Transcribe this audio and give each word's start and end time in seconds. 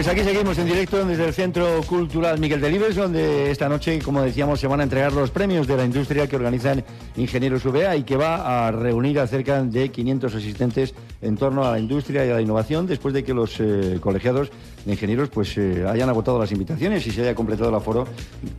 Pues 0.00 0.08
aquí 0.08 0.24
seguimos 0.24 0.56
en 0.56 0.64
directo 0.64 1.04
desde 1.04 1.26
el 1.26 1.34
Centro 1.34 1.82
Cultural 1.82 2.38
Miguel 2.38 2.58
Delibes, 2.58 2.96
donde 2.96 3.50
esta 3.50 3.68
noche, 3.68 3.98
como 3.98 4.22
decíamos, 4.22 4.58
se 4.58 4.66
van 4.66 4.80
a 4.80 4.84
entregar 4.84 5.12
los 5.12 5.30
premios 5.30 5.66
de 5.66 5.76
la 5.76 5.84
industria 5.84 6.26
que 6.26 6.36
organizan 6.36 6.82
Ingenieros 7.18 7.66
UBA 7.66 7.96
y 7.96 8.04
que 8.04 8.16
va 8.16 8.66
a 8.66 8.70
reunir 8.70 9.20
a 9.20 9.26
cerca 9.26 9.62
de 9.62 9.90
500 9.90 10.34
asistentes 10.34 10.94
en 11.22 11.36
torno 11.36 11.64
a 11.64 11.72
la 11.72 11.78
industria 11.78 12.24
y 12.24 12.30
a 12.30 12.34
la 12.34 12.40
innovación 12.40 12.86
después 12.86 13.12
de 13.12 13.22
que 13.22 13.34
los 13.34 13.60
eh, 13.60 13.98
colegiados 14.00 14.50
de 14.84 14.92
ingenieros 14.92 15.28
pues 15.28 15.56
eh, 15.58 15.84
hayan 15.86 16.08
agotado 16.08 16.38
las 16.38 16.50
invitaciones 16.52 17.06
y 17.06 17.10
se 17.10 17.22
haya 17.22 17.34
completado 17.34 17.68
el 17.68 17.74
aforo 17.74 18.06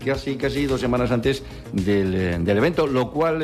casi, 0.05 0.35
casi 0.35 0.67
dos 0.67 0.79
semanas 0.79 1.11
antes 1.11 1.43
del, 1.73 2.13
eh, 2.13 2.37
del 2.39 2.57
evento, 2.57 2.85
lo 2.85 3.11
cual 3.11 3.41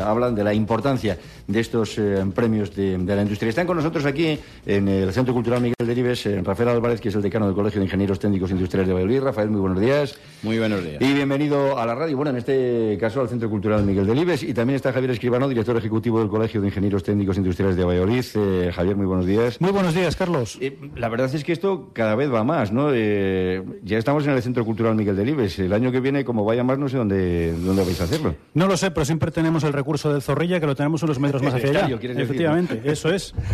hablan 0.00 0.34
de 0.34 0.44
la 0.44 0.54
importancia 0.54 1.18
de 1.46 1.60
estos 1.60 2.00
premios 2.34 2.74
de, 2.74 2.96
de, 2.96 3.16
la 3.16 3.22
industria. 3.22 3.50
Están 3.50 3.66
con 3.66 3.76
nosotros 3.76 4.06
aquí 4.06 4.38
en 4.64 4.88
el 4.88 5.12
Centro 5.12 5.34
Cultural 5.34 5.60
Miguel 5.60 5.86
Delibes 5.86 6.26
Rafael 6.42 6.70
Álvarez, 6.70 7.00
que 7.00 7.10
es 7.10 7.14
el 7.14 7.22
decano 7.22 7.46
del 7.46 7.54
Colegio 7.54 7.80
de 7.80 7.86
Ingenieros 7.86 8.18
Técnicos 8.18 8.50
Industriales 8.50 8.88
de 8.88 8.94
Valladolid. 8.94 9.22
Rafael, 9.22 9.50
muy 9.50 9.60
buenos 9.60 9.80
días. 9.80 10.18
Muy 10.42 10.58
buenos 10.58 10.82
días. 10.82 11.00
Y 11.00 11.12
bienvenido 11.12 11.78
a 11.78 11.84
la 11.84 11.94
radio, 11.94 12.16
bueno, 12.16 12.30
en 12.30 12.38
este 12.38 12.96
caso 12.98 13.20
al 13.20 13.28
Centro 13.28 13.50
Cultural 13.50 13.84
Miguel 13.84 14.06
Delibes. 14.06 14.42
Y 14.42 14.54
también 14.54 14.76
está 14.76 14.92
Javier 14.92 15.10
Escribano, 15.10 15.48
director 15.48 15.76
ejecutivo 15.76 16.20
del 16.20 16.28
Colegio 16.28 16.62
de 16.62 16.68
Ingenieros 16.68 17.02
Técnicos 17.02 17.36
Industriales 17.36 17.76
de 17.76 17.84
Valladolid. 17.84 18.24
Eh, 18.54 18.72
Javier, 18.72 18.96
muy 18.96 19.06
buenos 19.06 19.26
días. 19.26 19.60
Muy 19.60 19.72
buenos 19.72 19.94
días, 19.94 20.14
Carlos. 20.14 20.58
Eh, 20.60 20.78
la 20.96 21.08
verdad 21.08 21.34
es 21.34 21.42
que 21.42 21.52
esto 21.52 21.90
cada 21.92 22.14
vez 22.14 22.32
va 22.32 22.44
más, 22.44 22.72
¿no? 22.72 22.90
Eh, 22.92 23.62
ya 23.82 23.98
estamos 23.98 24.24
en 24.26 24.32
el 24.32 24.42
Centro 24.42 24.64
Cultural 24.64 24.94
Miguel 24.94 25.16
Delibes. 25.16 25.58
El 25.58 25.72
año 25.72 25.90
que 25.90 26.00
viene, 26.00 26.24
como 26.24 26.44
vaya 26.44 26.62
más, 26.62 26.78
no 26.78 26.88
sé 26.88 26.96
dónde, 26.96 27.52
dónde 27.52 27.84
vais 27.84 28.00
a 28.00 28.04
hacerlo. 28.04 28.36
No 28.54 28.66
lo 28.66 28.76
sé, 28.76 28.90
pero 28.92 29.04
siempre 29.04 29.32
tenemos 29.32 29.64
el 29.64 29.72
recurso 29.72 30.12
del 30.12 30.22
Zorrilla, 30.22 30.60
que 30.60 30.66
lo 30.66 30.76
tenemos 30.76 31.02
unos 31.02 31.18
metros 31.18 31.42
más 31.42 31.54
hacia 31.54 31.70
allá. 31.70 31.98
Efectivamente, 32.00 32.80
eso 32.84 33.12
es. 33.12 33.34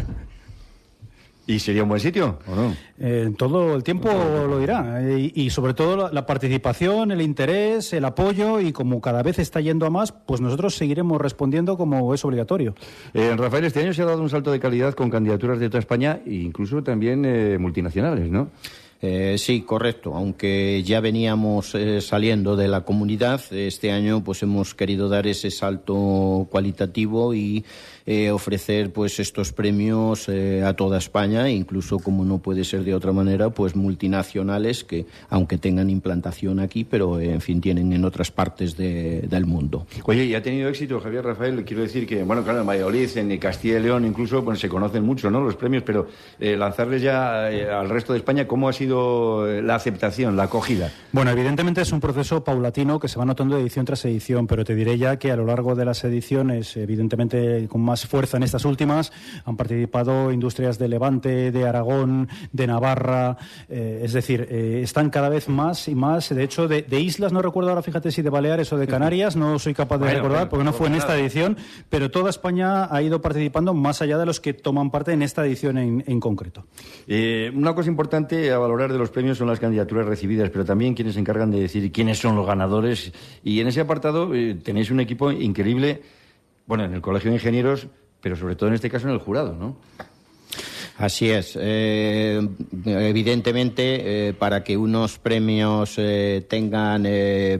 ¿Y 1.50 1.58
sería 1.58 1.82
un 1.82 1.88
buen 1.88 2.00
sitio 2.00 2.38
o 2.46 2.54
no? 2.54 2.76
Eh, 3.00 3.32
todo 3.36 3.74
el 3.74 3.82
tiempo 3.82 4.08
lo 4.08 4.60
dirá. 4.60 5.02
Y, 5.02 5.50
sobre 5.50 5.74
todo 5.74 6.08
la, 6.12 6.24
participación, 6.24 7.10
el 7.10 7.20
interés, 7.20 7.92
el 7.92 8.04
apoyo 8.04 8.60
y 8.60 8.72
como 8.72 9.00
cada 9.00 9.24
vez 9.24 9.40
está 9.40 9.60
yendo 9.60 9.84
a 9.84 9.90
más, 9.90 10.12
pues 10.12 10.40
nosotros 10.40 10.76
seguiremos 10.76 11.20
respondiendo 11.20 11.76
como 11.76 12.14
es 12.14 12.24
obligatorio. 12.24 12.76
Eh, 13.14 13.34
Rafael, 13.36 13.64
este 13.64 13.80
año 13.80 13.92
se 13.92 14.02
ha 14.02 14.04
dado 14.04 14.22
un 14.22 14.30
salto 14.30 14.52
de 14.52 14.60
calidad 14.60 14.94
con 14.94 15.10
candidaturas 15.10 15.58
de 15.58 15.68
toda 15.68 15.80
España 15.80 16.20
e 16.24 16.34
incluso 16.34 16.84
también 16.84 17.24
eh, 17.24 17.58
multinacionales, 17.58 18.30
¿no? 18.30 18.50
Eh, 19.02 19.36
sí, 19.38 19.62
correcto. 19.62 20.14
Aunque 20.14 20.82
ya 20.84 21.00
veníamos 21.00 21.74
eh, 21.74 22.02
saliendo 22.02 22.54
de 22.54 22.68
la 22.68 22.82
comunidad, 22.82 23.40
este 23.50 23.92
año 23.92 24.22
pues 24.22 24.42
hemos 24.42 24.74
querido 24.74 25.08
dar 25.08 25.26
ese 25.26 25.50
salto 25.50 26.46
cualitativo 26.50 27.34
y 27.34 27.64
eh, 28.06 28.30
ofrecer 28.30 28.92
pues 28.92 29.20
estos 29.20 29.52
premios 29.52 30.28
a 30.28 30.72
toda 30.74 30.98
España, 30.98 31.46
e 31.46 31.52
incluso 31.52 31.98
como 31.98 32.24
no 32.24 32.38
puede 32.38 32.64
ser 32.64 32.84
de 32.84 32.94
otra 32.94 33.12
manera, 33.12 33.50
pues 33.50 33.76
multinacionales 33.76 34.84
que 34.84 35.06
aunque 35.28 35.58
tengan 35.58 35.90
implantación 35.90 36.60
aquí, 36.60 36.84
pero 36.84 37.20
en 37.20 37.40
fin 37.40 37.60
tienen 37.60 37.92
en 37.92 38.04
otras 38.04 38.30
partes 38.30 38.76
del 38.76 39.46
mundo. 39.46 39.86
Oye, 40.04 40.24
y 40.24 40.34
ha 40.34 40.42
tenido 40.42 40.68
éxito 40.68 41.00
Javier 41.00 41.24
Rafael. 41.24 41.64
Quiero 41.64 41.82
decir 41.82 42.06
que 42.06 42.22
bueno, 42.22 42.42
claro, 42.42 42.60
en 42.60 42.66
Valladolid, 42.66 43.08
en 43.16 43.36
Castilla 43.38 43.78
y 43.78 43.82
León, 43.82 44.04
incluso 44.04 44.44
pues 44.44 44.58
se 44.60 44.68
conocen 44.68 45.04
mucho, 45.04 45.30
¿no? 45.30 45.40
Los 45.40 45.56
premios, 45.56 45.82
pero 45.84 46.08
lanzarles 46.38 47.02
ya 47.02 47.46
al 47.46 47.88
resto 47.88 48.12
de 48.12 48.18
España, 48.18 48.46
¿cómo 48.46 48.68
ha 48.68 48.72
sido 48.72 49.48
eh, 49.48 49.62
la 49.62 49.74
aceptación, 49.74 50.36
la 50.36 50.44
acogida? 50.44 50.90
Bueno, 51.12 51.30
evidentemente 51.30 51.80
es 51.80 51.92
un 51.92 52.00
proceso 52.00 52.42
paulatino 52.44 52.98
que 52.98 53.08
se 53.08 53.18
va 53.18 53.24
notando 53.24 53.58
edición 53.58 53.84
tras 53.84 54.04
edición, 54.04 54.46
pero 54.46 54.64
te 54.64 54.74
diré 54.74 54.96
ya 54.98 55.18
que 55.18 55.30
a 55.30 55.36
lo 55.36 55.44
largo 55.44 55.74
de 55.74 55.84
las 55.84 56.02
ediciones, 56.04 56.76
evidentemente 56.76 57.66
con 57.68 57.80
más 57.80 57.89
fuerza 57.96 58.36
en 58.36 58.42
estas 58.42 58.64
últimas, 58.64 59.12
han 59.44 59.56
participado 59.56 60.32
industrias 60.32 60.78
de 60.78 60.88
Levante, 60.88 61.50
de 61.50 61.66
Aragón, 61.66 62.28
de 62.52 62.66
Navarra, 62.66 63.36
eh, 63.68 64.02
es 64.04 64.12
decir, 64.12 64.46
eh, 64.50 64.80
están 64.82 65.10
cada 65.10 65.28
vez 65.28 65.48
más 65.48 65.88
y 65.88 65.94
más, 65.94 66.28
de 66.28 66.42
hecho, 66.42 66.68
de, 66.68 66.84
islas, 67.00 67.32
no 67.32 67.42
recuerdo 67.42 67.70
ahora, 67.70 67.82
fíjate 67.82 68.10
si 68.10 68.22
de 68.22 68.30
Baleares 68.30 68.72
o 68.72 68.78
de 68.78 68.86
Canarias, 68.86 69.36
no 69.36 69.58
soy 69.58 69.74
capaz 69.74 69.98
de 69.98 70.14
recordar 70.14 70.48
porque 70.48 70.64
no 70.64 70.72
fue 70.72 70.88
en 70.88 70.94
esta 70.94 71.18
edición, 71.18 71.56
pero 71.88 72.10
toda 72.10 72.30
España 72.30 72.92
ha 72.94 73.02
ido 73.02 73.20
participando 73.20 73.74
más 73.74 74.02
allá 74.02 74.18
de 74.18 74.26
los 74.26 74.40
que 74.40 74.54
toman 74.54 74.90
parte 74.90 75.12
en 75.12 75.22
esta 75.22 75.44
edición 75.44 75.78
en, 75.78 76.04
en 76.06 76.20
concreto. 76.20 76.64
una 77.54 77.74
cosa 77.74 77.88
importante 77.88 78.50
a 78.52 78.58
valorar 78.58 78.92
de 78.92 78.98
los 78.98 79.10
premios 79.10 79.38
son 79.38 79.48
las 79.48 79.60
candidaturas 79.60 80.06
recibidas, 80.06 80.50
pero 80.50 80.64
también 80.64 80.94
quienes 80.94 81.14
se 81.14 81.20
encargan 81.20 81.50
de 81.50 81.60
decir 81.60 81.90
quiénes 81.92 82.18
son 82.18 82.36
los 82.36 82.46
ganadores. 82.46 83.12
Y 83.42 83.60
en 83.60 83.68
ese 83.68 83.80
apartado 83.80 84.34
eh, 84.34 84.56
tenéis 84.62 84.90
un 84.90 85.00
equipo 85.00 85.30
increíble, 85.32 86.02
bueno, 86.70 86.84
en 86.84 86.94
el 86.94 87.00
Colegio 87.00 87.32
de 87.32 87.36
Ingenieros, 87.38 87.88
pero 88.20 88.36
sobre 88.36 88.54
todo 88.54 88.68
en 88.68 88.76
este 88.76 88.88
caso 88.88 89.08
en 89.08 89.14
el 89.14 89.18
jurado, 89.18 89.56
¿no? 89.56 89.76
Así 90.98 91.28
es. 91.28 91.58
Eh, 91.60 92.40
evidentemente, 92.84 94.28
eh, 94.28 94.34
para 94.34 94.62
que 94.62 94.76
unos 94.76 95.18
premios 95.18 95.94
eh, 95.96 96.46
tengan 96.48 97.08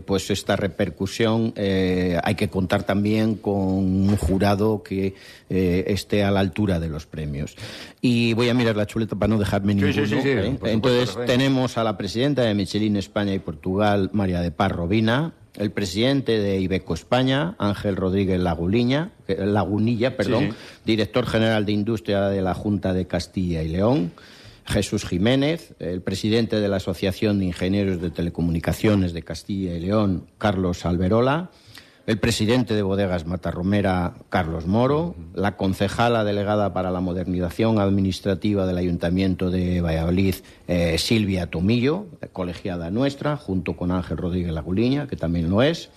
pues 0.07 0.31
esta 0.31 0.55
repercusión, 0.55 1.53
hay 1.57 2.35
que 2.37 2.49
contar 2.49 2.85
también 2.85 3.35
con 3.35 3.57
un 3.57 4.17
jurado 4.17 4.85
que 4.85 5.17
esté 5.49 6.23
a 6.23 6.31
la 6.31 6.39
altura 6.39 6.79
de 6.79 6.89
los 6.89 7.07
premios. 7.07 7.57
Y 8.01 8.35
voy 8.35 8.49
a 8.49 8.55
mirar 8.55 8.77
la 8.77 8.87
chuleta 8.87 9.17
para 9.17 9.31
no 9.31 9.41
dejarme 9.41 9.75
ninguno. 9.75 10.57
Entonces, 10.63 11.19
tenemos 11.27 11.79
a 11.79 11.83
la 11.83 11.97
presidenta 11.97 12.43
de 12.43 12.55
Michelin 12.55 12.95
España 12.95 13.35
y 13.35 13.41
Portugal, 13.41 14.11
María 14.13 14.41
de 14.41 14.53
Parrovina 14.53 15.33
el 15.57 15.71
presidente 15.73 16.39
de 16.39 16.61
Ibeco 16.61 16.95
España, 16.95 17.55
Ángel 17.59 17.97
Rodríguez 17.97 18.41
Lagunilla, 18.41 19.11
Lagunilla, 19.27 20.17
perdón, 20.17 20.55
director 20.85 21.27
general 21.27 21.67
de 21.67 21.73
Industria 21.73 22.29
de 22.29 22.43
la 22.43 22.55
Junta 22.55 22.93
de 22.93 23.07
Castilla 23.07 23.63
y 23.63 23.69
León, 23.69 24.13
Jesús 24.65 25.05
Jiménez, 25.05 25.75
el 25.81 26.01
presidente 26.01 26.61
de 26.61 26.69
la 26.69 26.77
Asociación 26.77 27.39
de 27.39 27.47
Ingenieros 27.47 28.01
de 28.01 28.11
Telecomunicaciones 28.11 29.13
de 29.13 29.23
Castilla 29.23 29.75
y 29.75 29.81
León, 29.81 30.27
Carlos 30.39 30.87
Alberola, 30.87 31.51
el 32.07 32.19
presidente 32.19 32.75
de 32.75 32.83
Bodegas 32.83 33.27
Matarromera, 33.27 34.15
Carlos 34.29 34.67
Moro, 34.67 35.15
la 35.35 35.57
concejala 35.57 36.25
delegada 36.25 36.73
para 36.73 36.91
la 36.91 37.01
modernización 37.01 37.79
administrativa 37.79 38.67
del 38.67 38.79
Ayuntamiento 38.79 39.51
de 39.51 39.81
Valladolid, 39.81 40.35
eh, 40.69 40.99
Silvia 40.99 41.47
Tomillo, 41.47 42.07
colegiada 42.33 42.91
nuestra, 42.91 43.37
junto 43.37 43.77
con 43.77 43.91
Ángel 43.91 44.17
Rodríguez 44.17 44.53
Laguliña, 44.53 45.07
que 45.07 45.17
también 45.17 45.51
lo 45.51 45.63
es. 45.63 45.91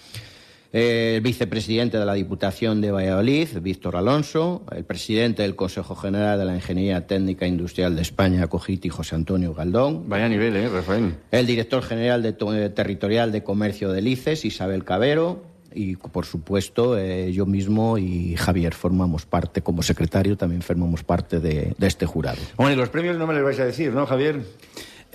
Eh, 0.75 1.17
el 1.17 1.21
vicepresidente 1.21 1.99
de 1.99 2.05
la 2.05 2.15
Diputación 2.15 2.81
de 2.81 2.91
Valladolid, 2.91 3.47
Víctor 3.61 3.95
Alonso, 3.95 4.63
el 4.75 4.83
presidente 4.83 5.43
del 5.43 5.55
Consejo 5.55 5.95
General 5.95 6.39
de 6.39 6.45
la 6.45 6.55
Ingeniería 6.55 7.05
Técnica 7.05 7.45
Industrial 7.45 7.95
de 7.95 8.01
España, 8.01 8.47
Cogiti, 8.47 8.89
José 8.89 9.13
Antonio 9.13 9.53
Galdón. 9.53 10.09
Vaya 10.09 10.27
nivel, 10.27 10.55
¿eh, 10.55 10.67
Rafael? 10.69 11.13
El 11.29 11.45
director 11.45 11.83
general 11.83 12.23
de, 12.23 12.33
territorial 12.33 13.31
de 13.31 13.43
Comercio 13.43 13.91
de 13.91 14.01
Lices, 14.01 14.45
Isabel 14.45 14.83
Cabero, 14.83 15.52
y 15.75 15.95
por 15.95 16.25
supuesto 16.25 16.97
eh, 16.97 17.31
yo 17.31 17.45
mismo 17.45 17.97
y 17.97 18.35
Javier 18.35 18.73
formamos 18.73 19.25
parte, 19.25 19.61
como 19.61 19.83
secretario 19.83 20.37
también 20.37 20.61
formamos 20.61 21.03
parte 21.03 21.39
de, 21.39 21.73
de 21.77 21.87
este 21.87 22.05
jurado. 22.05 22.39
Bueno, 22.57 22.73
y 22.73 22.75
los 22.75 22.89
premios 22.89 23.17
no 23.17 23.27
me 23.27 23.33
los 23.33 23.43
vais 23.43 23.59
a 23.59 23.65
decir, 23.65 23.93
¿no, 23.93 24.05
Javier? 24.05 24.41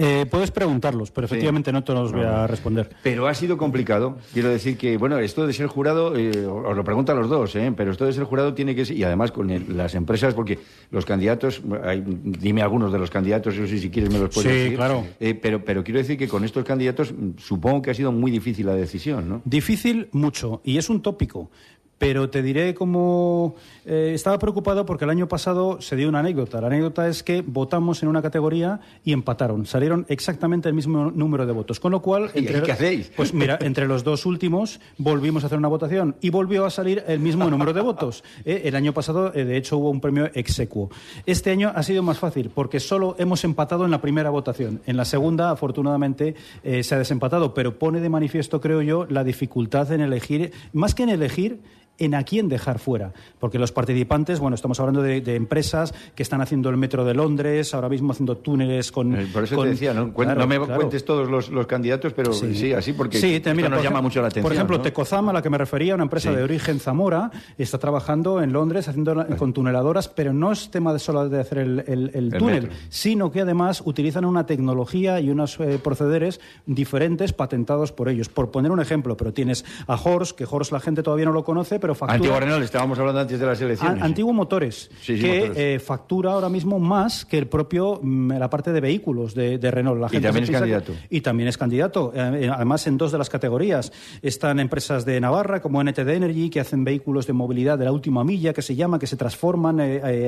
Eh, 0.01 0.27
puedes 0.31 0.53
preguntarlos, 0.53 1.11
pero 1.11 1.25
efectivamente 1.25 1.73
no 1.73 1.83
te 1.83 1.93
los 1.93 2.13
voy 2.13 2.23
a 2.23 2.47
responder. 2.47 2.89
Pero 3.03 3.27
ha 3.27 3.35
sido 3.35 3.59
complicado. 3.59 4.19
Quiero 4.33 4.49
decir 4.49 4.79
que, 4.79 4.97
bueno, 4.97 5.19
esto 5.19 5.45
de 5.45 5.53
ser 5.53 5.67
jurado, 5.67 6.17
eh, 6.17 6.47
os 6.47 6.77
lo 6.77 6.85
preguntan 6.85 7.17
los 7.17 7.29
dos, 7.29 7.57
¿eh? 7.57 7.73
pero 7.77 7.91
esto 7.91 8.07
de 8.07 8.13
ser 8.13 8.23
jurado 8.23 8.55
tiene 8.55 8.77
que 8.77 8.85
ser, 8.85 8.97
y 8.97 9.03
además 9.03 9.33
con 9.33 9.49
las 9.77 9.97
empresas, 9.97 10.35
porque 10.35 10.61
los 10.93 11.05
candidatos, 11.05 11.63
dime 12.05 12.63
algunos 12.63 12.93
de 12.93 12.99
los 13.01 13.11
candidatos, 13.11 13.55
eso 13.55 13.67
sí, 13.67 13.81
si 13.81 13.91
quieres 13.91 14.13
me 14.13 14.21
los 14.21 14.33
puedes 14.33 14.53
decir. 14.53 14.71
Sí, 14.71 14.77
claro. 14.77 15.05
Eh, 15.19 15.35
pero, 15.35 15.65
pero 15.65 15.83
quiero 15.83 15.99
decir 15.99 16.17
que 16.17 16.29
con 16.29 16.45
estos 16.45 16.65
candidatos 16.65 17.13
supongo 17.37 17.83
que 17.83 17.91
ha 17.91 17.95
sido 17.95 18.13
muy 18.13 18.31
difícil 18.31 18.67
la 18.67 18.75
decisión, 18.75 19.29
¿no? 19.29 19.43
Difícil 19.45 20.09
mucho, 20.13 20.61
y 20.65 20.79
es 20.79 20.89
un 20.89 21.03
tópico 21.03 21.51
pero 21.99 22.31
te 22.31 22.43
diré 22.43 22.75
cómo 22.75 23.57
eh, 23.85 24.13
estaba 24.15 24.39
preocupado 24.39 24.87
porque 24.87 25.05
el 25.05 25.11
año 25.11 25.29
pasado 25.29 25.81
se 25.81 25.97
dio 25.97 26.09
una 26.09 26.21
anécdota. 26.21 26.61
La 26.61 26.69
anécdota 26.69 27.09
es 27.09 27.23
que 27.23 27.43
votamos 27.43 28.03
en 28.03 28.09
una 28.09 28.23
categoría 28.23 28.81
y 29.05 29.13
empataron. 29.13 29.67
Salieron 29.67 30.07
exactamente 30.09 30.69
el 30.69 30.75
mismo 30.75 31.11
número 31.11 31.45
de 31.45 31.53
votos. 31.53 31.81
Con 31.81 31.93
lo 31.93 32.01
cual, 32.01 32.31
entre, 32.35 32.63
¿qué 32.63 32.73
hacéis? 32.73 33.13
Pues 33.17 33.35
mira, 33.35 33.59
entre 33.63 33.89
los 33.89 34.05
dos 34.05 34.27
últimos 34.27 34.81
volvimos 34.97 35.43
a 35.43 35.47
hacer 35.47 35.59
una 35.59 35.69
votación 35.69 36.17
y 36.21 36.31
volvió 36.31 36.65
a 36.65 36.71
salir 36.71 37.03
el 37.09 37.19
mismo 37.19 37.51
número 37.51 37.73
de 37.73 37.81
votos. 37.81 38.23
Eh, 38.45 38.63
el 38.65 38.77
año 38.77 38.95
pasado, 38.95 39.33
eh, 39.35 39.45
de 39.45 39.57
hecho, 39.57 39.79
hubo 39.79 39.91
un 39.91 40.01
premio 40.01 40.31
execuo. 40.35 40.91
Este 41.27 41.51
año 41.51 41.73
ha 41.75 41.83
sido 41.83 42.03
más 42.03 42.19
fácil 42.19 42.51
porque 42.55 42.79
solo 42.79 43.17
hemos 43.19 43.43
empatado 43.45 43.85
en 43.85 43.91
la 43.91 44.01
primera 44.01 44.31
votación. 44.31 44.81
En 44.87 44.97
la 44.97 45.05
segunda, 45.05 45.51
afortunadamente, 45.51 46.37
se 46.63 46.95
ha 46.95 46.99
desempatado, 46.99 47.55
pero 47.55 47.79
pone 47.79 48.01
de 48.01 48.09
manifiesto, 48.09 48.61
creo 48.61 48.83
yo, 48.83 49.07
la 49.09 49.25
dificultad 49.25 49.91
en 49.93 50.01
elegir, 50.01 50.53
más 50.73 50.95
que 50.95 51.03
en 51.03 51.09
elegir, 51.09 51.61
en 51.99 52.15
a 52.15 52.23
quién 52.23 52.49
dejar 52.49 52.79
fuera. 52.79 53.13
Porque 53.39 53.59
los 53.59 53.73
participantes, 53.73 54.41
bueno, 54.41 54.55
estamos 54.55 54.79
hablando 54.81 55.03
de, 55.03 55.19
empresas 55.37 55.95
que 56.15 56.23
están 56.23 56.41
haciendo 56.41 56.71
el 56.71 56.77
metro 56.77 57.05
de 57.05 57.15
Londres, 57.15 57.75
ahora 57.75 57.89
mismo 57.89 58.13
haciendo 58.13 58.37
túneles 58.37 58.91
con. 58.91 59.15
Eh, 59.15 59.29
por 59.33 59.45
eso 59.45 59.63
te 59.63 59.69
decía, 59.69 59.93
no, 59.93 60.07
no 60.07 60.47
me 60.47 60.59
cuentes 60.59 61.05
todos 61.05 61.29
los, 61.29 61.67
candidatos, 61.67 62.13
pero 62.15 62.33
sí, 62.33 62.73
así, 62.73 62.93
porque 62.93 63.19
sí, 63.19 63.43
nos 63.45 63.83
llama 63.83 64.01
mucho 64.01 64.21
la 64.21 64.29
atención. 64.29 64.45
Por 64.45 64.53
ejemplo, 64.53 64.81
Tecozama, 64.81 65.31
a 65.31 65.35
la 65.35 65.43
que 65.43 65.51
me 65.51 65.59
refería, 65.59 65.95
una 65.95 66.05
empresa 66.05 66.33
de 66.33 66.43
origen 66.43 66.81
Zamora, 66.81 67.31
está 67.59 67.79
trabajando 67.79 68.41
en 68.41 68.53
Londres 68.53 68.89
haciendo 68.89 69.27
con 69.37 69.53
tuneladoras, 69.53 70.09
pero 70.09 70.33
no 70.33 70.53
es 70.53 70.71
tema 70.71 70.93
de 70.93 70.99
solo 70.99 71.29
de 71.29 71.41
hacer 71.41 71.59
el, 71.59 72.35
túnel, 72.39 72.71
sino 72.89 73.31
que 73.31 73.43
además 73.43 73.83
utilizan 73.85 74.25
una 74.25 74.47
tecnología 74.47 75.21
y 75.21 75.31
unos 75.31 75.59
eh, 75.61 75.79
procederes 75.83 76.41
diferentes 76.67 77.33
patentados 77.33 77.93
por 77.93 78.09
ellos. 78.09 78.29
Por 78.29 78.51
poner 78.51 78.71
un 78.71 78.81
ejemplo, 78.81 79.17
pero 79.17 79.33
tienes 79.33 79.65
a 79.87 79.97
Horst, 79.97 80.37
que 80.37 80.47
Horst 80.49 80.73
la 80.73 80.81
gente 80.81 81.03
todavía 81.03 81.27
no 81.27 81.33
lo 81.33 81.45
conoce, 81.45 81.79
pero 81.79 81.88
factura... 81.95 82.17
Antiguo 82.17 82.41
Renault, 82.41 82.65
estábamos 82.65 82.99
hablando 82.99 83.21
antes 83.21 83.39
de 83.39 83.47
las 83.47 83.61
elecciones. 83.61 84.03
Antiguo 84.03 84.33
Motores, 84.33 84.91
que 85.05 85.53
eh, 85.55 85.79
factura 85.79 86.33
ahora 86.33 86.49
mismo 86.49 86.79
más 86.79 87.25
que 87.25 87.39
el 87.39 87.47
propio, 87.47 88.01
mm, 88.03 88.33
la 88.33 88.51
parte 88.51 88.73
de 88.73 88.81
vehículos 88.81 89.35
de, 89.35 89.59
Renault. 89.71 90.01
La 90.01 90.09
gente 90.09 90.27
y 90.27 90.31
también 90.31 90.45
es 90.45 90.51
candidato. 90.51 90.93
y 91.11 91.21
también 91.21 91.49
es 91.49 91.59
candidato, 91.59 92.13
eh, 92.15 92.51
además 92.53 92.87
en 92.87 92.97
dos 92.97 93.13
de 93.13 93.19
las 93.19 93.29
categorías. 93.29 93.93
Están 94.23 94.61
empresas 94.61 95.05
de 95.05 95.21
Navarra, 95.21 95.61
como 95.61 95.83
NTD 95.83 96.09
Energy, 96.09 96.51
que 96.51 96.61
hacen 96.61 96.85
vehículos 96.85 97.27
de 97.27 97.33
movilidad 97.33 97.79
de 97.79 97.85
la 97.85 97.93
última 97.93 98.25
milla, 98.25 98.53
que 98.53 98.63
se 98.63 98.75
llama, 98.75 98.99
que 98.99 99.07
se 99.07 99.17
transforman 99.17 99.81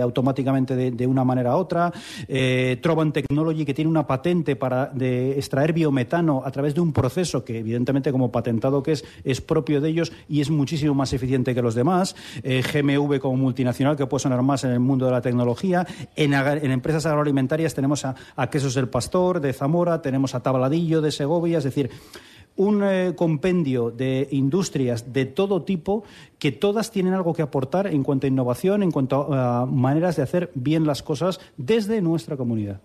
automáticamente 0.03 0.91
de, 0.91 1.07
una 1.07 1.25
manera 1.25 1.53
a 1.53 1.57
otra. 1.57 1.93
Trovan 2.81 3.13
Technology, 3.13 3.65
que 3.65 3.75
tiene 3.75 3.91
una 3.91 4.07
patente 4.07 4.57
para 4.57 4.87
de 4.87 5.33
extraer 5.33 5.73
biometano 5.73 6.43
a 6.45 6.51
través 6.51 6.75
de 6.75 6.81
un 6.81 6.93
proceso 6.93 7.45
que, 7.45 7.59
evidentemente, 7.59 8.13
como 8.13 8.31
patentado 8.31 8.83
que 8.83 8.93
es, 8.93 9.05
es 9.25 9.41
propio 9.41 9.81
de 9.81 9.89
ellos 9.89 10.13
y 10.29 10.41
es 10.41 10.51
muchísimo 10.51 10.95
más 10.95 11.13
eficiente 11.13 11.50
que 11.55 11.63
los 11.63 11.75
demás. 11.75 12.17
Eh, 12.43 12.63
GMV 12.63 13.19
como 13.19 13.37
multinacional, 13.37 13.97
que 13.97 14.07
puede 14.07 14.23
sonar 14.23 14.43
más 14.43 14.65
en 14.65 14.71
el 14.71 14.81
mundo 14.81 15.07
de 15.07 15.13
la 15.13 15.21
tecnología. 15.21 15.87
En, 16.17 16.33
empresas 16.33 17.07
agroalimentarias 17.07 17.75
tenemos 17.75 18.05
a, 18.05 18.15
Quesos 18.51 18.75
del 18.75 18.89
Pastor, 18.89 19.41
de 19.41 19.53
Zamora, 19.53 20.03
tenemos 20.03 20.35
a 20.35 20.43
Tabladillo, 20.43 21.01
de 21.01 21.13
Segovia, 21.13 21.59
es 21.59 21.65
decir, 21.65 21.91
un 22.57 22.83
eh, 22.85 23.15
compendio 23.17 23.91
de 23.91 24.29
industrias 24.33 25.13
de 25.13 25.25
todo 25.27 25.63
tipo 25.63 26.05
que 26.41 26.51
todas 26.51 26.91
tienen 26.91 27.15
algo 27.15 27.35
que 27.35 27.43
aportar 27.43 27.87
en 27.87 28.03
cuanto 28.03 28.27
a 28.27 28.29
innovación, 28.29 28.83
en 28.83 28.91
cuanto 28.91 29.33
a, 29.33 29.67
maneras 29.67 30.17
de 30.17 30.23
hacer 30.23 30.51
bien 30.55 30.87
las 30.87 31.03
cosas 31.03 31.39
desde 31.57 32.01
nuestra 32.01 32.37
comunidad. 32.37 32.81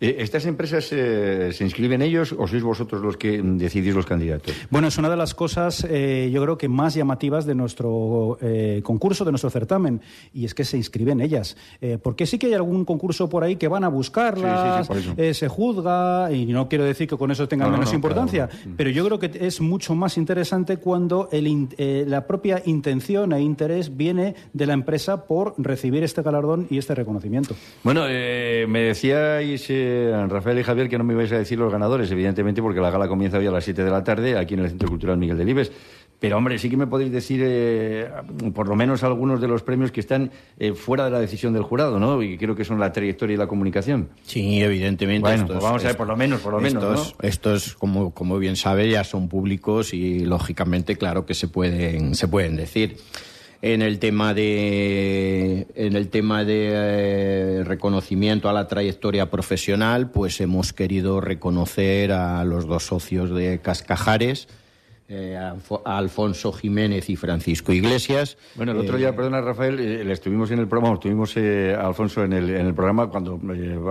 Eh, 0.00 0.16
¿Estas 0.18 0.46
empresas 0.46 0.88
eh, 0.92 1.52
se 1.52 1.64
inscriben 1.64 2.00
ellos 2.00 2.34
o 2.36 2.46
sois 2.46 2.62
vosotros 2.62 3.02
los 3.02 3.16
que 3.16 3.42
decidís 3.42 3.94
los 3.94 4.06
candidatos? 4.06 4.54
Bueno, 4.70 4.88
es 4.88 4.96
una 4.96 5.10
de 5.10 5.16
las 5.16 5.34
cosas, 5.34 5.82
yo 5.82 6.42
creo 6.42 6.56
que 6.56 6.68
más 6.68 6.94
llamativas 6.94 7.44
de 7.44 7.54
nuestro 7.54 8.38
concurso, 8.82 9.24
de 9.24 9.32
nuestro 9.32 9.50
certamen, 9.50 10.00
y 10.32 10.44
es 10.44 10.54
que 10.54 10.64
se 10.64 10.76
inscriben 10.76 11.20
ellas. 11.20 11.56
porque 12.02 12.26
sí 12.26 12.38
que 12.38 12.46
hay 12.46 12.54
algún 12.54 12.84
concurso 12.84 13.28
por 13.28 13.44
ahí 13.44 13.56
que 13.56 13.68
van 13.68 13.84
a 13.84 13.88
buscarlas, 13.88 14.88
se 15.32 15.48
juzga, 15.48 16.32
y 16.32 16.46
no 16.46 16.68
quiero 16.68 16.84
decir 16.84 17.08
que 17.08 17.16
con 17.16 17.30
eso 17.30 17.48
tenga 17.48 17.68
menos 17.68 17.92
importancia, 17.92 18.48
pero 18.76 18.90
yo 18.90 19.04
creo 19.04 19.18
que 19.18 19.30
es 19.46 19.60
mucho 19.60 19.94
más 19.94 20.16
interesante 20.16 20.76
cuando 20.76 21.28
eh, 21.32 22.04
la 22.06 22.26
propia 22.26 22.62
intención 22.84 23.32
e 23.32 23.40
interés 23.40 23.96
viene 23.96 24.34
de 24.52 24.66
la 24.66 24.74
empresa 24.74 25.24
por 25.24 25.54
recibir 25.56 26.04
este 26.04 26.20
galardón 26.20 26.66
y 26.68 26.76
este 26.76 26.94
reconocimiento. 26.94 27.54
Bueno, 27.82 28.04
eh, 28.06 28.66
me 28.68 28.80
decíais, 28.80 29.64
eh, 29.70 30.26
Rafael 30.28 30.58
y 30.58 30.62
Javier, 30.62 30.90
que 30.90 30.98
no 30.98 31.04
me 31.04 31.14
ibais 31.14 31.32
a 31.32 31.38
decir 31.38 31.58
los 31.58 31.72
ganadores, 31.72 32.10
evidentemente, 32.10 32.60
porque 32.60 32.80
la 32.80 32.90
gala 32.90 33.08
comienza 33.08 33.38
hoy 33.38 33.46
a 33.46 33.50
las 33.50 33.64
7 33.64 33.84
de 33.84 33.90
la 33.90 34.04
tarde 34.04 34.36
aquí 34.36 34.52
en 34.52 34.60
el 34.60 34.68
Centro 34.68 34.90
Cultural 34.90 35.16
Miguel 35.16 35.38
de 35.38 35.44
Libes. 35.46 35.72
Pero, 36.24 36.38
hombre, 36.38 36.58
sí 36.58 36.70
que 36.70 36.76
me 36.76 36.86
podéis 36.86 37.12
decir 37.12 37.40
eh, 37.44 38.10
por 38.54 38.66
lo 38.68 38.76
menos 38.76 39.02
algunos 39.02 39.40
de 39.40 39.48
los 39.48 39.62
premios 39.62 39.92
que 39.92 40.00
están 40.00 40.30
eh, 40.58 40.72
fuera 40.72 41.04
de 41.04 41.10
la 41.10 41.20
decisión 41.20 41.52
del 41.52 41.62
jurado, 41.62 42.00
¿no? 42.00 42.22
Y 42.22 42.38
creo 42.38 42.54
que 42.54 42.64
son 42.64 42.80
la 42.80 42.92
trayectoria 42.92 43.34
y 43.34 43.36
la 43.36 43.46
comunicación. 43.46 44.08
Sí, 44.22 44.62
evidentemente. 44.62 45.28
Bueno, 45.28 45.46
pues 45.46 45.60
vamos 45.60 45.84
a 45.84 45.88
ver, 45.88 45.96
por 45.96 46.06
lo 46.06 46.16
menos, 46.16 46.40
por 46.40 46.54
lo 46.54 46.60
menos, 46.60 46.82
estos, 46.82 47.14
Estos, 47.20 47.74
como, 47.74 48.12
como 48.12 48.38
bien 48.38 48.56
sabe, 48.56 48.88
ya 48.88 49.04
son 49.04 49.28
públicos 49.28 49.92
y, 49.92 50.20
lógicamente, 50.20 50.96
claro 50.96 51.26
que 51.26 51.34
se 51.34 51.48
pueden, 51.48 52.14
se 52.14 52.26
pueden 52.26 52.56
decir 52.56 52.96
en 53.62 53.80
el 53.80 53.98
tema 53.98 54.34
de 54.34 55.66
en 55.74 55.96
el 55.96 56.08
tema 56.08 56.44
de 56.44 56.68
eh, 56.70 57.64
reconocimiento 57.64 58.50
a 58.50 58.52
la 58.52 58.68
trayectoria 58.68 59.30
profesional 59.30 60.10
pues 60.10 60.42
hemos 60.42 60.74
querido 60.74 61.22
reconocer 61.22 62.12
a 62.12 62.44
los 62.44 62.66
dos 62.66 62.84
socios 62.84 63.30
de 63.30 63.60
Cascajares 63.62 64.48
eh, 65.08 65.38
Alfonso 65.84 66.52
Jiménez 66.52 67.10
y 67.10 67.16
Francisco 67.16 67.72
Iglesias. 67.72 68.36
Bueno, 68.54 68.72
el 68.72 68.78
otro 68.78 68.96
día, 68.96 69.10
eh, 69.10 69.12
perdona 69.12 69.40
Rafael, 69.40 69.78
eh, 69.78 70.04
le 70.04 70.12
estuvimos 70.12 70.50
en 70.50 70.58
el 70.58 70.68
programa, 70.68 70.94
estuvimos 70.94 71.36
a 71.36 71.86
Alfonso 71.86 72.24
en 72.24 72.32
el, 72.32 72.50
en 72.50 72.66
el 72.66 72.74
programa 72.74 73.08
cuando 73.08 73.40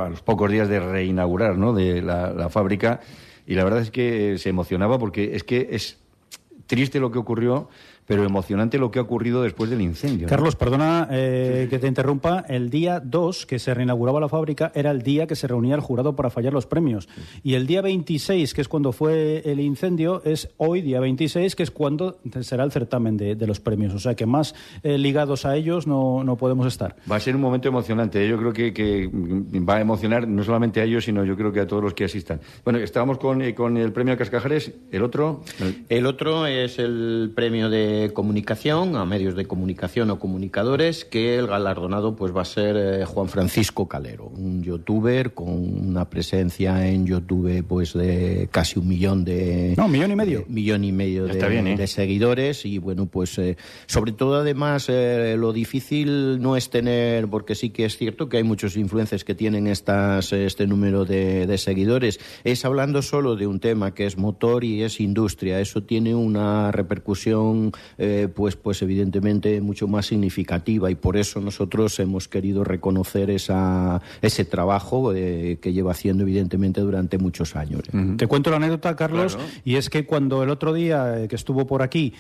a 0.02 0.10
los 0.10 0.22
pocos 0.22 0.52
días 0.52 0.70
de 0.70 0.80
reinaugurar 0.80 1.58
¿no? 1.58 1.74
de 1.74 2.02
la 2.02 2.50
fábrica 2.50 3.00
y 3.46 3.56
la 3.56 3.64
verdad 3.64 3.82
es 3.82 3.92
que 3.92 4.38
se 4.38 4.50
emocionaba 4.50 4.98
porque 4.98 5.36
es 5.36 5.44
que 5.44 5.70
es 5.72 6.03
triste 6.68 7.00
lo 7.00 7.12
que 7.12 7.20
ocurrió 7.20 7.70
pero 8.06 8.24
emocionante 8.24 8.78
lo 8.78 8.92
que 8.92 9.00
ha 9.00 9.02
ocurrido 9.02 9.44
después 9.44 9.70
del 9.70 9.82
incendio. 9.82 10.28
Carlos, 10.28 10.56
perdona 10.56 11.08
eh, 11.12 11.68
que 11.70 11.80
te 11.80 11.88
interrumpa. 11.88 12.46
El 12.48 12.70
día 12.70 13.00
2 13.00 13.46
que 13.46 13.60
se 13.60 13.74
reinauguraba 13.74 14.20
la 14.20 14.30
fábrica 14.30 14.72
era 14.76 14.92
el 14.92 15.02
día 15.02 15.28
que 15.28 15.36
se 15.36 15.48
reunía 15.48 15.76
el 15.76 15.82
jurado 15.82 16.16
para 16.16 16.30
fallar 16.30 16.54
los 16.54 16.66
premios. 16.66 17.08
Y 17.44 17.56
el 17.56 17.68
día 17.68 17.82
26, 17.82 18.54
que 18.54 18.62
es 18.62 18.68
cuando 18.68 18.92
fue 18.92 19.42
el 19.46 19.60
incendio, 19.60 20.22
es 20.26 20.50
hoy, 20.58 20.82
día 20.82 21.00
26, 21.00 21.56
que 21.56 21.64
es 21.64 21.72
cuando 21.72 22.20
será 22.42 22.64
el 22.64 22.72
certamen 22.72 23.18
de, 23.18 23.44
los 23.44 23.60
premios. 23.60 23.94
O 23.94 24.00
sea 24.00 24.16
que 24.16 24.26
más 24.26 24.56
eh, 24.84 24.98
ligados 24.98 25.46
a 25.46 25.56
ellos 25.56 25.86
no, 25.86 26.24
no, 26.24 26.38
podemos 26.38 26.66
estar. 26.66 26.96
Va 27.12 27.18
a 27.18 27.20
ser 27.20 27.36
un 27.36 27.42
momento 27.42 27.68
emocionante. 27.68 28.26
Yo 28.28 28.38
creo 28.38 28.54
que, 28.54 28.74
que, 28.74 29.10
va 29.12 29.76
a 29.76 29.82
emocionar 29.82 30.28
no 30.28 30.44
solamente 30.44 30.80
a 30.80 30.86
ellos, 30.86 31.06
sino 31.06 31.26
yo 31.26 31.36
creo 31.36 31.52
que 31.52 31.60
a 31.60 31.68
todos 31.68 31.84
los 31.84 31.94
que 31.94 32.06
asistan. 32.06 32.40
Bueno, 32.64 32.80
estábamos 32.80 33.18
con, 33.18 33.42
eh, 33.42 33.54
con 33.54 33.78
el 33.78 33.92
premio 33.92 34.18
Cascajares. 34.18 34.72
¿El 34.92 35.04
otro? 35.04 35.42
el 35.90 36.06
otro 36.06 36.46
es 36.64 36.80
el 36.80 37.32
premio 37.36 37.70
de 37.70 38.12
comunicación, 38.14 38.96
a 38.96 39.06
medios 39.06 39.36
de 39.36 39.46
comunicación 39.46 40.10
o 40.10 40.20
comunicadores, 40.20 41.06
que 41.06 41.38
el 41.38 41.48
galardonado 41.48 42.16
pues 42.16 42.36
va 42.36 42.42
a 42.42 42.46
ser 42.46 42.76
eh, 42.78 43.06
Juan 43.06 43.30
Francisco 43.30 43.88
Calero, 43.88 44.28
un 44.28 44.64
youtuber 44.64 45.34
con 45.34 45.50
una 45.50 46.10
presencia 46.10 46.88
en 46.88 47.06
YouTube 47.06 47.64
pues 47.68 47.94
de 47.94 48.48
casi 48.52 48.80
un 48.80 48.88
millón 48.88 49.26
de... 49.26 49.74
No, 49.78 49.88
millón 49.88 50.12
y 50.12 50.16
medio. 50.16 50.46
millón 50.48 50.84
y 50.84 50.92
medio 50.92 51.26
de, 51.26 51.40
¿eh? 51.40 51.76
de, 51.78 51.88
seguidores 51.88 52.66
y 52.66 52.78
bueno, 52.78 53.06
pues 53.06 53.38
eh, 53.38 53.58
sobre 53.86 54.12
todo 54.12 54.36
además 54.36 54.90
lo 54.90 55.54
difícil 55.54 56.42
no 56.42 56.58
es 56.58 56.70
tener, 56.70 57.28
porque 57.28 57.56
sí 57.56 57.70
que 57.70 57.86
es 57.86 57.98
cierto 57.98 58.30
que 58.30 58.38
hay 58.38 58.44
muchos 58.44 58.78
influencers 58.78 59.24
que 59.24 59.36
tienen 59.36 59.68
estas, 59.68 60.34
este 60.34 60.68
número 60.68 61.06
de, 61.06 61.48
de 61.48 61.58
seguidores, 61.58 62.20
es 62.44 62.66
hablando 62.66 63.02
solo 63.02 63.36
de 63.36 63.48
un 63.48 63.60
tema 63.60 63.94
que 63.94 64.06
es 64.06 64.18
motor 64.18 64.64
y 64.64 64.84
es 64.84 65.00
industria, 65.00 65.60
eso 65.60 65.84
tiene 65.84 66.16
una 66.16 66.43
repercusión 66.72 67.72
eh, 67.98 68.28
pues, 68.34 68.56
pues 68.56 68.82
evidentemente 68.82 69.60
mucho 69.62 69.88
más 69.88 70.08
significativa 70.08 70.90
y 70.92 70.96
por 70.96 71.18
eso 71.18 71.40
nosotros 71.40 72.00
hemos 72.00 72.28
querido 72.28 72.64
reconocer 72.64 73.30
esa, 73.30 74.02
ese 74.22 74.46
trabajo 74.46 75.14
eh, 75.14 75.58
que 75.62 75.74
lleva 75.74 75.92
haciendo 75.92 76.24
evidentemente 76.24 76.82
durante 76.82 77.18
muchos 77.18 77.56
años. 77.56 77.84
Te 78.18 78.28
cuento 78.28 78.50
la 78.50 78.58
anécdota, 78.58 78.96
Carlos, 78.96 79.38
y 79.64 79.76
es 79.76 79.90
que 79.90 80.06
cuando 80.06 80.44
el 80.44 80.50
otro 80.50 80.74
día 80.74 81.24
eh, 81.24 81.28
que 81.28 81.36
estuvo 81.36 81.66
por 81.66 81.82
aquí, 81.82 82.14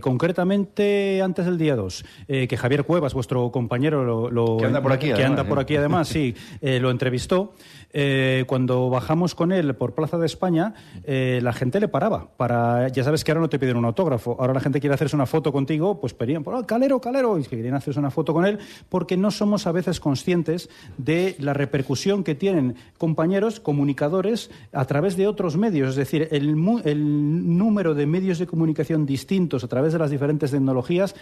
concretamente 0.00 1.22
antes 1.22 1.44
del 1.44 1.58
día 1.58 1.76
2, 1.76 2.04
que 2.26 2.56
Javier 2.56 2.84
Cuevas, 2.84 3.14
vuestro 3.14 3.50
compañero, 3.50 4.30
lo, 4.30 4.56
que 4.56 4.66
anda 4.66 4.82
por 4.82 4.92
aquí, 4.92 5.12
que 5.12 5.24
anda 5.24 5.44
por 5.44 5.58
aquí 5.58 5.76
además, 5.76 6.08
sí, 6.08 6.34
lo 6.62 6.90
entrevistó. 6.90 7.54
Eh, 7.92 8.44
cuando 8.46 8.90
bajamos 8.90 9.34
con 9.34 9.52
él 9.52 9.74
por 9.74 9.94
Plaza 9.94 10.18
de 10.18 10.26
España, 10.26 10.74
eh, 11.04 11.40
la 11.42 11.52
gente 11.52 11.80
le 11.80 11.88
paraba. 11.88 12.28
Para, 12.36 12.88
ya 12.88 13.04
sabes 13.04 13.24
que 13.24 13.30
ahora 13.30 13.40
no 13.40 13.48
te 13.48 13.58
piden 13.58 13.76
un 13.76 13.84
autógrafo. 13.84 14.36
Ahora 14.38 14.52
la 14.52 14.60
gente 14.60 14.80
quiere 14.80 14.94
hacerse 14.94 15.16
una 15.16 15.26
foto 15.26 15.52
contigo, 15.52 16.00
pues 16.00 16.12
pedían, 16.14 16.42
por, 16.42 16.54
oh, 16.54 16.66
calero, 16.66 17.00
calero, 17.00 17.38
y 17.38 17.44
querían 17.44 17.74
hacerse 17.74 17.98
una 17.98 18.10
foto 18.10 18.34
con 18.34 18.44
él, 18.44 18.58
porque 18.88 19.16
no 19.16 19.30
somos 19.30 19.66
a 19.66 19.72
veces 19.72 20.00
conscientes 20.00 20.68
de 20.98 21.36
la 21.38 21.54
repercusión 21.54 22.24
que 22.24 22.34
tienen 22.34 22.76
compañeros, 22.98 23.60
comunicadores, 23.60 24.50
a 24.72 24.84
través 24.84 25.16
de 25.16 25.26
otros 25.26 25.56
medios. 25.56 25.90
Es 25.90 25.96
decir, 25.96 26.28
el, 26.30 26.56
el 26.84 27.56
número 27.56 27.94
de 27.94 28.06
medios 28.06 28.38
de 28.38 28.46
comunicación 28.46 29.06
distintos 29.06 29.64
a 29.64 29.68
través 29.68 29.92
de 29.92 29.98
las 29.98 30.10
diferentes 30.10 30.50
tecnologías, 30.50 31.14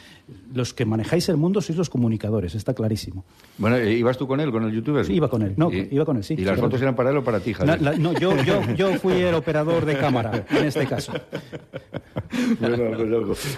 los 0.52 0.74
que 0.74 0.84
manejáis 0.84 1.28
el 1.28 1.36
mundo 1.36 1.60
sois 1.60 1.78
los 1.78 1.90
comunicadores, 1.90 2.54
está 2.54 2.74
clarísimo. 2.74 3.24
Bueno, 3.58 3.78
¿ibas 3.78 4.18
tú 4.18 4.26
con 4.26 4.40
él, 4.40 4.50
con 4.50 4.64
el 4.64 4.72
youtuber? 4.72 5.08
iba 5.10 5.28
con 5.28 5.42
él, 5.42 5.54
no, 5.56 5.70
iba 5.72 6.04
con 6.04 6.16
él, 6.16 6.24
sí 6.24 6.36
las 6.55 6.55
fotos 6.56 6.80
eran 6.82 6.94
para 6.94 7.10
él 7.10 7.16
o 7.16 7.24
para 7.24 7.40
ti, 7.40 7.52
Javier? 7.54 7.98
No, 7.98 8.12
yo, 8.12 8.36
yo, 8.42 8.62
yo, 8.74 8.94
fui 8.98 9.14
el 9.14 9.34
operador 9.34 9.84
de 9.84 9.96
cámara 9.96 10.44
en 10.50 10.66
este 10.66 10.86
caso. 10.86 11.12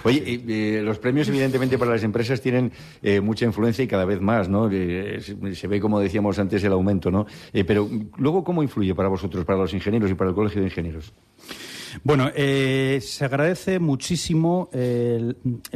Oye, 0.03 0.23
eh, 0.47 0.81
los 0.83 0.99
premios 0.99 1.27
evidentemente 1.27 1.77
para 1.77 1.91
las 1.91 2.03
empresas 2.03 2.41
tienen 2.41 2.71
eh, 3.01 3.21
mucha 3.21 3.45
influencia 3.45 3.83
y 3.83 3.87
cada 3.87 4.05
vez 4.05 4.21
más, 4.21 4.49
¿no? 4.49 4.69
Eh, 4.71 5.19
se, 5.53 5.67
ve, 5.67 5.79
como 5.79 5.99
decíamos 5.99 6.39
antes, 6.39 6.63
el 6.63 6.71
aumento, 6.71 7.11
¿no? 7.11 7.25
pero 7.67 7.89
luego, 8.17 8.43
¿cómo 8.43 8.63
influye 8.63 8.95
para 8.95 9.09
vosotros, 9.09 9.45
para 9.45 9.59
los 9.59 9.73
ingenieros 9.73 10.09
y 10.11 10.13
para 10.15 10.29
el 10.29 10.35
Colegio 10.35 10.61
de 10.61 10.67
Ingenieros? 10.67 11.13
Bueno, 12.03 12.29
eh, 12.35 12.99
se 13.01 13.25
agradece 13.25 13.79
muchísimo 13.79 14.69
el, 14.73 15.35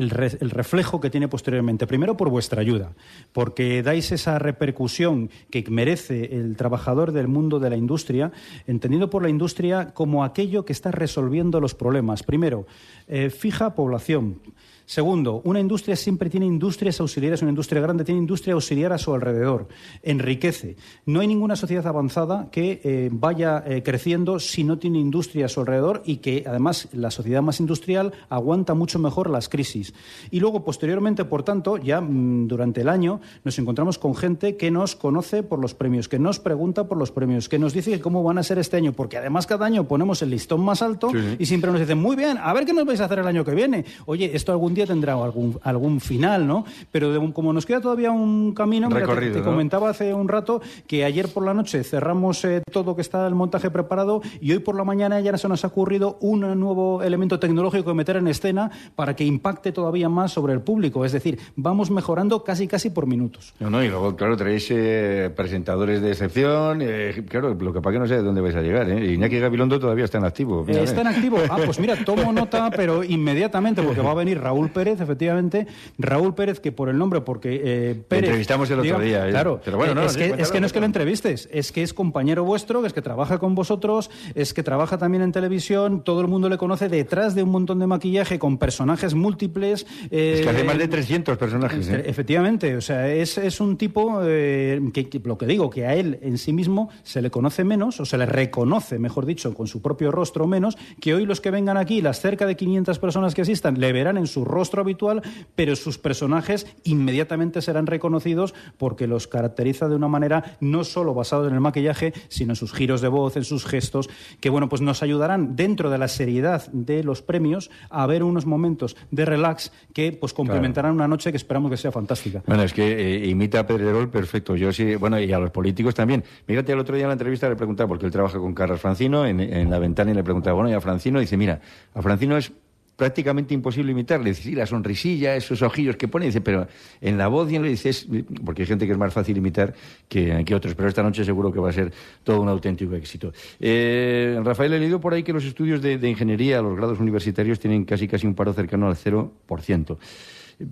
reflejo 0.09 0.99
que 0.99 1.09
tiene 1.09 1.27
posteriormente. 1.27 1.87
Primero 1.87 2.17
por 2.17 2.29
vuestra 2.29 2.61
ayuda, 2.61 2.93
porque 3.31 3.83
dais 3.83 4.11
esa 4.11 4.39
repercusión 4.39 5.29
que 5.49 5.63
merece 5.69 6.35
el 6.35 6.55
trabajador 6.55 7.11
del 7.11 7.27
mundo 7.27 7.59
de 7.59 7.69
la 7.69 7.77
industria, 7.77 8.31
entendido 8.67 9.09
por 9.09 9.23
la 9.23 9.29
industria 9.29 9.93
como 9.93 10.23
aquello 10.23 10.65
que 10.65 10.73
está 10.73 10.91
resolviendo 10.91 11.59
los 11.59 11.75
problemas. 11.75 12.23
Primero, 12.23 12.65
eh, 13.07 13.29
fija 13.29 13.75
población. 13.75 14.41
Segundo, 14.85 15.41
una 15.45 15.59
industria 15.59 15.95
siempre 15.95 16.29
tiene 16.29 16.45
industrias 16.45 16.99
auxiliares, 16.99 17.41
una 17.41 17.51
industria 17.51 17.81
grande 17.81 18.03
tiene 18.03 18.19
industria 18.19 18.53
auxiliar 18.53 18.91
a 18.91 18.97
su 18.97 19.13
alrededor, 19.13 19.67
enriquece. 20.01 20.75
No 21.05 21.21
hay 21.21 21.27
ninguna 21.27 21.55
sociedad 21.55 21.87
avanzada 21.87 22.49
que 22.51 22.81
eh, 22.83 23.09
vaya 23.11 23.63
eh, 23.65 23.81
creciendo 23.81 24.39
si 24.39 24.63
no 24.63 24.77
tiene 24.79 24.99
industria 24.99 25.45
a 25.45 25.49
su 25.49 25.61
alrededor 25.61 26.03
y 26.05 26.17
que 26.17 26.43
además 26.45 26.89
la 26.91 27.11
sociedad 27.11 27.41
más 27.41 27.59
industrial 27.59 28.13
aguanta 28.29 28.73
mucho 28.73 28.99
mejor 28.99 29.29
las 29.29 29.47
crisis. 29.47 29.93
Y 30.31 30.39
luego, 30.39 30.65
posteriormente, 30.65 31.23
por 31.25 31.43
tanto, 31.43 31.77
ya 31.77 32.01
mm, 32.01 32.47
durante 32.47 32.81
el 32.81 32.89
año 32.89 33.21
nos 33.43 33.57
encontramos 33.59 33.97
con 33.97 34.15
gente 34.15 34.57
que 34.57 34.69
nos 34.69 34.95
conoce 34.95 35.43
por 35.43 35.59
los 35.59 35.73
premios, 35.73 36.09
que 36.09 36.19
nos 36.19 36.39
pregunta 36.39 36.87
por 36.87 36.97
los 36.97 37.11
premios, 37.11 37.47
que 37.47 37.59
nos 37.59 37.73
dice 37.73 37.99
cómo 38.01 38.21
van 38.21 38.37
a 38.37 38.43
ser 38.43 38.59
este 38.59 38.77
año, 38.77 38.91
porque 38.91 39.17
además 39.17 39.47
cada 39.47 39.65
año 39.65 39.87
ponemos 39.87 40.21
el 40.21 40.29
listón 40.29 40.61
más 40.61 40.81
alto 40.81 41.09
y 41.39 41.45
siempre 41.45 41.71
nos 41.71 41.79
dicen, 41.79 41.99
muy 41.99 42.15
bien, 42.15 42.37
a 42.37 42.53
ver 42.53 42.65
qué 42.65 42.73
nos 42.73 42.85
vais 42.85 42.99
a 42.99 43.05
hacer 43.05 43.19
el 43.19 43.27
año 43.27 43.45
que 43.45 43.55
viene. 43.55 43.85
Oye, 44.05 44.31
esto 44.33 44.51
algún 44.51 44.72
día 44.73 44.85
tendrá 44.85 45.13
algún, 45.13 45.59
algún 45.63 45.99
final, 45.99 46.47
¿no? 46.47 46.65
Pero 46.91 47.33
como 47.33 47.53
nos 47.53 47.65
queda 47.65 47.81
todavía 47.81 48.11
un 48.11 48.53
camino, 48.53 48.89
te, 48.89 49.41
comentaba 49.41 49.89
hace 49.89 50.13
un 50.13 50.27
rato 50.27 50.61
que 50.87 51.05
ayer 51.05 51.27
por 51.29 51.45
la 51.45 51.53
noche 51.53 51.83
cerramos 51.83 52.43
eh, 52.45 52.61
todo 52.71 52.95
que 52.95 53.01
está 53.01 53.27
el 53.27 53.35
montaje 53.35 53.69
preparado 53.69 54.21
y 54.41 54.51
hoy 54.51 54.59
por 54.59 54.75
la 54.75 54.83
mañana 54.83 55.19
ya 55.19 55.37
se 55.37 55.47
nos 55.47 55.63
ha 55.63 55.67
ocurrido 55.67 56.17
un 56.21 56.41
nuevo 56.59 57.01
elemento 57.01 57.39
tecnológico 57.39 57.91
que 57.91 57.93
meter 57.93 58.17
en 58.17 58.27
escena 58.27 58.71
para 58.95 59.15
que 59.15 59.23
impacte 59.23 59.71
todavía 59.71 60.09
más 60.09 60.31
sobre 60.31 60.53
el 60.53 60.61
público. 60.61 61.05
Es 61.05 61.11
decir, 61.11 61.39
vamos 61.55 61.91
mejorando 61.91 62.43
casi 62.43 62.67
casi 62.67 62.89
por 62.89 63.07
minutos. 63.07 63.53
No, 63.59 63.69
no, 63.69 63.83
y 63.83 63.89
luego, 63.89 64.15
claro, 64.15 64.37
traéis 64.37 64.67
eh, 64.71 65.31
presentadores 65.35 66.01
de 66.01 66.11
excepción. 66.11 66.79
Eh, 66.81 67.23
claro, 67.27 67.53
lo 67.53 67.73
que 67.73 67.81
para 67.81 67.93
que 67.93 67.99
no 67.99 68.07
sé 68.07 68.15
de 68.15 68.23
dónde 68.23 68.41
vais 68.41 68.55
a 68.55 68.61
llegar. 68.61 68.89
¿eh? 68.89 69.13
Iñaki 69.13 69.39
Gabilondo 69.39 69.79
todavía 69.79 70.05
está 70.05 70.17
en 70.17 70.25
activo. 70.25 70.65
está 70.67 71.01
en 71.01 71.07
activo. 71.07 71.37
Ah, 71.49 71.57
pues 71.65 71.79
mira, 71.79 71.95
tomo 72.03 72.31
nota, 72.31 72.69
pero 72.71 73.03
inmediatamente, 73.03 73.81
porque 73.81 74.01
va 74.01 74.11
a 74.11 74.15
venir 74.15 74.39
Raúl 74.39 74.62
Pérez 74.69 75.01
efectivamente. 75.01 75.67
Raúl 75.97 76.35
Pérez, 76.35 76.59
que 76.59 76.71
por 76.71 76.89
el 76.89 76.97
nombre, 76.97 77.21
porque 77.21 77.61
eh, 77.63 77.95
Pérez... 78.07 78.25
entrevistamos 78.25 78.69
el 78.71 78.79
otro 78.79 78.99
día. 78.99 79.27
¿eh? 79.27 79.31
Claro, 79.31 79.61
pero 79.63 79.77
bueno, 79.77 79.95
no, 79.95 80.03
es, 80.03 80.17
que, 80.17 80.35
es 80.37 80.51
que 80.51 80.59
no 80.59 80.65
es 80.65 80.73
que 80.73 80.79
lo 80.79 80.85
entrevistes, 80.85 81.49
es 81.51 81.71
que 81.71 81.83
es 81.83 81.93
compañero 81.93 82.43
vuestro, 82.43 82.85
es 82.85 82.93
que 82.93 83.01
trabaja 83.01 83.37
con 83.37 83.55
vosotros, 83.55 84.09
es 84.35 84.53
que 84.53 84.63
trabaja 84.63 84.97
también 84.97 85.23
en 85.23 85.31
televisión, 85.31 86.03
todo 86.03 86.21
el 86.21 86.27
mundo 86.27 86.49
le 86.49 86.57
conoce 86.57 86.89
detrás 86.89 87.35
de 87.35 87.43
un 87.43 87.49
montón 87.49 87.79
de 87.79 87.87
maquillaje 87.87 88.39
con 88.39 88.57
personajes 88.57 89.13
múltiples. 89.13 89.85
es 90.09 90.41
que 90.41 90.49
hace 90.49 90.61
eh, 90.61 90.63
más 90.63 90.77
de 90.77 90.87
300 90.87 91.37
personajes. 91.37 91.89
Efectivamente, 91.89 92.75
o 92.75 92.81
sea, 92.81 93.11
es, 93.11 93.37
es 93.37 93.59
un 93.59 93.77
tipo 93.77 94.21
que, 94.21 95.21
lo 95.23 95.37
que 95.37 95.45
digo, 95.45 95.69
que 95.69 95.85
a 95.85 95.95
él 95.95 96.19
en 96.21 96.37
sí 96.37 96.53
mismo 96.53 96.89
se 97.03 97.21
le 97.21 97.29
conoce 97.29 97.63
menos, 97.63 97.99
o 97.99 98.05
se 98.05 98.17
le 98.17 98.25
reconoce, 98.25 98.99
mejor 98.99 99.25
dicho, 99.25 99.53
con 99.53 99.67
su 99.67 99.81
propio 99.81 100.11
rostro 100.11 100.47
menos, 100.47 100.77
que 100.99 101.13
hoy 101.13 101.25
los 101.25 101.41
que 101.41 101.51
vengan 101.51 101.77
aquí, 101.77 102.01
las 102.01 102.19
cerca 102.21 102.45
de 102.45 102.55
500 102.55 102.99
personas 102.99 103.35
que 103.35 103.41
asistan, 103.41 103.79
le 103.79 103.91
verán 103.91 104.17
en 104.17 104.27
su 104.27 104.45
rostro 104.53 104.81
habitual, 104.81 105.21
pero 105.55 105.75
sus 105.75 105.97
personajes 105.97 106.67
inmediatamente 106.83 107.61
serán 107.61 107.87
reconocidos 107.87 108.53
porque 108.77 109.07
los 109.07 109.27
caracteriza 109.27 109.87
de 109.87 109.95
una 109.95 110.07
manera 110.07 110.57
no 110.59 110.83
solo 110.83 111.13
basada 111.13 111.47
en 111.47 111.53
el 111.53 111.59
maquillaje, 111.59 112.13
sino 112.29 112.51
en 112.51 112.55
sus 112.55 112.73
giros 112.73 113.01
de 113.01 113.07
voz, 113.07 113.37
en 113.37 113.43
sus 113.43 113.65
gestos, 113.65 114.09
que 114.39 114.49
bueno, 114.49 114.69
pues 114.69 114.81
nos 114.81 115.03
ayudarán 115.03 115.55
dentro 115.55 115.89
de 115.89 115.97
la 115.97 116.07
seriedad 116.07 116.67
de 116.71 117.03
los 117.03 117.21
premios 117.21 117.69
a 117.89 118.05
ver 118.07 118.23
unos 118.23 118.45
momentos 118.45 118.95
de 119.11 119.25
relax 119.25 119.71
que 119.93 120.11
pues 120.11 120.33
complementarán 120.33 120.93
una 120.93 121.07
noche 121.07 121.31
que 121.31 121.37
esperamos 121.37 121.71
que 121.71 121.77
sea 121.77 121.91
fantástica. 121.91 122.43
Bueno, 122.45 122.63
es 122.63 122.73
que 122.73 123.23
eh, 123.23 123.27
imita 123.27 123.59
a 123.59 123.67
Pedrerol 123.67 124.09
perfecto. 124.09 124.55
Yo 124.55 124.71
sí, 124.71 124.95
bueno, 124.95 125.19
y 125.19 125.31
a 125.31 125.39
los 125.39 125.51
políticos 125.51 125.95
también. 125.95 126.23
Mírate, 126.47 126.71
el 126.71 126.79
otro 126.79 126.95
día 126.95 127.05
en 127.05 127.09
la 127.09 127.13
entrevista 127.13 127.49
le 127.49 127.55
preguntaba, 127.55 127.87
porque 127.87 128.05
él 128.05 128.11
trabaja 128.11 128.37
con 128.39 128.53
Carlos 128.53 128.81
Francino 128.81 129.25
en, 129.25 129.39
en 129.39 129.69
la 129.69 129.79
ventana 129.79 130.11
y 130.11 130.13
le 130.13 130.23
preguntaba, 130.23 130.55
bueno, 130.55 130.69
y 130.69 130.73
a 130.73 130.81
Francino 130.81 131.19
dice, 131.19 131.37
mira, 131.37 131.61
a 131.93 132.01
Francino 132.01 132.37
es 132.37 132.51
prácticamente 132.95 133.53
imposible 133.53 133.91
imitarle. 133.91 134.33
Sí, 134.33 134.53
la 134.53 134.65
sonrisilla, 134.65 135.35
esos 135.35 135.61
ojillos 135.61 135.95
que 135.95 136.07
pone, 136.07 136.27
dice, 136.27 136.41
pero 136.41 136.67
en 137.01 137.17
la 137.17 137.27
voz 137.27 137.51
y 137.51 137.55
en 137.55 137.63
lo 137.63 137.67
dices, 137.67 138.07
porque 138.45 138.63
hay 138.63 138.67
gente 138.67 138.85
que 138.85 138.91
es 138.91 138.97
más 138.97 139.13
fácil 139.13 139.37
imitar 139.37 139.73
que, 140.07 140.43
que 140.45 140.55
otros, 140.55 140.75
pero 140.75 140.89
esta 140.89 141.03
noche 141.03 141.25
seguro 141.25 141.51
que 141.51 141.59
va 141.59 141.69
a 141.69 141.73
ser 141.73 141.91
todo 142.23 142.41
un 142.41 142.49
auténtico 142.49 142.95
éxito. 142.95 143.33
Eh, 143.59 144.39
Rafael, 144.43 144.73
he 144.73 144.79
leído 144.79 144.99
por 144.99 145.13
ahí 145.13 145.23
que 145.23 145.33
los 145.33 145.43
estudios 145.43 145.81
de, 145.81 146.09
ingeniería, 146.09 146.61
los 146.61 146.75
grados 146.75 146.99
universitarios, 146.99 147.59
tienen 147.59 147.85
casi 147.85 148.07
casi 148.07 148.27
un 148.27 148.35
paro 148.35 148.53
cercano 148.53 148.87
al 148.87 148.95
0%, 148.95 149.97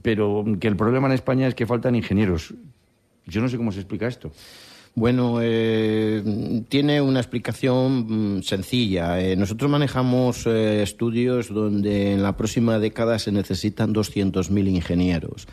pero 0.02 0.46
que 0.60 0.68
el 0.68 0.76
problema 0.76 1.08
en 1.08 1.14
España 1.14 1.48
es 1.48 1.56
que 1.56 1.66
faltan 1.66 1.96
ingenieros. 1.96 2.54
Yo 3.26 3.42
no 3.42 3.50
sé 3.50 3.58
cómo 3.58 3.72
se 3.72 3.80
explica 3.80 4.08
esto. 4.08 4.32
Bueno, 4.94 5.40
eh, 5.42 6.22
tiene 6.68 7.02
una 7.02 7.22
explicación 7.22 8.38
mm, 8.38 8.44
sencilla. 8.44 9.22
Eh, 9.22 9.38
nosotros 9.38 9.72
manejamos 9.72 10.46
eh, 10.46 10.84
estudios 10.84 11.48
donde 11.48 12.14
en 12.14 12.24
la 12.24 12.36
próxima 12.36 12.78
década 12.78 13.18
se 13.18 13.32
necesitan 13.32 13.94
200.000 13.94 14.68
ingenieros. 14.68 15.48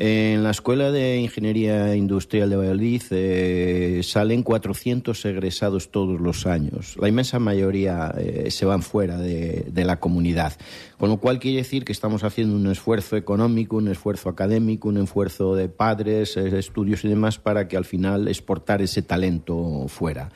En 0.00 0.44
la 0.44 0.50
Escuela 0.50 0.92
de 0.92 1.16
Ingeniería 1.16 1.96
Industrial 1.96 2.48
de 2.48 2.54
Valladolid 2.54 3.02
eh, 3.10 4.00
salen 4.04 4.44
400 4.44 5.24
egresados 5.24 5.90
todos 5.90 6.20
los 6.20 6.46
años. 6.46 6.94
La 7.00 7.08
inmensa 7.08 7.40
mayoría 7.40 8.14
eh, 8.16 8.48
se 8.52 8.64
van 8.64 8.82
fuera 8.82 9.18
de, 9.18 9.72
la 9.74 9.98
comunidad. 9.98 10.52
Con 10.98 11.08
lo 11.08 11.16
cual 11.16 11.40
quiere 11.40 11.56
decir 11.58 11.84
que 11.84 11.90
estamos 11.90 12.22
haciendo 12.22 12.54
un 12.54 12.68
esfuerzo 12.70 13.16
económico, 13.16 13.76
un 13.76 13.88
esfuerzo 13.88 14.28
académico, 14.28 14.88
un 14.88 14.98
esfuerzo 14.98 15.56
de 15.56 15.68
padres, 15.68 16.36
eh, 16.36 16.56
estudios 16.56 17.04
y 17.04 17.08
demás 17.08 17.38
para 17.38 17.66
que 17.66 17.76
al 17.76 17.84
final 17.84 18.28
exportar 18.28 18.80
ese 18.80 19.02
talento 19.02 19.86
fuera. 19.88 20.30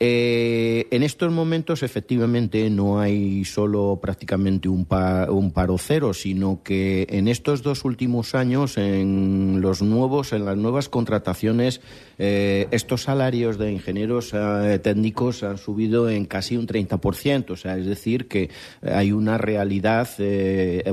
Eh, 0.00 0.88
en 0.90 1.04
estos 1.04 1.32
momentos, 1.32 1.84
efectivamente, 1.84 2.68
no 2.68 2.98
hay 2.98 3.44
solo 3.44 4.00
prácticamente 4.02 4.68
un, 4.68 4.84
paro 4.86 5.78
cero, 5.78 6.12
sino 6.12 6.62
que 6.64 7.06
en 7.10 7.28
estos 7.28 7.62
dos 7.62 7.84
últimos 7.84 8.34
años, 8.34 8.76
en 8.76 9.60
los 9.60 9.82
nuevos, 9.82 10.32
en 10.32 10.44
las 10.44 10.56
nuevas 10.56 10.88
contrataciones, 10.88 11.80
eh, 12.18 12.66
estos 12.72 13.02
salarios 13.02 13.56
de 13.56 13.70
ingenieros 13.70 14.32
eh, 14.34 14.80
técnicos 14.82 15.44
han 15.44 15.58
subido 15.58 16.10
en 16.10 16.26
casi 16.26 16.56
un 16.56 16.66
30%. 16.66 17.50
O 17.50 17.56
sea, 17.56 17.78
es 17.78 17.86
decir, 17.86 18.26
que 18.26 18.50
hay 18.82 19.12
una 19.12 19.38
realidad, 19.38 20.08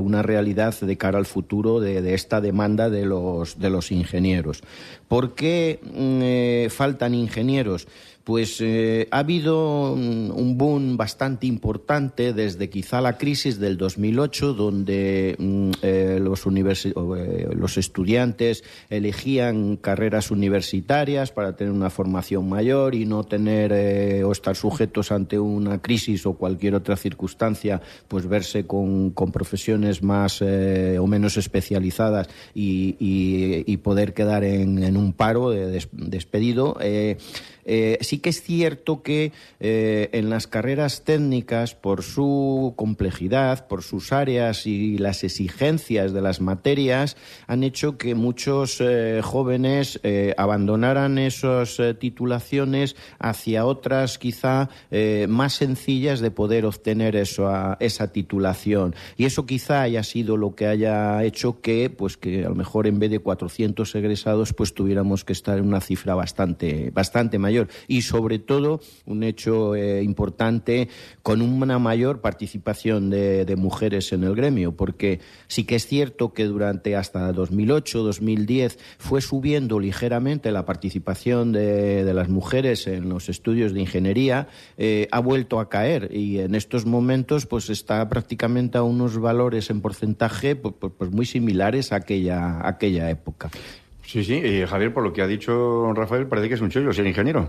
una 0.00 0.22
realidad 0.22 0.78
de 0.80 0.96
cara 0.96 1.18
al 1.18 1.26
futuro 1.26 1.80
de, 1.80 2.14
esta 2.14 2.40
demanda 2.40 2.88
de 2.88 3.04
los, 3.04 3.90
ingenieros. 3.90 4.62
¿Por 5.08 5.34
qué 5.34 5.80
mm, 5.82 6.72
faltan 6.72 7.14
ingenieros? 7.14 7.88
Pues 8.24 8.60
eh, 8.60 9.08
ha 9.10 9.18
habido 9.18 9.92
un 9.92 10.56
boom 10.56 10.96
bastante 10.96 11.46
importante 11.46 12.32
desde 12.32 12.70
quizá 12.70 13.00
la 13.00 13.18
crisis 13.18 13.58
del 13.58 13.76
2008, 13.76 14.54
donde 14.54 15.34
mm, 15.38 15.70
eh, 15.82 16.18
los, 16.20 16.46
eh, 16.46 17.48
los 17.54 17.78
estudiantes 17.78 18.62
elegían 18.90 19.76
carreras 19.76 20.30
universitarias 20.30 21.32
para 21.32 21.56
tener 21.56 21.72
una 21.72 21.90
formación 21.90 22.48
mayor 22.48 22.94
y 22.94 23.06
no 23.06 23.24
tener 23.24 23.72
o 24.24 24.32
estar 24.32 24.54
sujetos 24.56 25.10
ante 25.10 25.38
una 25.38 25.80
crisis 25.80 26.24
o 26.26 26.34
cualquier 26.34 26.74
otra 26.74 26.96
circunstancia, 26.96 27.80
pues 28.06 28.28
verse 28.28 28.66
con, 28.66 29.10
con 29.10 29.32
profesiones 29.32 30.02
más 30.02 30.42
o 30.42 31.06
menos 31.06 31.36
especializadas 31.36 32.28
y, 32.54 32.92
poder 33.82 34.14
quedar 34.14 34.44
en, 34.44 34.84
en 34.84 34.96
un 34.96 35.12
paro 35.12 35.50
de, 35.50 35.84
despedido. 35.92 36.76
Eh, 37.64 37.98
sí 38.00 38.18
que 38.18 38.30
es 38.30 38.42
cierto 38.42 39.02
que 39.02 39.32
eh, 39.60 40.10
en 40.12 40.30
las 40.30 40.46
carreras 40.46 41.02
técnicas, 41.04 41.74
por 41.74 42.02
su 42.02 42.74
complejidad, 42.76 43.66
por 43.68 43.82
sus 43.82 44.12
áreas 44.12 44.66
y 44.66 44.98
las 44.98 45.24
exigencias 45.24 46.12
de 46.12 46.22
las 46.22 46.40
materias, 46.40 47.16
han 47.46 47.62
hecho 47.62 47.96
que 47.98 48.14
muchos 48.14 48.80
eh, 48.80 49.20
jóvenes 49.22 50.00
abandonaran 50.36 51.18
esas 51.18 51.80
titulaciones 51.98 52.96
hacia 53.18 53.66
otras 53.66 54.18
quizá 54.18 54.68
más 55.28 55.54
sencillas 55.54 56.20
de 56.20 56.30
poder 56.30 56.64
obtener 56.66 57.16
esa 57.16 58.12
titulación. 58.12 58.94
Y 59.16 59.24
eso 59.24 59.46
quizá 59.46 59.82
haya 59.82 60.02
sido 60.02 60.36
lo 60.36 60.54
que 60.54 60.66
haya 60.66 61.22
hecho 61.24 61.60
que, 61.60 61.90
pues 61.90 62.16
que 62.16 62.44
a 62.44 62.48
lo 62.48 62.54
mejor 62.54 62.86
en 62.86 62.98
vez 62.98 63.10
de 63.10 63.18
400 63.20 63.94
egresados, 63.94 64.52
pues 64.52 64.74
tuviéramos 64.74 65.24
que 65.24 65.32
estar 65.32 65.58
en 65.58 65.66
una 65.66 65.80
cifra 65.80 66.14
bastante, 66.14 66.90
bastante 66.90 67.38
mayor 67.38 67.51
y 67.88 68.02
sobre 68.02 68.38
todo 68.38 68.80
un 69.06 69.22
hecho 69.22 69.74
eh, 69.74 70.02
importante 70.02 70.88
con 71.22 71.42
una 71.42 71.78
mayor 71.78 72.20
participación 72.20 73.10
de, 73.10 73.52
mujeres 73.56 74.12
en 74.12 74.24
el 74.24 74.34
gremio, 74.34 74.72
porque 74.72 75.20
sí 75.46 75.64
que 75.64 75.76
es 75.76 75.86
cierto 75.86 76.32
que 76.32 76.44
durante 76.44 76.96
hasta 76.96 77.32
2008, 77.32 78.02
2010 78.02 78.78
fue 78.98 79.20
subiendo 79.20 79.78
ligeramente 79.78 80.50
la 80.50 80.64
participación 80.64 81.52
de, 81.52 82.10
las 82.12 82.28
mujeres 82.28 82.86
en 82.86 83.08
los 83.08 83.28
estudios 83.28 83.72
de 83.72 83.80
ingeniería, 83.80 84.48
eh, 84.78 85.08
ha 85.10 85.20
vuelto 85.20 85.60
a 85.60 85.68
caer 85.68 86.10
y 86.12 86.38
en 86.38 86.54
estos 86.54 86.86
momentos 86.86 87.46
pues 87.46 87.70
está 87.70 88.08
prácticamente 88.08 88.78
a 88.78 88.82
unos 88.82 89.18
valores 89.18 89.70
en 89.70 89.80
porcentaje 89.80 90.56
pues, 90.56 90.74
pues, 90.78 90.92
pues 90.96 91.10
muy 91.10 91.26
similares 91.26 91.92
a 91.92 91.96
aquella, 91.96 92.60
a 92.60 92.68
aquella 92.68 93.10
época. 93.10 93.50
Sí, 94.12 94.22
sí, 94.24 94.34
y 94.34 94.66
Javier, 94.66 94.92
por 94.92 95.02
lo 95.02 95.10
que 95.10 95.22
ha 95.22 95.26
dicho 95.26 95.90
Rafael, 95.94 96.26
parece 96.26 96.46
que 96.46 96.56
es 96.56 96.60
un 96.60 96.68
chollo 96.68 96.92
ser 96.92 97.06
ingeniero. 97.06 97.48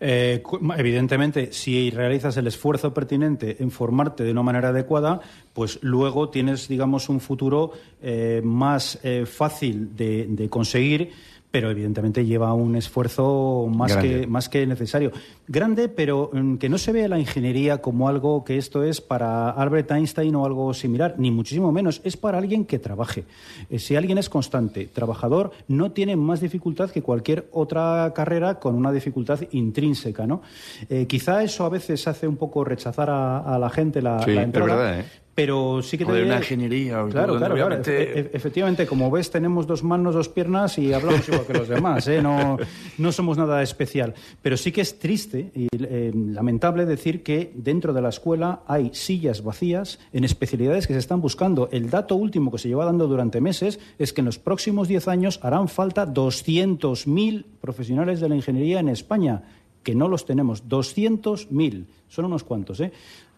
Eh, 0.00 0.42
evidentemente, 0.78 1.52
si 1.52 1.90
realizas 1.90 2.34
el 2.38 2.46
esfuerzo 2.46 2.94
pertinente 2.94 3.58
en 3.60 3.70
formarte 3.70 4.24
de 4.24 4.32
una 4.32 4.42
manera 4.42 4.70
adecuada, 4.70 5.20
pues 5.52 5.78
luego 5.82 6.30
tienes, 6.30 6.68
digamos, 6.68 7.10
un 7.10 7.20
futuro 7.20 7.72
eh, 8.00 8.40
más 8.42 8.98
eh, 9.02 9.26
fácil 9.26 9.94
de 9.94 10.48
conseguir 10.48 11.10
pero 11.54 11.70
evidentemente 11.70 12.26
lleva 12.26 12.52
un 12.52 12.74
esfuerzo 12.74 13.70
más 13.72 13.96
que, 13.96 14.26
más 14.26 14.48
que 14.48 14.66
necesario. 14.66 15.12
Grande, 15.46 15.88
pero 15.88 16.28
mm, 16.32 16.56
que 16.56 16.68
no 16.68 16.78
se 16.78 16.90
vea 16.90 17.06
la 17.06 17.20
ingeniería 17.20 17.78
como 17.78 18.08
algo 18.08 18.42
que 18.42 18.58
esto 18.58 18.82
es 18.82 19.00
para 19.00 19.50
Albert 19.50 19.92
Einstein 19.92 20.34
o 20.34 20.44
algo 20.44 20.74
similar, 20.74 21.14
ni 21.16 21.30
muchísimo 21.30 21.70
menos. 21.70 22.00
Es 22.02 22.16
para 22.16 22.38
alguien 22.38 22.64
que 22.64 22.80
trabaje. 22.80 23.22
Eh, 23.70 23.78
si 23.78 23.94
alguien 23.94 24.18
es 24.18 24.28
constante, 24.28 24.88
trabajador, 24.92 25.52
no 25.68 25.92
tiene 25.92 26.16
más 26.16 26.40
dificultad 26.40 26.90
que 26.90 27.02
cualquier 27.02 27.46
otra 27.52 28.12
carrera 28.16 28.58
con 28.58 28.74
una 28.74 28.90
dificultad 28.90 29.38
intrínseca. 29.52 30.26
¿no? 30.26 30.42
Eh, 30.88 31.06
quizá 31.06 31.44
eso 31.44 31.64
a 31.64 31.68
veces 31.68 32.08
hace 32.08 32.26
un 32.26 32.36
poco 32.36 32.64
rechazar 32.64 33.10
a, 33.10 33.56
la 33.60 33.70
gente 33.70 34.02
la, 34.02 34.24
sí, 34.24 34.34
la 34.34 34.46
verdad, 34.46 34.98
¿eh? 34.98 35.04
Pero 35.34 35.82
sí 35.82 35.98
que 35.98 36.04
te 36.04 36.22
una 36.22 36.36
ingeniería 36.36 37.04
claro 37.10 37.36
claro, 37.36 37.54
claro. 37.54 37.80
Efectivamente 37.84 38.86
como 38.86 39.10
ves 39.10 39.30
tenemos 39.30 39.66
dos 39.66 39.82
manos 39.82 40.14
dos 40.14 40.28
piernas 40.28 40.78
y 40.78 40.92
hablamos 40.92 41.28
igual 41.28 41.46
que 41.46 41.54
los 41.54 41.68
demás 41.68 42.06
¿eh? 42.08 42.22
no, 42.22 42.56
no 42.98 43.12
somos 43.12 43.36
nada 43.36 43.62
especial 43.62 44.14
pero 44.42 44.56
sí 44.56 44.70
que 44.70 44.80
es 44.80 44.98
triste 44.98 45.50
y 45.54 45.68
eh, 45.72 46.12
lamentable 46.14 46.86
decir 46.86 47.22
que 47.22 47.52
dentro 47.54 47.92
de 47.92 48.02
la 48.02 48.10
escuela 48.10 48.62
hay 48.66 48.90
sillas 48.92 49.42
vacías 49.42 49.98
en 50.12 50.24
especialidades 50.24 50.86
que 50.86 50.92
se 50.92 51.00
están 51.00 51.20
buscando 51.20 51.68
el 51.72 51.90
dato 51.90 52.16
último 52.16 52.52
que 52.52 52.58
se 52.58 52.68
lleva 52.68 52.84
dando 52.84 53.08
durante 53.08 53.40
meses 53.40 53.80
es 53.98 54.12
que 54.12 54.20
en 54.20 54.26
los 54.26 54.38
próximos 54.38 54.88
10 54.88 55.08
años 55.08 55.40
harán 55.42 55.68
falta 55.68 56.06
200.000 56.06 57.44
profesionales 57.60 58.20
de 58.20 58.28
la 58.28 58.36
ingeniería 58.36 58.80
en 58.80 58.88
España 58.88 59.42
que 59.82 59.94
no 59.94 60.08
los 60.08 60.26
tenemos 60.26 60.68
200.000 60.68 61.86
son 62.08 62.24
unos 62.26 62.44
cuantos 62.44 62.80
¿eh? 62.80 62.92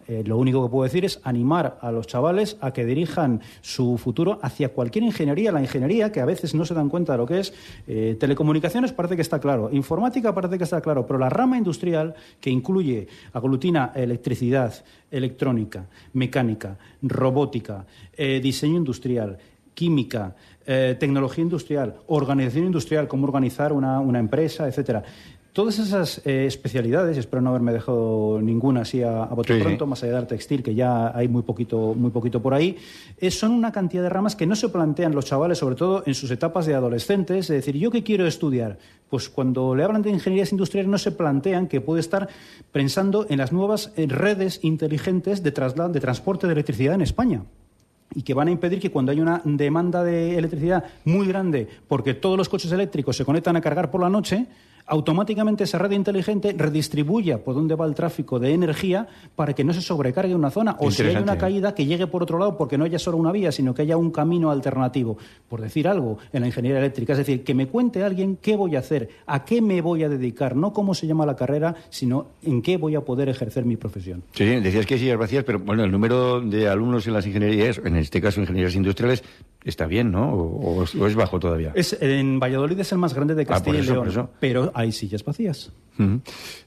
Eh, 0.07 0.23
lo 0.25 0.37
único 0.37 0.63
que 0.63 0.71
puedo 0.71 0.83
decir 0.83 1.03
es 1.03 1.19
animar 1.23 1.77
a 1.81 1.91
los 1.91 2.07
chavales 2.07 2.57
a 2.61 2.71
que 2.71 2.85
dirijan 2.85 3.41
su 3.61 3.97
futuro 3.97 4.39
hacia 4.41 4.69
cualquier 4.69 5.03
ingeniería. 5.03 5.51
La 5.51 5.61
ingeniería, 5.61 6.11
que 6.11 6.21
a 6.21 6.25
veces 6.25 6.55
no 6.55 6.65
se 6.65 6.73
dan 6.73 6.89
cuenta 6.89 7.13
de 7.13 7.17
lo 7.17 7.25
que 7.25 7.39
es, 7.39 7.53
eh, 7.87 8.15
telecomunicaciones 8.19 8.93
parece 8.93 9.15
que 9.15 9.21
está 9.21 9.39
claro, 9.39 9.69
informática 9.71 10.33
parece 10.33 10.57
que 10.57 10.63
está 10.63 10.81
claro, 10.81 11.05
pero 11.05 11.19
la 11.19 11.29
rama 11.29 11.57
industrial, 11.57 12.15
que 12.39 12.49
incluye, 12.49 13.07
aglutina 13.33 13.91
electricidad, 13.95 14.73
electrónica, 15.11 15.85
mecánica, 16.13 16.77
robótica, 17.01 17.85
eh, 18.15 18.39
diseño 18.41 18.77
industrial, 18.77 19.37
química, 19.73 20.35
tecnología 20.65 21.43
industrial, 21.43 21.95
organización 22.07 22.65
industrial, 22.65 23.07
cómo 23.07 23.25
organizar 23.25 23.71
una, 23.71 24.01
una 24.01 24.19
empresa, 24.19 24.67
etcétera. 24.67 25.01
Todas 25.57 25.79
esas 25.79 26.21
eh, 26.23 26.45
especialidades, 26.45 27.17
espero 27.17 27.41
no 27.41 27.49
haberme 27.49 27.73
dejado 27.73 28.39
ninguna 28.43 28.81
así 28.81 29.01
a, 29.01 29.23
a 29.23 29.33
bote 29.33 29.59
pronto, 29.59 29.87
más 29.87 30.03
allá 30.03 30.11
de 30.11 30.17
arte 30.19 30.35
textil, 30.35 30.61
que 30.61 30.75
ya 30.75 31.11
hay 31.17 31.27
muy 31.27 31.41
poquito, 31.41 31.95
muy 31.95 32.11
poquito 32.11 32.43
por 32.43 32.53
ahí, 32.53 32.77
eh, 33.17 33.31
son 33.31 33.53
una 33.53 33.71
cantidad 33.71 34.03
de 34.03 34.09
ramas 34.09 34.35
que 34.35 34.45
no 34.45 34.55
se 34.55 34.69
plantean 34.69 35.15
los 35.15 35.25
chavales, 35.25 35.57
sobre 35.57 35.75
todo 35.75 36.03
en 36.05 36.13
sus 36.13 36.29
etapas 36.29 36.67
de 36.67 36.75
adolescentes. 36.75 37.49
Es 37.49 37.65
decir, 37.65 37.75
¿yo 37.75 37.89
qué 37.89 38.03
quiero 38.03 38.27
estudiar? 38.27 38.77
Pues 39.09 39.29
cuando 39.29 39.73
le 39.73 39.83
hablan 39.83 40.03
de 40.03 40.11
ingenierías 40.11 40.51
industriales 40.51 40.91
no 40.91 40.99
se 40.99 41.11
plantean 41.11 41.65
que 41.65 41.81
puede 41.81 42.01
estar 42.01 42.29
pensando 42.71 43.25
en 43.27 43.39
las 43.39 43.51
nuevas 43.51 43.91
eh, 43.95 44.05
redes 44.07 44.59
inteligentes 44.61 45.41
de, 45.41 45.49
de 45.49 45.99
transporte 45.99 46.45
de 46.45 46.53
electricidad 46.53 46.93
en 46.93 47.01
España 47.01 47.41
y 48.13 48.21
que 48.21 48.35
van 48.35 48.47
a 48.47 48.51
impedir 48.51 48.79
que 48.79 48.91
cuando 48.91 49.11
hay 49.11 49.21
una 49.21 49.41
demanda 49.43 50.03
de 50.03 50.37
electricidad 50.37 50.83
muy 51.03 51.25
grande, 51.25 51.67
porque 51.87 52.13
todos 52.13 52.37
los 52.37 52.47
coches 52.47 52.71
eléctricos 52.71 53.17
se 53.17 53.25
conectan 53.25 53.55
a 53.55 53.61
cargar 53.61 53.89
por 53.89 54.01
la 54.01 54.09
noche, 54.09 54.45
automáticamente 54.87 55.65
esa 55.65 55.77
red 55.77 55.91
inteligente 55.91 56.55
redistribuya 56.57 57.43
por 57.43 57.55
dónde 57.55 57.75
va 57.75 57.85
el 57.85 57.93
tráfico 57.93 58.39
de 58.39 58.53
energía 58.53 59.07
para 59.35 59.53
que 59.53 59.63
no 59.63 59.73
se 59.73 59.81
sobrecargue 59.81 60.33
una 60.33 60.49
zona 60.49 60.77
o 60.79 60.89
si 60.89 61.03
hay 61.03 61.17
una 61.17 61.37
caída 61.37 61.75
que 61.75 61.85
llegue 61.85 62.07
por 62.07 62.23
otro 62.23 62.39
lado 62.39 62.57
porque 62.57 62.77
no 62.77 62.85
haya 62.85 62.97
solo 62.97 63.17
una 63.17 63.31
vía, 63.31 63.51
sino 63.51 63.73
que 63.73 63.81
haya 63.81 63.97
un 63.97 64.11
camino 64.11 64.49
alternativo, 64.49 65.17
por 65.49 65.61
decir 65.61 65.87
algo, 65.87 66.17
en 66.31 66.41
la 66.41 66.47
ingeniería 66.47 66.79
eléctrica. 66.79 67.13
Es 67.13 67.19
decir, 67.19 67.43
que 67.43 67.53
me 67.53 67.67
cuente 67.67 68.03
alguien 68.03 68.37
qué 68.41 68.55
voy 68.55 68.75
a 68.75 68.79
hacer, 68.79 69.09
a 69.25 69.43
qué 69.43 69.61
me 69.61 69.81
voy 69.81 70.03
a 70.03 70.09
dedicar, 70.09 70.55
no 70.55 70.71
cómo 70.73 70.93
se 70.93 71.05
llama 71.05 71.25
la 71.25 71.35
carrera, 71.35 71.75
sino 71.89 72.27
en 72.43 72.61
qué 72.61 72.77
voy 72.77 72.95
a 72.95 73.01
poder 73.01 73.29
ejercer 73.29 73.65
mi 73.65 73.75
profesión. 73.75 74.23
Sí, 74.31 74.45
decías 74.45 74.85
que 74.85 74.97
sí, 74.97 75.07
gracias, 75.07 75.43
pero 75.43 75.59
bueno, 75.59 75.83
el 75.83 75.91
número 75.91 76.39
de 76.41 76.67
alumnos 76.67 77.05
en 77.07 77.13
las 77.13 77.25
ingenierías, 77.25 77.79
en 77.83 77.97
este 77.97 78.21
caso 78.21 78.39
ingenierías 78.39 78.75
industriales, 78.75 79.23
está 79.63 79.85
bien, 79.85 80.11
¿no? 80.11 80.33
¿O, 80.33 80.83
es 80.83 81.15
bajo 81.15 81.39
todavía? 81.39 81.71
Es, 81.75 81.97
en 81.99 82.39
Valladolid 82.39 82.79
es 82.79 82.91
el 82.91 82.97
más 82.97 83.13
grande 83.13 83.35
de 83.35 83.43
ah, 83.43 83.45
Castilla 83.45 83.79
y 83.79 83.83
León, 83.83 84.29
pero 84.39 84.71
hay 84.77 84.91
sillas 84.91 85.23
vacías. 85.23 85.71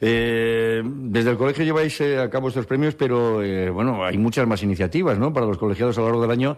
Eh, 0.01 0.83
desde 0.85 1.31
el 1.31 1.37
colegio 1.37 1.65
lleváis 1.65 2.01
eh, 2.01 2.19
a 2.19 2.29
cabo 2.29 2.49
estos 2.49 2.67
premios, 2.67 2.97
pero 2.97 3.41
eh, 3.41 3.71
bueno, 3.71 4.05
hay 4.05 4.19
muchas 4.19 4.49
más 4.49 4.65
iniciativas, 4.65 5.17
¿no? 5.17 5.33
Para 5.33 5.47
los 5.47 5.57
colegiados 5.57 5.97
a 5.97 6.01
lo 6.01 6.07
largo 6.09 6.23
del 6.23 6.33
año 6.33 6.57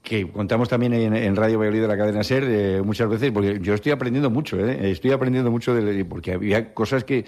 que 0.00 0.30
contamos 0.30 0.68
también 0.68 0.94
en, 0.94 1.36
Radio 1.36 1.58
Valladolid 1.58 1.82
de 1.82 1.88
la 1.88 1.96
cadena 1.96 2.24
SER 2.24 2.82
muchas 2.82 3.08
veces, 3.08 3.30
porque 3.30 3.60
yo 3.60 3.74
estoy 3.74 3.92
aprendiendo 3.92 4.30
mucho, 4.30 4.58
estoy 4.58 5.12
aprendiendo 5.12 5.48
mucho 5.48 5.76
de, 5.76 6.04
porque 6.04 6.32
había 6.32 6.74
cosas 6.74 7.04
que 7.04 7.24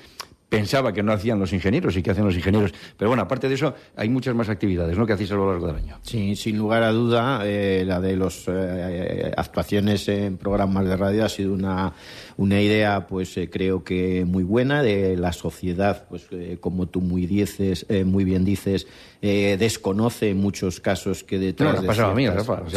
pensaba 0.55 0.93
que 0.93 1.03
no 1.03 1.13
hacían 1.13 1.41
los 1.41 1.53
ingenieros 1.53 1.97
y 1.97 2.03
que 2.03 2.13
hacen 2.13 2.25
los 2.25 2.37
ingenieros. 2.37 2.73
Pero 2.97 3.09
bueno, 3.09 3.25
aparte 3.25 3.49
de 3.49 3.55
eso, 3.55 3.75
hay 3.97 4.09
muchas 4.09 4.37
más 4.37 4.49
actividades 4.49 4.97
¿no? 4.97 5.05
que 5.07 5.15
hacéis 5.15 5.33
a 5.33 5.35
lo 5.35 5.51
largo 5.51 5.67
del 5.67 5.77
año. 5.77 5.99
Sí, 6.03 6.37
sin 6.37 6.59
lugar 6.59 6.85
a 6.85 6.93
duda, 6.93 7.41
eh, 7.45 7.83
la 7.85 8.01
de 8.01 8.17
las 8.17 8.45
eh, 8.47 9.33
actuaciones 9.37 10.09
en 10.09 10.37
programas 10.37 10.87
de 10.87 10.97
radio 10.97 11.25
ha 11.25 11.29
sido 11.29 11.55
una, 11.55 11.93
una 12.37 12.61
idea, 12.61 13.07
pues 13.07 13.37
eh, 13.37 13.49
creo 13.51 13.85
que 13.85 14.25
muy 14.25 14.44
buena 14.44 14.83
de 14.83 15.16
la 15.16 15.33
sociedad, 15.33 16.07
pues 16.09 16.27
como 16.61 16.87
tú 16.87 17.01
muy, 17.01 17.27
dices, 17.27 17.87
muy 18.05 18.25
bien 18.25 18.44
dices, 18.44 18.87
desconoce 19.20 20.31
en 20.31 20.38
muchos 20.38 20.81
casos 20.81 21.25
que 21.25 21.38
detrás 21.38 21.81
no, 21.81 21.87
pasado 21.87 22.11
a 22.11 22.14
mí, 22.14 22.27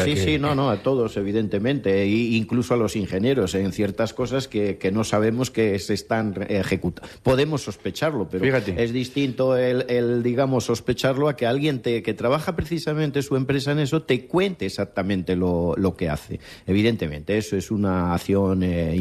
sí, 0.03 0.15
sí, 0.15 0.39
no, 0.39 0.55
no, 0.55 0.69
a 0.69 0.77
todos, 0.77 1.17
evidentemente, 1.17 2.03
e 2.03 2.07
incluso 2.07 2.73
a 2.73 2.77
los 2.77 2.95
ingenieros, 2.95 3.53
en 3.55 3.71
ciertas 3.71 4.13
cosas 4.13 4.47
que, 4.47 4.77
que 4.77 4.91
no 4.91 5.03
sabemos 5.03 5.51
que 5.51 5.77
se 5.79 5.93
están 5.93 6.35
ejecutando. 6.47 7.09
Podemos 7.23 7.63
sospecharlo, 7.63 8.27
pero 8.29 8.45
es 8.57 8.93
distinto 8.93 9.57
el, 9.57 10.23
digamos, 10.23 10.65
sospecharlo 10.65 11.29
a 11.29 11.35
que 11.35 11.45
alguien 11.45 11.81
te, 11.81 12.01
que 12.03 12.13
trabaja 12.13 12.55
precisamente 12.55 13.21
su 13.21 13.35
empresa 13.35 13.71
en 13.71 13.79
eso 13.79 14.03
te 14.03 14.25
cuente 14.25 14.65
exactamente 14.65 15.35
lo, 15.35 15.75
que 15.97 16.09
hace. 16.09 16.39
Evidentemente, 16.65 17.37
eso 17.37 17.57
es 17.57 17.71
una 17.71 18.13
acción 18.13 18.63
eh, 18.63 18.95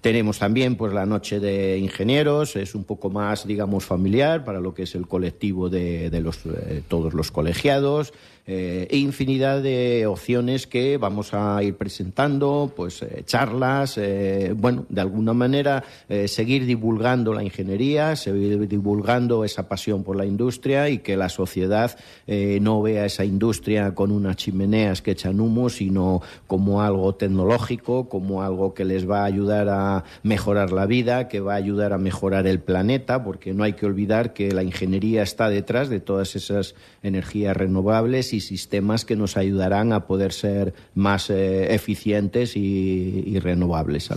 Tenemos 0.00 0.38
también 0.38 0.76
pues 0.76 0.92
la 0.92 1.06
noche 1.06 1.40
de 1.40 1.78
ingenieros, 1.78 2.56
es 2.56 2.74
un 2.74 2.84
poco 2.84 3.10
más, 3.10 3.46
digamos, 3.46 3.84
familiar 3.84 4.44
para 4.44 4.60
lo 4.60 4.74
que 4.74 4.84
es 4.84 4.94
el 4.94 5.06
colectivo 5.06 5.68
de, 5.68 6.10
los, 6.22 6.40
eh, 6.46 6.82
todos 6.88 7.14
los 7.14 7.30
colegiados 7.30 8.12
e 8.46 8.96
infinidad 8.96 9.62
de 9.62 10.06
opciones 10.06 10.66
que 10.66 10.96
vamos 10.96 11.34
a 11.34 11.62
ir 11.62 11.76
presentando, 11.76 12.72
pues 12.74 13.02
eh, 13.02 13.22
charlas, 13.24 13.96
eh, 13.98 14.54
bueno, 14.56 14.86
de 14.88 15.00
alguna 15.00 15.32
manera 15.32 15.84
seguir 16.26 16.66
divulgando 16.66 17.32
la 17.32 17.44
ingeniería, 17.44 18.16
seguir 18.16 18.66
divulgando 18.66 19.44
esa 19.44 19.68
pasión 19.68 20.02
por 20.02 20.16
la 20.16 20.24
industria 20.24 20.88
y 20.88 20.98
que 20.98 21.16
la 21.16 21.28
sociedad 21.28 21.96
no 22.26 22.82
vea 22.82 23.06
esa 23.06 23.24
industria 23.24 23.94
con 23.94 24.10
unas 24.10 24.36
chimeneas 24.36 25.02
que 25.02 25.12
echan 25.12 25.40
humo, 25.40 25.68
sino 25.68 26.22
como 26.46 26.82
algo 26.82 27.14
tecnológico, 27.14 28.08
como 28.08 28.42
algo 28.42 28.74
que 28.74 28.84
les 28.84 29.08
va 29.08 29.22
a 29.22 29.24
ayudar 29.24 29.68
a 29.68 30.04
mejorar 30.22 30.72
la 30.72 30.86
vida, 30.86 31.28
que 31.28 31.40
va 31.40 31.54
a 31.54 31.56
ayudar 31.56 31.92
a 31.92 31.98
mejorar 31.98 32.46
el 32.46 32.60
planeta, 32.60 33.24
porque 33.24 33.54
no 33.54 33.64
hay 33.64 33.74
que 33.74 33.86
olvidar 33.86 34.32
que 34.32 34.52
la 34.52 34.62
ingeniería 34.62 35.22
está 35.22 35.48
detrás 35.48 35.88
de 35.88 36.00
todas 36.00 36.36
esas 36.36 36.74
energías 37.02 37.56
renovables 37.56 38.29
y 38.34 38.40
sistemas 38.40 39.04
que 39.04 39.16
nos 39.16 39.36
ayudarán 39.36 39.92
a 39.92 40.06
poder 40.06 40.32
ser 40.32 40.74
más 40.94 41.30
eh, 41.30 41.74
eficientes 41.74 42.56
y, 42.56 43.38
renovables. 43.40 44.10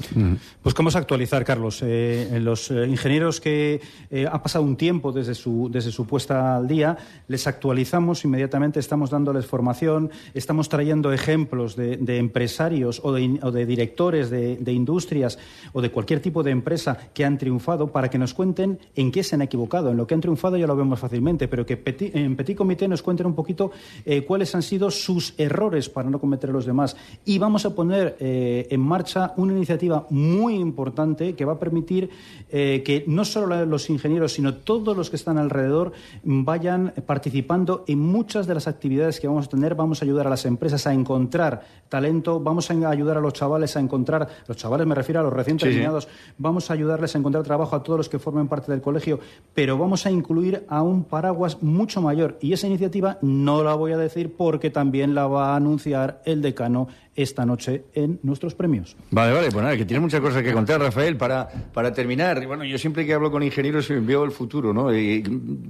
Pues 0.61 0.75
cómo 0.75 0.89
es 0.89 0.95
actualizar, 0.95 1.45
Carlos. 1.45 1.79
Eh, 1.81 2.39
los 2.41 2.69
eh, 2.71 2.85
ingenieros 2.87 3.13
ingenieros 3.13 3.41
que 3.41 3.81
eh, 4.09 4.25
ha 4.31 4.41
pasado 4.41 4.63
un 4.63 4.75
tiempo 4.75 5.11
desde 5.11 5.35
su, 5.35 5.69
desde 5.71 5.91
su 5.91 6.07
puesta 6.07 6.55
al 6.55 6.67
día, 6.67 6.97
les 7.27 7.45
actualizamos 7.45 8.23
inmediatamente, 8.25 8.79
estamos 8.79 9.09
dándoles 9.09 9.45
formación, 9.45 10.09
estamos 10.33 10.67
trayendo 10.69 11.13
ejemplos 11.13 11.75
de, 11.75 12.17
empresarios 12.17 13.01
o 13.03 13.11
de, 13.11 13.65
directores 13.65 14.29
de, 14.29 14.71
industrias 14.71 15.37
o 15.73 15.81
de 15.81 15.91
cualquier 15.91 16.21
tipo 16.21 16.43
de 16.43 16.51
empresa 16.51 16.97
que 17.13 17.25
han 17.25 17.37
triunfado 17.37 17.91
para 17.91 18.09
que 18.09 18.17
nos 18.17 18.33
cuenten 18.33 18.79
en 18.95 19.11
qué 19.11 19.21
se 19.21 19.35
han 19.35 19.41
equivocado. 19.41 19.91
En 19.91 19.97
lo 19.97 20.07
que 20.07 20.15
han 20.15 20.21
triunfado 20.21 20.57
ya 20.57 20.65
lo 20.65 20.75
vemos 20.75 20.99
fácilmente, 20.99 21.47
pero 21.47 21.65
que 21.65 21.81
en 22.13 22.35
Petit 22.35 22.57
Comité 22.57 22.87
nos 22.87 23.03
cuenten 23.03 23.27
un 23.27 23.35
poquito 23.35 23.71
eh, 24.05 24.23
cuáles 24.25 24.53
han 24.55 24.61
sido 24.61 24.91
sus 24.91 25.33
errores 25.37 25.89
para 25.89 26.09
no 26.09 26.19
cometer 26.19 26.49
los 26.49 26.65
demás. 26.65 26.95
Y 27.25 27.37
vamos 27.37 27.65
a 27.65 27.75
poner 27.75 28.17
eh, 28.19 28.67
en 28.69 28.81
marcha 28.81 29.33
una 29.37 29.53
iniciativa 29.53 30.05
muy 30.09 30.55
importante 30.55 31.33
que 31.35 31.45
va 31.45 31.53
a 31.53 31.59
permitir 31.59 32.09
eh, 32.49 32.81
que 32.85 33.03
no 33.07 33.25
solo 33.25 33.65
los 33.65 33.89
ingenieros, 33.89 34.33
sino 34.33 34.55
todos 34.55 34.95
los 34.95 35.09
que 35.09 35.15
están 35.15 35.37
alrededor 35.37 35.91
vayan 36.23 36.93
participando 37.05 37.83
en 37.87 37.99
muchas 37.99 38.47
de 38.47 38.53
las 38.53 38.67
actividades 38.67 39.19
que 39.19 39.27
vamos 39.27 39.47
a 39.47 39.49
tener. 39.49 39.75
Vamos 39.75 40.01
a 40.01 40.05
ayudar 40.05 40.27
a 40.27 40.29
las 40.29 40.45
empresas 40.45 40.85
a 40.87 40.93
encontrar 40.93 41.63
talento, 41.89 42.39
vamos 42.39 42.69
a 42.71 42.73
ayudar 42.73 43.17
a 43.17 43.21
los 43.21 43.33
chavales 43.33 43.75
a 43.75 43.79
encontrar, 43.79 44.27
los 44.47 44.57
chavales 44.57 44.87
me 44.87 44.95
refiero 44.95 45.19
a 45.19 45.23
los 45.23 45.33
recién 45.33 45.57
terminados, 45.57 46.07
vamos 46.37 46.69
a 46.69 46.73
ayudarles 46.73 47.15
a 47.15 47.19
encontrar 47.19 47.43
trabajo 47.43 47.75
a 47.75 47.83
todos 47.83 47.97
los 47.97 48.09
que 48.09 48.19
formen 48.19 48.47
parte 48.47 48.71
del 48.71 48.81
colegio, 48.81 49.19
pero 49.53 49.77
vamos 49.77 50.05
a 50.05 50.11
incluir 50.11 50.65
a 50.67 50.81
un 50.81 51.03
paraguas 51.03 51.61
mucho 51.61 52.01
mayor. 52.01 52.37
Y 52.41 52.53
esa 52.53 52.67
iniciativa 52.67 53.19
no 53.21 53.63
la 53.63 53.75
voy 53.75 53.91
a 53.91 53.92
decir 53.97 54.35
porque 54.35 54.69
también 54.69 55.15
la 55.15 55.27
va 55.27 55.53
a 55.53 55.55
anunciar 55.55 56.21
el 56.25 56.41
decano 56.41 56.87
esta 57.15 57.45
noche 57.45 57.85
en 57.93 58.19
nuestros 58.23 58.55
premios. 58.55 58.95
Vale, 59.11 59.33
vale, 59.33 59.51
pues 59.51 59.63
nada, 59.63 59.77
que 59.77 59.85
tiene 59.85 59.99
muchas 59.99 60.19
cosas 60.19 60.41
que 60.41 60.51
contar, 60.51 60.81
Rafael, 60.81 61.15
para, 61.15 61.47
para 61.73 61.93
terminar. 61.93 62.45
Bueno, 62.47 62.63
yo 62.63 62.77
siempre 62.77 63.05
que 63.05 63.13
hablo 63.13 63.31
con 63.31 63.43
ingenieros 63.43 63.87
veo 63.89 64.23
el 64.23 64.31
futuro, 64.31 64.73
¿no? 64.73 64.87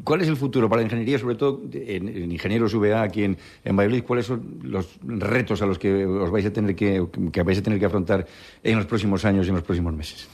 ¿Cuál 0.04 0.22
es 0.22 0.28
el 0.28 0.38
futuro 0.38 0.70
para 0.70 0.82
la 0.82 0.86
ingeniería, 0.86 1.20
sobre 1.20 1.36
todo 1.36 1.62
en, 1.74 2.32
Ingenieros 2.32 2.74
VA 2.74 3.02
aquí 3.02 3.24
en, 3.24 3.38
en 3.64 3.76
Valladolid? 3.76 4.04
¿Cuáles 4.04 4.26
son 4.26 4.60
los 4.64 4.88
retos 5.04 5.62
a 5.62 5.66
los 5.66 5.78
que 5.78 6.06
os 6.06 6.32
vais 6.32 6.46
a 6.46 6.54
tener 6.54 6.76
que, 6.76 7.06
que 7.32 7.44
vais 7.44 7.60
a 7.60 7.62
tener 7.62 7.80
que 7.80 7.86
afrontar 7.86 8.26
en 8.64 8.78
los 8.78 8.86
próximos 8.86 9.26
años 9.26 9.46
y 9.46 9.50
en 9.50 9.56
los 9.56 9.64
próximos 9.64 9.94
meses? 9.94 10.28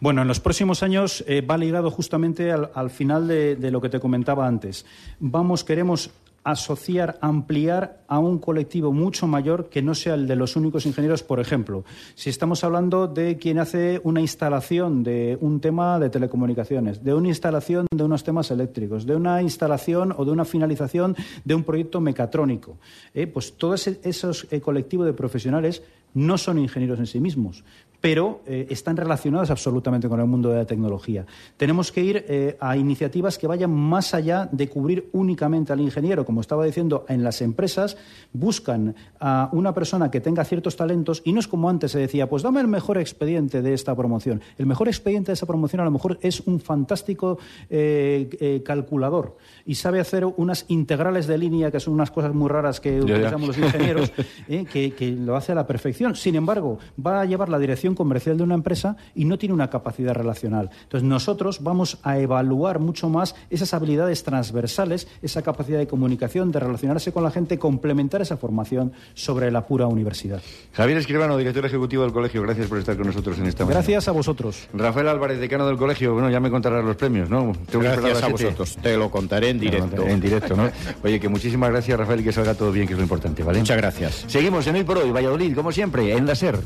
Bueno, 0.00 0.22
en 0.22 0.28
los 0.28 0.40
próximos 0.40 0.82
años 0.82 1.24
eh, 1.26 1.40
va 1.40 1.56
ligado 1.56 1.90
justamente 1.90 2.52
al, 2.52 2.90
final 2.90 3.28
de, 3.28 3.56
de, 3.56 3.70
lo 3.70 3.80
que 3.80 3.88
te 3.88 4.00
comentaba 4.00 4.46
antes. 4.46 4.84
Vamos, 5.20 5.64
queremos 5.64 6.10
asociar, 6.44 7.18
ampliar 7.22 8.04
a 8.06 8.18
un 8.18 8.38
colectivo 8.38 8.92
mucho 8.92 9.26
mayor 9.26 9.70
que 9.70 9.82
no 9.82 9.94
sea 9.94 10.14
el 10.14 10.28
de 10.28 10.36
los 10.36 10.56
únicos 10.56 10.86
ingenieros. 10.86 11.22
Por 11.22 11.40
ejemplo, 11.40 11.84
si 12.14 12.30
estamos 12.30 12.62
hablando 12.62 13.06
de 13.06 13.38
quien 13.38 13.58
hace 13.58 14.00
una 14.04 14.20
instalación 14.20 15.02
de 15.02 15.38
un 15.40 15.60
tema 15.60 15.98
de 15.98 16.10
telecomunicaciones, 16.10 17.02
de 17.02 17.14
una 17.14 17.28
instalación 17.28 17.86
de 17.90 18.04
unos 18.04 18.22
temas 18.22 18.50
eléctricos, 18.50 19.06
de 19.06 19.16
una 19.16 19.42
instalación 19.42 20.14
o 20.16 20.24
de 20.24 20.30
una 20.30 20.44
finalización 20.44 21.16
de 21.44 21.54
un 21.54 21.64
proyecto 21.64 22.00
mecatrónico, 22.00 22.76
eh, 23.14 23.26
pues 23.26 23.56
todos 23.56 23.86
esos 23.86 24.46
eh, 24.50 24.60
colectivos 24.60 25.06
de 25.06 25.14
profesionales 25.14 25.82
no 26.14 26.38
son 26.38 26.58
ingenieros 26.58 27.00
en 27.00 27.06
sí 27.06 27.20
mismos, 27.20 27.64
pero 28.04 28.42
eh, 28.44 28.66
están 28.68 28.98
relacionadas 28.98 29.50
absolutamente 29.50 30.10
con 30.10 30.20
el 30.20 30.26
mundo 30.26 30.50
de 30.50 30.56
la 30.56 30.66
tecnología. 30.66 31.24
Tenemos 31.56 31.90
que 31.90 32.02
ir 32.02 32.26
eh, 32.28 32.54
a 32.60 32.76
iniciativas 32.76 33.38
que 33.38 33.46
vayan 33.46 33.70
más 33.70 34.12
allá 34.12 34.46
de 34.52 34.68
cubrir 34.68 35.08
únicamente 35.12 35.72
al 35.72 35.80
ingeniero. 35.80 36.26
Como 36.26 36.42
estaba 36.42 36.66
diciendo, 36.66 37.06
en 37.08 37.24
las 37.24 37.40
empresas 37.40 37.96
buscan 38.34 38.94
a 39.20 39.48
una 39.52 39.72
persona 39.72 40.10
que 40.10 40.20
tenga 40.20 40.44
ciertos 40.44 40.76
talentos 40.76 41.22
y 41.24 41.32
no 41.32 41.40
es 41.40 41.48
como 41.48 41.70
antes 41.70 41.92
se 41.92 41.98
decía, 41.98 42.28
pues 42.28 42.42
dame 42.42 42.60
el 42.60 42.68
mejor 42.68 42.98
expediente 42.98 43.62
de 43.62 43.72
esta 43.72 43.96
promoción. 43.96 44.42
El 44.58 44.66
mejor 44.66 44.88
expediente 44.88 45.30
de 45.30 45.36
esa 45.36 45.46
promoción 45.46 45.80
a 45.80 45.84
lo 45.86 45.90
mejor 45.90 46.18
es 46.20 46.40
un 46.40 46.60
fantástico 46.60 47.38
eh, 47.70 48.62
calculador 48.66 49.38
y 49.64 49.76
sabe 49.76 50.00
hacer 50.00 50.26
unas 50.26 50.66
integrales 50.68 51.26
de 51.26 51.38
línea, 51.38 51.70
que 51.70 51.80
son 51.80 51.94
unas 51.94 52.10
cosas 52.10 52.34
muy 52.34 52.50
raras 52.50 52.80
que 52.80 53.00
utilizamos 53.00 53.48
los 53.48 53.56
ingenieros, 53.56 54.12
que, 54.46 54.92
que 54.94 55.12
lo 55.12 55.36
hace 55.36 55.52
a 55.52 55.54
la 55.54 55.66
perfección. 55.66 56.14
Sin 56.16 56.34
embargo, 56.34 56.78
va 57.00 57.22
a 57.22 57.24
llevar 57.24 57.48
la 57.48 57.58
dirección 57.58 57.93
comercial 57.94 58.36
de 58.36 58.42
una 58.42 58.54
empresa 58.54 58.96
y 59.14 59.24
no 59.24 59.38
tiene 59.38 59.54
una 59.54 59.70
capacidad 59.70 60.14
relacional. 60.14 60.70
Entonces, 60.82 61.08
nosotros 61.08 61.62
vamos 61.62 61.98
a 62.02 62.18
evaluar 62.18 62.78
mucho 62.78 63.08
más 63.08 63.34
esas 63.50 63.74
habilidades 63.74 64.22
transversales, 64.22 65.08
esa 65.22 65.42
capacidad 65.42 65.78
de 65.78 65.86
comunicación, 65.86 66.52
de 66.52 66.60
relacionarse 66.60 67.12
con 67.12 67.22
la 67.22 67.30
gente, 67.30 67.58
complementar 67.58 68.22
esa 68.22 68.36
formación 68.36 68.92
sobre 69.14 69.50
la 69.50 69.66
pura 69.66 69.86
universidad. 69.86 70.40
Javier 70.72 70.98
Escribano, 70.98 71.36
director 71.36 71.64
ejecutivo 71.64 72.02
del 72.02 72.12
colegio, 72.12 72.42
gracias 72.42 72.66
por 72.66 72.78
estar 72.78 72.96
con 72.96 73.06
nosotros 73.06 73.38
en 73.38 73.46
esta 73.46 73.64
mañana. 73.64 73.80
Gracias 73.80 74.08
a 74.08 74.12
vosotros. 74.12 74.68
Rafael 74.72 75.08
Álvarez, 75.08 75.38
decano 75.38 75.66
del 75.66 75.76
colegio, 75.76 76.14
bueno, 76.14 76.30
ya 76.30 76.40
me 76.40 76.50
contarás 76.50 76.84
los 76.84 76.96
premios, 76.96 77.30
¿no? 77.30 77.52
gracias 77.72 78.22
a, 78.22 78.28
vosotros, 78.28 78.76
te 78.76 78.96
lo 78.96 79.10
contaré 79.10 79.50
en 79.50 79.60
directo. 79.60 80.06
En 80.06 80.20
directo, 80.20 80.56
¿no? 80.56 80.70
Oye, 81.02 81.20
que 81.20 81.28
muchísimas 81.28 81.70
gracias, 81.70 81.98
Rafael, 81.98 82.20
y 82.20 82.24
que 82.24 82.32
salga 82.32 82.54
todo 82.54 82.72
bien, 82.72 82.86
que 82.86 82.94
es 82.94 82.98
lo 82.98 83.02
importante, 83.02 83.42
¿vale? 83.42 83.58
Muchas 83.58 83.76
gracias. 83.76 84.24
Seguimos 84.26 84.66
en 84.66 84.76
Hoy 84.76 84.84
por 84.84 84.98
Hoy, 84.98 85.10
Valladolid, 85.10 85.54
como 85.54 85.72
siempre, 85.72 86.12
en 86.16 86.26
la 86.26 86.34
SER. 86.34 86.58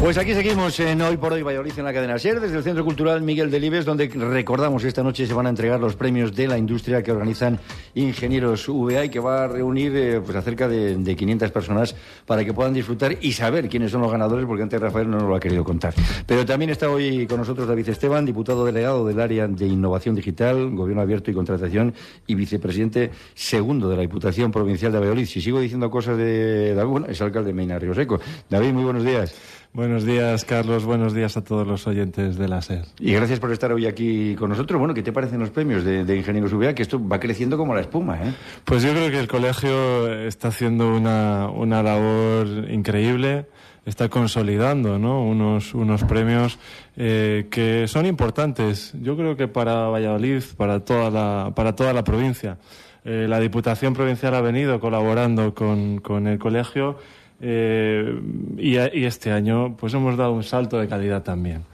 Pues 0.00 0.16
aquí 0.16 0.32
seguimos 0.32 0.80
en 0.80 1.02
Hoy 1.02 1.18
por 1.18 1.34
Hoy 1.34 1.42
Valladolid 1.42 1.78
en 1.78 1.84
la 1.84 1.92
cadena 1.92 2.18
SER, 2.18 2.40
desde 2.40 2.56
el 2.56 2.62
Centro 2.62 2.86
Cultural 2.86 3.20
Miguel 3.20 3.50
Delibes, 3.50 3.84
donde 3.84 4.08
recordamos 4.08 4.80
que 4.80 4.88
esta 4.88 5.02
noche 5.02 5.26
se 5.26 5.34
van 5.34 5.44
a 5.44 5.50
entregar 5.50 5.78
los 5.78 5.94
premios 5.94 6.34
de 6.34 6.48
la 6.48 6.56
industria 6.56 7.02
que 7.02 7.12
organizan 7.12 7.60
Ingenieros 7.94 8.66
VA 8.66 9.04
y 9.04 9.10
que 9.10 9.20
va 9.20 9.44
a 9.44 9.48
reunir 9.48 9.92
eh, 9.94 10.20
pues, 10.24 10.34
a 10.38 10.40
cerca 10.40 10.68
de, 10.68 11.14
500 11.14 11.50
personas 11.50 11.94
para 12.24 12.46
que 12.46 12.54
puedan 12.54 12.72
disfrutar 12.72 13.18
y 13.20 13.32
saber 13.32 13.68
quiénes 13.68 13.92
son 13.92 14.00
los 14.00 14.10
ganadores, 14.10 14.46
porque 14.46 14.62
antes 14.62 14.80
Rafael 14.80 15.08
no 15.08 15.18
nos 15.18 15.28
lo 15.28 15.36
ha 15.36 15.40
querido 15.40 15.64
contar. 15.64 15.92
Pero 16.24 16.46
también 16.46 16.70
está 16.70 16.88
hoy 16.88 17.26
con 17.26 17.36
nosotros 17.36 17.68
David 17.68 17.90
Esteban, 17.90 18.24
diputado 18.24 18.64
delegado 18.64 19.06
del 19.06 19.20
área 19.20 19.48
de 19.48 19.66
innovación 19.66 20.14
digital, 20.14 20.70
gobierno 20.70 21.02
abierto 21.02 21.30
y 21.30 21.34
contratación 21.34 21.92
y 22.26 22.34
vicepresidente 22.36 23.10
segundo 23.34 23.90
de 23.90 23.96
la 23.96 24.02
Diputación 24.02 24.50
Provincial 24.50 24.92
de 24.92 24.98
Valladolid. 24.98 25.26
Si 25.26 25.42
sigo 25.42 25.60
diciendo 25.60 25.90
cosas 25.90 26.16
de 26.16 26.74
David, 26.74 27.10
es 27.10 27.20
alcalde 27.20 27.48
de 27.48 27.54
Meina 27.54 27.78
Río 27.78 27.94
Seco. 27.94 28.18
David, 28.48 28.72
muy 28.72 28.84
buenos 28.84 29.04
días. 29.04 29.59
Buenos 29.72 30.04
días, 30.04 30.44
Carlos. 30.44 30.84
Buenos 30.84 31.14
días 31.14 31.36
a 31.36 31.44
todos 31.44 31.64
los 31.64 31.86
oyentes 31.86 32.36
de 32.36 32.48
la 32.48 32.60
SER. 32.60 32.86
Y 32.98 33.12
gracias 33.12 33.38
por 33.38 33.52
estar 33.52 33.70
hoy 33.72 33.86
aquí 33.86 34.34
con 34.34 34.50
nosotros. 34.50 34.80
Bueno, 34.80 34.94
¿qué 34.94 35.02
te 35.02 35.12
parecen 35.12 35.38
los 35.38 35.50
premios 35.50 35.84
de, 35.84 36.16
Ingenieros 36.16 36.52
UBA? 36.52 36.74
Que 36.74 36.82
esto 36.82 37.00
va 37.06 37.20
creciendo 37.20 37.56
como 37.56 37.72
la 37.72 37.82
espuma, 37.82 38.16
¿eh? 38.16 38.34
Pues 38.64 38.82
yo 38.82 38.90
creo 38.90 39.12
que 39.12 39.20
el 39.20 39.28
colegio 39.28 40.12
está 40.12 40.48
haciendo 40.48 40.92
una, 40.92 41.48
una 41.50 41.84
labor 41.84 42.68
increíble. 42.68 43.46
Está 43.86 44.08
consolidando 44.08 44.98
¿no? 44.98 45.24
unos, 45.24 45.72
unos 45.72 46.02
premios 46.02 46.58
eh, 46.96 47.46
que 47.48 47.86
son 47.86 48.06
importantes. 48.06 48.92
Yo 49.00 49.16
creo 49.16 49.36
que 49.36 49.46
para 49.46 49.88
Valladolid, 49.88 50.42
para 50.56 50.80
toda 50.80 51.10
la, 51.10 51.52
para 51.54 51.76
toda 51.76 51.92
la 51.92 52.02
provincia. 52.02 52.58
Eh, 53.04 53.26
la 53.28 53.38
Diputación 53.38 53.94
Provincial 53.94 54.34
ha 54.34 54.40
venido 54.40 54.80
colaborando 54.80 55.54
con, 55.54 55.98
con 56.00 56.26
el 56.26 56.38
colegio 56.38 56.98
eh, 57.40 58.20
y, 58.58 58.76
este 58.76 59.32
año 59.32 59.76
pues 59.76 59.94
hemos 59.94 60.16
dado 60.16 60.32
un 60.32 60.42
salto 60.42 60.78
de 60.78 60.88
calidad 60.88 61.22
también. 61.22 61.64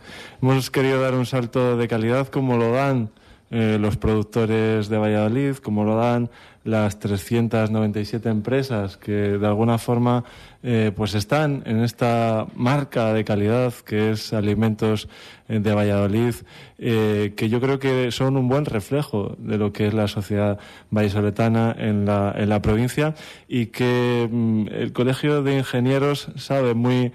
Hemos 0.40 0.70
querido 0.70 1.00
dar 1.00 1.14
un 1.14 1.26
salto 1.26 1.76
de 1.76 1.88
calidad 1.88 2.28
como 2.28 2.56
lo 2.56 2.72
dan 2.72 3.10
eh, 3.50 3.78
los 3.80 3.96
productores 3.96 4.88
de 4.88 4.98
Valladolid, 4.98 5.56
como 5.56 5.84
lo 5.84 5.96
dan 5.96 6.30
las 6.66 6.98
397 6.98 8.28
empresas 8.28 8.96
que 8.96 9.12
de 9.12 9.46
alguna 9.46 9.78
forma 9.78 10.24
eh, 10.62 10.92
pues 10.94 11.14
están 11.14 11.62
en 11.64 11.82
esta 11.82 12.46
marca 12.54 13.12
de 13.12 13.24
calidad 13.24 13.72
que 13.72 14.10
es 14.10 14.32
Alimentos 14.32 15.08
eh, 15.48 15.60
de 15.60 15.74
Valladolid, 15.74 16.34
eh, 16.78 17.34
que 17.36 17.48
yo 17.48 17.60
creo 17.60 17.78
que 17.78 18.10
son 18.10 18.36
un 18.36 18.48
buen 18.48 18.64
reflejo 18.64 19.36
de 19.38 19.58
lo 19.58 19.72
que 19.72 19.86
es 19.86 19.94
la 19.94 20.08
sociedad 20.08 20.58
vallisoletana 20.90 21.74
en 21.78 22.04
la, 22.04 22.34
en 22.36 22.48
la 22.48 22.60
provincia 22.60 23.14
y 23.48 23.66
que 23.66 24.28
mm, 24.30 24.66
el 24.72 24.92
Colegio 24.92 25.42
de 25.42 25.58
Ingenieros 25.58 26.28
sabe 26.34 26.74
muy, 26.74 27.12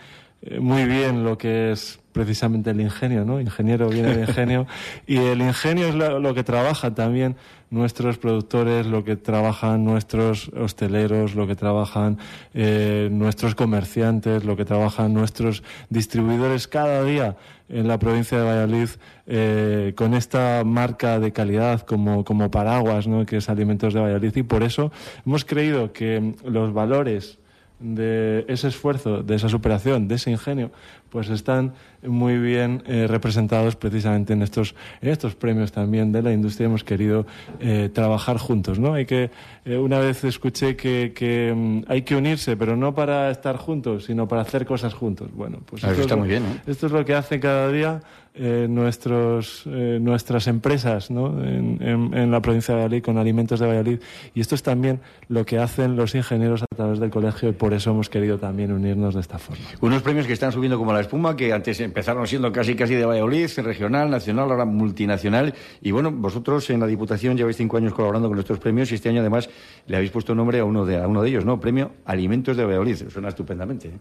muy 0.59 0.85
bien 0.85 1.23
lo 1.23 1.37
que 1.37 1.71
es 1.71 2.00
precisamente 2.11 2.71
el 2.71 2.81
ingenio, 2.81 3.25
¿no? 3.25 3.39
Ingeniero 3.39 3.89
viene 3.89 4.15
de 4.15 4.21
ingenio 4.21 4.67
y 5.07 5.17
el 5.17 5.41
ingenio 5.41 5.87
es 5.87 5.95
lo, 5.95 6.33
que 6.33 6.43
trabaja 6.43 6.93
también 6.93 7.35
nuestros 7.69 8.17
productores, 8.17 8.85
lo 8.85 9.03
que 9.03 9.15
trabajan 9.15 9.85
nuestros 9.85 10.49
hosteleros, 10.49 11.35
lo 11.35 11.47
que 11.47 11.55
trabajan 11.55 12.17
eh, 12.53 13.09
nuestros 13.11 13.55
comerciantes, 13.55 14.43
lo 14.43 14.57
que 14.57 14.65
trabajan 14.65 15.13
nuestros 15.13 15.63
distribuidores 15.89 16.67
cada 16.67 17.03
día 17.03 17.37
en 17.69 17.87
la 17.87 17.97
provincia 17.97 18.37
de 18.37 18.43
Valladolid 18.43 18.89
eh, 19.27 19.93
con 19.95 20.13
esta 20.13 20.63
marca 20.65 21.19
de 21.19 21.31
calidad 21.31 21.81
como, 21.81 22.25
como 22.25 22.51
paraguas, 22.51 23.07
¿no? 23.07 23.25
que 23.25 23.37
es 23.37 23.49
Alimentos 23.49 23.93
de 23.93 24.01
Valladolid 24.01 24.35
y 24.35 24.43
por 24.43 24.63
eso 24.63 24.91
hemos 25.25 25.45
creído 25.45 25.93
que 25.93 26.35
los 26.43 26.73
valores 26.73 27.39
de 27.81 28.45
ese 28.47 28.67
esfuerzo, 28.67 29.23
de 29.23 29.35
esa 29.35 29.49
superación, 29.49 30.07
de 30.07 30.15
ese 30.15 30.31
ingenio, 30.31 30.71
pues 31.11 31.29
están 31.29 31.73
muy 32.01 32.37
bien 32.37 32.81
eh, 32.87 33.05
representados 33.07 33.75
precisamente 33.75 34.33
en 34.33 34.41
estos, 34.41 34.73
en 35.01 35.09
estos 35.09 35.35
premios 35.35 35.71
también 35.71 36.11
de 36.11 36.21
la 36.21 36.31
industria. 36.31 36.65
Hemos 36.65 36.83
querido 36.83 37.27
eh, 37.59 37.89
trabajar 37.93 38.37
juntos, 38.37 38.79
¿no? 38.79 38.93
Hay 38.93 39.05
que, 39.05 39.29
eh, 39.65 39.77
una 39.77 39.99
vez 39.99 40.23
escuché 40.23 40.75
que, 40.75 41.11
que 41.13 41.53
mm, 41.55 41.83
hay 41.87 42.01
que 42.03 42.15
unirse, 42.15 42.55
pero 42.55 42.75
no 42.75 42.95
para 42.95 43.29
estar 43.29 43.57
juntos, 43.57 44.05
sino 44.05 44.27
para 44.27 44.41
hacer 44.41 44.65
cosas 44.65 44.93
juntos. 44.93 45.29
Bueno, 45.33 45.59
pues 45.65 45.83
esto, 45.83 46.01
está 46.01 46.15
muy 46.15 46.29
bien, 46.29 46.61
esto 46.65 46.87
es 46.87 46.91
lo 46.91 47.03
que 47.03 47.13
hace 47.13 47.39
cada 47.39 47.69
día 47.69 48.01
eh, 48.33 48.67
nuestros, 48.69 49.63
eh, 49.65 49.99
nuestras 50.01 50.47
empresas 50.47 51.11
¿no? 51.11 51.43
en, 51.43 52.31
la 52.31 52.41
provincia 52.41 52.73
de 52.73 52.79
Valladolid 52.79 53.03
con 53.03 53.17
alimentos 53.17 53.59
de 53.59 53.65
Valladolid. 53.67 53.99
Y 54.33 54.39
esto 54.39 54.55
es 54.55 54.63
también 54.63 55.01
lo 55.27 55.45
que 55.45 55.59
hacen 55.59 55.97
los 55.97 56.15
ingenieros 56.15 56.63
a 56.63 56.65
través 56.73 57.01
del 57.01 57.09
colegio 57.09 57.49
y 57.49 57.51
por 57.51 57.73
eso 57.73 57.91
hemos 57.91 58.07
querido 58.07 58.37
también 58.37 58.71
unirnos 58.71 59.15
de 59.15 59.19
esta 59.19 59.37
forma. 59.37 59.65
Unos 59.81 60.01
premios 60.01 60.27
que 60.27 60.33
están 60.33 60.53
subiendo 60.53 60.77
como 60.77 60.93
la 60.93 61.00
espuma, 61.01 61.35
que 61.35 61.53
antes 61.53 61.79
empezaron 61.79 62.25
siendo 62.27 62.51
casi 62.51 62.75
casi 62.75 62.95
de 62.95 63.05
Valladolid, 63.05 63.49
regional, 63.57 64.09
nacional, 64.09 64.49
ahora 64.51 64.65
multinacional. 64.65 65.53
Y 65.81 65.91
bueno, 65.91 66.11
vosotros 66.11 66.69
en 66.69 66.79
la 66.79 66.87
Diputación 66.87 67.37
lleváis 67.37 67.57
cinco 67.57 67.77
años 67.77 67.93
colaborando 67.93 68.29
con 68.29 68.39
estos 68.39 68.59
premios 68.59 68.91
y 68.91 68.95
este 68.95 69.09
año 69.09 69.21
además 69.21 69.49
le 69.87 69.95
habéis 69.95 70.11
puesto 70.11 70.33
nombre 70.33 70.59
a 70.59 70.65
uno 70.65 70.85
de, 70.85 71.01
a 71.01 71.07
uno 71.07 71.21
de 71.21 71.29
ellos, 71.29 71.45
¿no? 71.45 71.59
Premio 71.59 71.91
Alimentos 72.05 72.55
de 72.55 72.65
Valladolid. 72.65 73.09
Suena 73.09 73.29
estupendamente. 73.29 73.89
¿eh? 73.89 73.99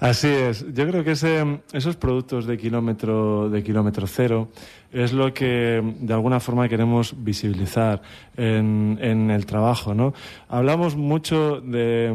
Así 0.00 0.28
es. 0.28 0.66
Yo 0.72 0.86
creo 0.88 1.04
que 1.04 1.12
ese, 1.12 1.60
esos 1.72 1.96
productos 1.96 2.46
de 2.46 2.58
kilómetro, 2.58 3.48
de 3.50 3.62
kilómetro 3.62 4.06
cero 4.06 4.48
es 4.92 5.12
lo 5.12 5.32
que 5.32 5.82
de 6.00 6.14
alguna 6.14 6.40
forma 6.40 6.68
queremos 6.68 7.14
visibilizar 7.16 8.02
en, 8.36 8.98
en 9.00 9.30
el 9.30 9.46
trabajo. 9.46 9.94
¿no? 9.94 10.12
Hablamos 10.48 10.96
mucho 10.96 11.60
de, 11.60 12.12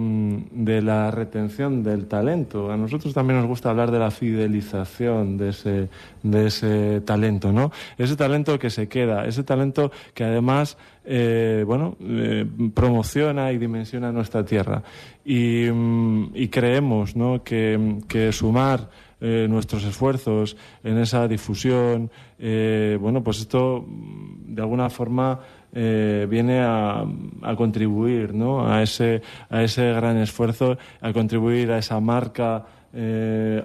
de, 0.52 0.82
la 0.82 1.12
retención 1.12 1.84
del 1.84 2.08
talento. 2.08 2.72
A 2.72 2.78
nosotros 2.78 3.14
también 3.14 3.40
nos 3.40 3.48
gusta 3.48 3.70
hablar 3.70 3.92
de 3.92 4.00
la 4.00 4.12
fidelización 4.12 5.38
de 5.38 5.50
ese, 5.50 5.90
de 6.24 6.48
ese 6.48 7.02
talento. 7.02 7.52
¿no? 7.52 7.72
Ese 7.98 8.16
talento 8.16 8.60
que 8.60 8.70
se 8.70 8.88
queda, 8.88 9.26
ese 9.26 9.44
talento 9.44 9.92
que 10.14 10.24
además 10.24 10.78
eh, 11.06 11.64
bueno, 11.66 11.96
eh, 12.02 12.46
promociona 12.74 13.52
y 13.52 13.58
dimensiona 13.58 14.12
nuestra 14.12 14.44
tierra. 14.44 14.84
Y, 15.24 15.68
mm, 15.72 16.34
creemos 16.50 17.16
¿no? 17.16 17.44
que, 17.44 18.00
que 18.08 18.32
sumar 18.32 18.90
eh, 19.22 19.48
nuestros 19.50 19.84
esfuerzos 19.86 20.58
en 20.84 20.98
esa 20.98 21.28
difusión, 21.28 22.12
eh, 22.40 22.98
bueno, 23.00 23.24
pues 23.24 23.40
esto 23.40 23.86
de 23.88 24.62
alguna 24.62 24.90
forma 24.90 25.40
eh, 25.74 26.28
viene 26.30 26.60
a, 26.60 27.06
a, 27.42 27.56
contribuir 27.56 28.34
¿no? 28.34 28.68
a, 28.68 28.84
ese, 28.84 29.22
a 29.50 29.64
ese 29.64 29.92
gran 29.94 30.18
esfuerzo, 30.18 30.78
a 31.02 31.14
contribuir 31.14 31.72
a 31.72 31.78
esa 31.78 32.00
marca 32.00 32.66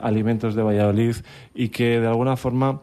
Alimentos 0.03 0.57
de 0.57 0.63
Valladolid 0.65 1.15
y 1.55 1.69
que 1.69 2.01
de 2.01 2.07
alguna 2.09 2.37
forma 2.37 2.83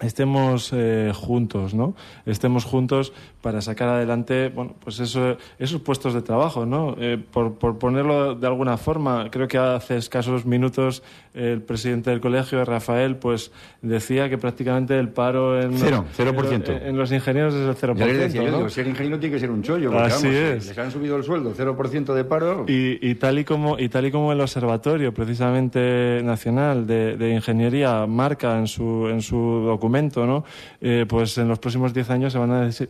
estemos 0.00 0.74
juntos, 1.14 1.72
¿no? 1.72 1.94
Estemos 2.26 2.64
juntos 2.64 3.12
para 3.48 3.62
sacar 3.62 3.88
adelante, 3.88 4.52
bueno, 4.54 4.74
pues 4.78 5.00
eso, 5.00 5.38
esos 5.58 5.80
puestos 5.80 6.12
de 6.12 6.20
trabajo, 6.20 6.66
¿no? 6.66 6.94
Eh, 7.00 7.16
por, 7.32 7.54
por, 7.54 7.78
ponerlo 7.78 8.34
de 8.34 8.46
alguna 8.46 8.76
forma, 8.76 9.30
creo 9.30 9.48
que 9.48 9.56
hace 9.56 9.96
escasos 9.96 10.44
minutos 10.44 11.02
el 11.32 11.62
presidente 11.62 12.10
del 12.10 12.20
colegio, 12.20 12.62
Rafael, 12.64 13.16
pues 13.16 13.52
decía 13.80 14.28
que 14.28 14.38
prácticamente 14.38 14.98
el 14.98 15.08
paro 15.08 15.60
en, 15.60 15.78
Cero, 15.78 16.04
los, 16.18 16.68
en, 16.68 16.98
los 16.98 17.12
ingenieros 17.12 17.54
es 17.54 17.60
el 17.60 17.90
0%. 17.90 17.96
Ya 17.96 18.06
decía, 18.06 18.42
yo 18.42 18.56
digo, 18.56 18.68
ser 18.68 18.86
ingeniero 18.86 19.18
tiene 19.20 19.34
que 19.36 19.40
ser 19.40 19.50
un 19.50 19.62
chollo. 19.62 19.92
Porque, 19.92 20.06
Así 20.06 20.26
es. 20.26 20.66
Les 20.66 20.78
han 20.78 20.90
subido 20.90 21.16
el 21.16 21.22
sueldo, 21.22 21.54
0% 21.54 22.12
de 22.12 22.24
paro. 22.24 22.64
Y, 22.68 22.98
y, 23.08 23.14
tal 23.14 23.38
y, 23.38 23.44
como, 23.44 23.78
y 23.78 23.88
tal 23.88 24.06
y 24.06 24.10
como 24.10 24.32
el 24.32 24.40
Observatorio, 24.40 25.14
precisamente 25.14 26.20
nacional 26.24 26.86
de, 26.86 27.16
de 27.16 27.30
ingeniería, 27.30 28.04
marca 28.06 28.58
en 28.58 28.66
su, 28.66 29.08
en 29.08 29.22
su 29.22 29.36
documento, 29.64 30.26
¿no? 30.26 30.44
Eh, 30.80 31.06
pues 31.08 31.38
en 31.38 31.46
los 31.46 31.60
próximos 31.60 31.94
10 31.94 32.10
años 32.10 32.32
se 32.32 32.38
van 32.38 32.50
a 32.50 32.64
necesitar 32.64 32.88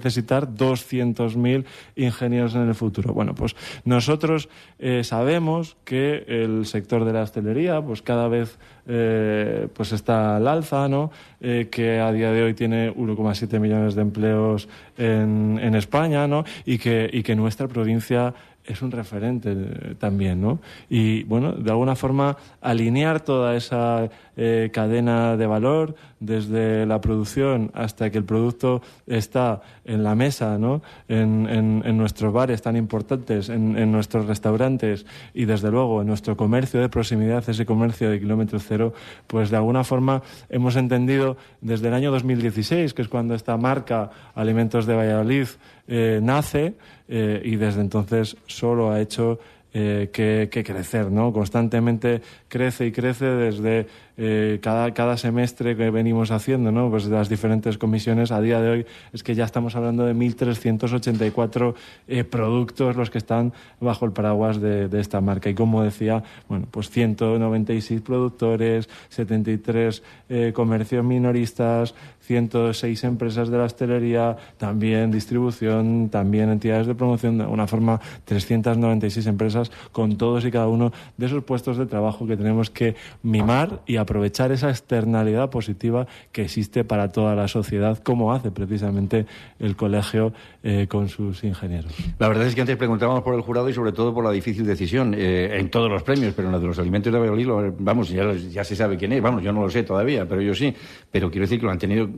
200.000 0.00 1.64
ingenieros 1.96 2.54
en 2.54 2.68
el 2.68 2.74
futuro. 2.74 3.12
Bueno, 3.12 3.34
pues 3.34 3.54
nosotros 3.84 4.48
eh, 4.78 5.04
sabemos 5.04 5.76
que 5.84 6.24
el 6.26 6.66
sector 6.66 7.04
de 7.04 7.12
la 7.12 7.22
hostelería, 7.22 7.80
pues 7.82 8.02
cada 8.02 8.28
vez 8.28 8.58
eh, 8.86 9.68
pues 9.74 9.92
está 9.92 10.36
al 10.36 10.48
alza, 10.48 10.88
¿no? 10.88 11.10
Eh, 11.40 11.68
que 11.70 12.00
a 12.00 12.10
día 12.12 12.32
de 12.32 12.42
hoy 12.42 12.54
tiene 12.54 12.92
1,7 12.94 13.60
millones 13.60 13.94
de 13.94 14.02
empleos 14.02 14.68
en, 14.98 15.58
en 15.62 15.74
España, 15.74 16.26
¿no? 16.26 16.44
Y 16.64 16.78
que, 16.78 17.08
y 17.12 17.22
que 17.22 17.36
nuestra 17.36 17.68
provincia 17.68 18.34
es 18.70 18.82
un 18.82 18.90
referente 18.90 19.54
también, 19.98 20.40
¿no? 20.40 20.60
Y 20.88 21.24
bueno, 21.24 21.52
de 21.52 21.70
alguna 21.70 21.96
forma 21.96 22.36
alinear 22.60 23.20
toda 23.20 23.56
esa 23.56 24.08
eh, 24.36 24.70
cadena 24.72 25.36
de 25.36 25.46
valor 25.46 25.94
desde 26.20 26.86
la 26.86 27.00
producción 27.00 27.70
hasta 27.74 28.10
que 28.10 28.18
el 28.18 28.24
producto 28.24 28.82
está 29.06 29.62
en 29.84 30.04
la 30.04 30.14
mesa, 30.14 30.58
¿no? 30.58 30.82
En, 31.08 31.46
en, 31.48 31.96
nuestros 31.96 32.32
bares 32.32 32.62
tan 32.62 32.76
importantes, 32.76 33.48
en, 33.48 33.76
en, 33.76 33.90
nuestros 33.90 34.26
restaurantes 34.26 35.04
y 35.34 35.44
desde 35.44 35.70
luego 35.70 36.02
en 36.02 36.06
nuestro 36.06 36.36
comercio 36.36 36.80
de 36.80 36.88
proximidad, 36.88 37.48
ese 37.48 37.66
comercio 37.66 38.10
de 38.10 38.20
kilómetro 38.20 38.58
cero, 38.60 38.92
pues 39.26 39.50
de 39.50 39.56
alguna 39.56 39.84
forma 39.84 40.22
hemos 40.48 40.76
entendido 40.76 41.36
desde 41.60 41.88
el 41.88 41.94
año 41.94 42.10
2016, 42.10 42.94
que 42.94 43.02
es 43.02 43.08
cuando 43.08 43.34
esta 43.34 43.56
marca 43.56 44.10
Alimentos 44.34 44.86
de 44.86 44.94
Valladolid 44.94 45.48
eh, 45.92 46.20
nace 46.22 46.74
eh, 47.08 47.42
y 47.44 47.56
desde 47.56 47.80
entonces 47.80 48.36
solo 48.46 48.92
ha 48.92 49.00
hecho 49.00 49.40
eh, 49.72 50.08
que, 50.12 50.48
que, 50.50 50.62
crecer, 50.62 51.10
¿no? 51.10 51.32
Constantemente 51.32 52.22
crece 52.46 52.86
y 52.86 52.92
crece 52.92 53.26
desde 53.26 53.88
eh, 54.16 54.58
cada, 54.62 54.92
cada 54.92 55.16
semestre 55.16 55.76
que 55.76 55.90
venimos 55.90 56.30
haciendo, 56.30 56.72
¿no? 56.72 56.90
Pues 56.90 57.06
las 57.06 57.28
diferentes 57.28 57.78
comisiones, 57.78 58.32
a 58.32 58.40
día 58.40 58.60
de 58.60 58.70
hoy 58.70 58.86
es 59.12 59.22
que 59.22 59.34
ya 59.34 59.44
estamos 59.44 59.76
hablando 59.76 60.04
de 60.04 60.14
1.384 60.14 61.74
eh, 62.08 62.24
productos 62.24 62.96
los 62.96 63.10
que 63.10 63.18
están 63.18 63.52
bajo 63.80 64.04
el 64.04 64.12
paraguas 64.12 64.60
de, 64.60 64.88
de, 64.88 65.00
esta 65.00 65.20
marca. 65.20 65.50
Y 65.50 65.54
como 65.54 65.82
decía, 65.82 66.22
bueno, 66.48 66.66
pues 66.70 66.90
196 66.90 68.00
productores, 68.00 68.88
73 69.08 70.02
eh, 70.28 70.52
comercios 70.54 71.04
minoristas, 71.04 71.94
106 72.22 73.04
empresas 73.04 73.48
de 73.48 73.58
la 73.58 73.64
hostelería, 73.64 74.36
también 74.58 75.10
distribución, 75.10 76.08
también 76.10 76.50
entidades 76.50 76.86
de 76.86 76.94
promoción, 76.94 77.38
de 77.38 77.44
alguna 77.44 77.66
forma 77.66 78.00
396 78.24 79.26
empresas 79.26 79.72
con 79.92 80.16
todos 80.16 80.44
y 80.44 80.50
cada 80.50 80.68
uno 80.68 80.92
de 81.16 81.26
esos 81.26 81.42
puestos 81.44 81.76
de 81.76 81.86
trabajo 81.86 82.26
que 82.26 82.36
tenemos 82.36 82.70
que 82.70 82.94
mimar 83.22 83.80
y 83.86 83.96
aprovechar 84.00 84.52
esa 84.52 84.70
externalidad 84.70 85.50
positiva 85.50 86.06
que 86.32 86.42
existe 86.42 86.84
para 86.84 87.12
toda 87.12 87.34
la 87.34 87.48
sociedad, 87.48 87.98
como 87.98 88.32
hace 88.32 88.50
precisamente 88.50 89.26
el 89.58 89.76
colegio 89.76 90.32
eh, 90.62 90.86
con 90.88 91.08
sus 91.08 91.44
ingenieros. 91.44 91.92
La 92.18 92.28
verdad 92.28 92.46
es 92.46 92.54
que 92.54 92.60
antes 92.60 92.76
preguntábamos 92.76 93.22
por 93.22 93.34
el 93.34 93.40
jurado 93.40 93.68
y 93.68 93.72
sobre 93.72 93.92
todo 93.92 94.14
por 94.14 94.24
la 94.24 94.30
difícil 94.30 94.66
decisión 94.66 95.14
eh, 95.16 95.58
en 95.58 95.70
todos 95.70 95.90
los 95.90 96.02
premios, 96.02 96.34
pero 96.34 96.48
en 96.48 96.52
la 96.52 96.58
de 96.58 96.66
los 96.66 96.78
alimentos 96.78 97.12
de 97.12 97.18
Valladolid, 97.18 97.74
vamos, 97.78 98.08
ya, 98.10 98.32
ya 98.32 98.64
se 98.64 98.76
sabe 98.76 98.96
quién 98.96 99.12
es, 99.12 99.22
vamos, 99.22 99.42
yo 99.42 99.52
no 99.52 99.62
lo 99.62 99.70
sé 99.70 99.82
todavía, 99.82 100.26
pero 100.26 100.40
yo 100.40 100.54
sí, 100.54 100.74
pero 101.10 101.30
quiero 101.30 101.44
decir 101.44 101.58
que 101.60 101.66
lo 101.66 101.72
han 101.72 101.78
tenido 101.78 102.08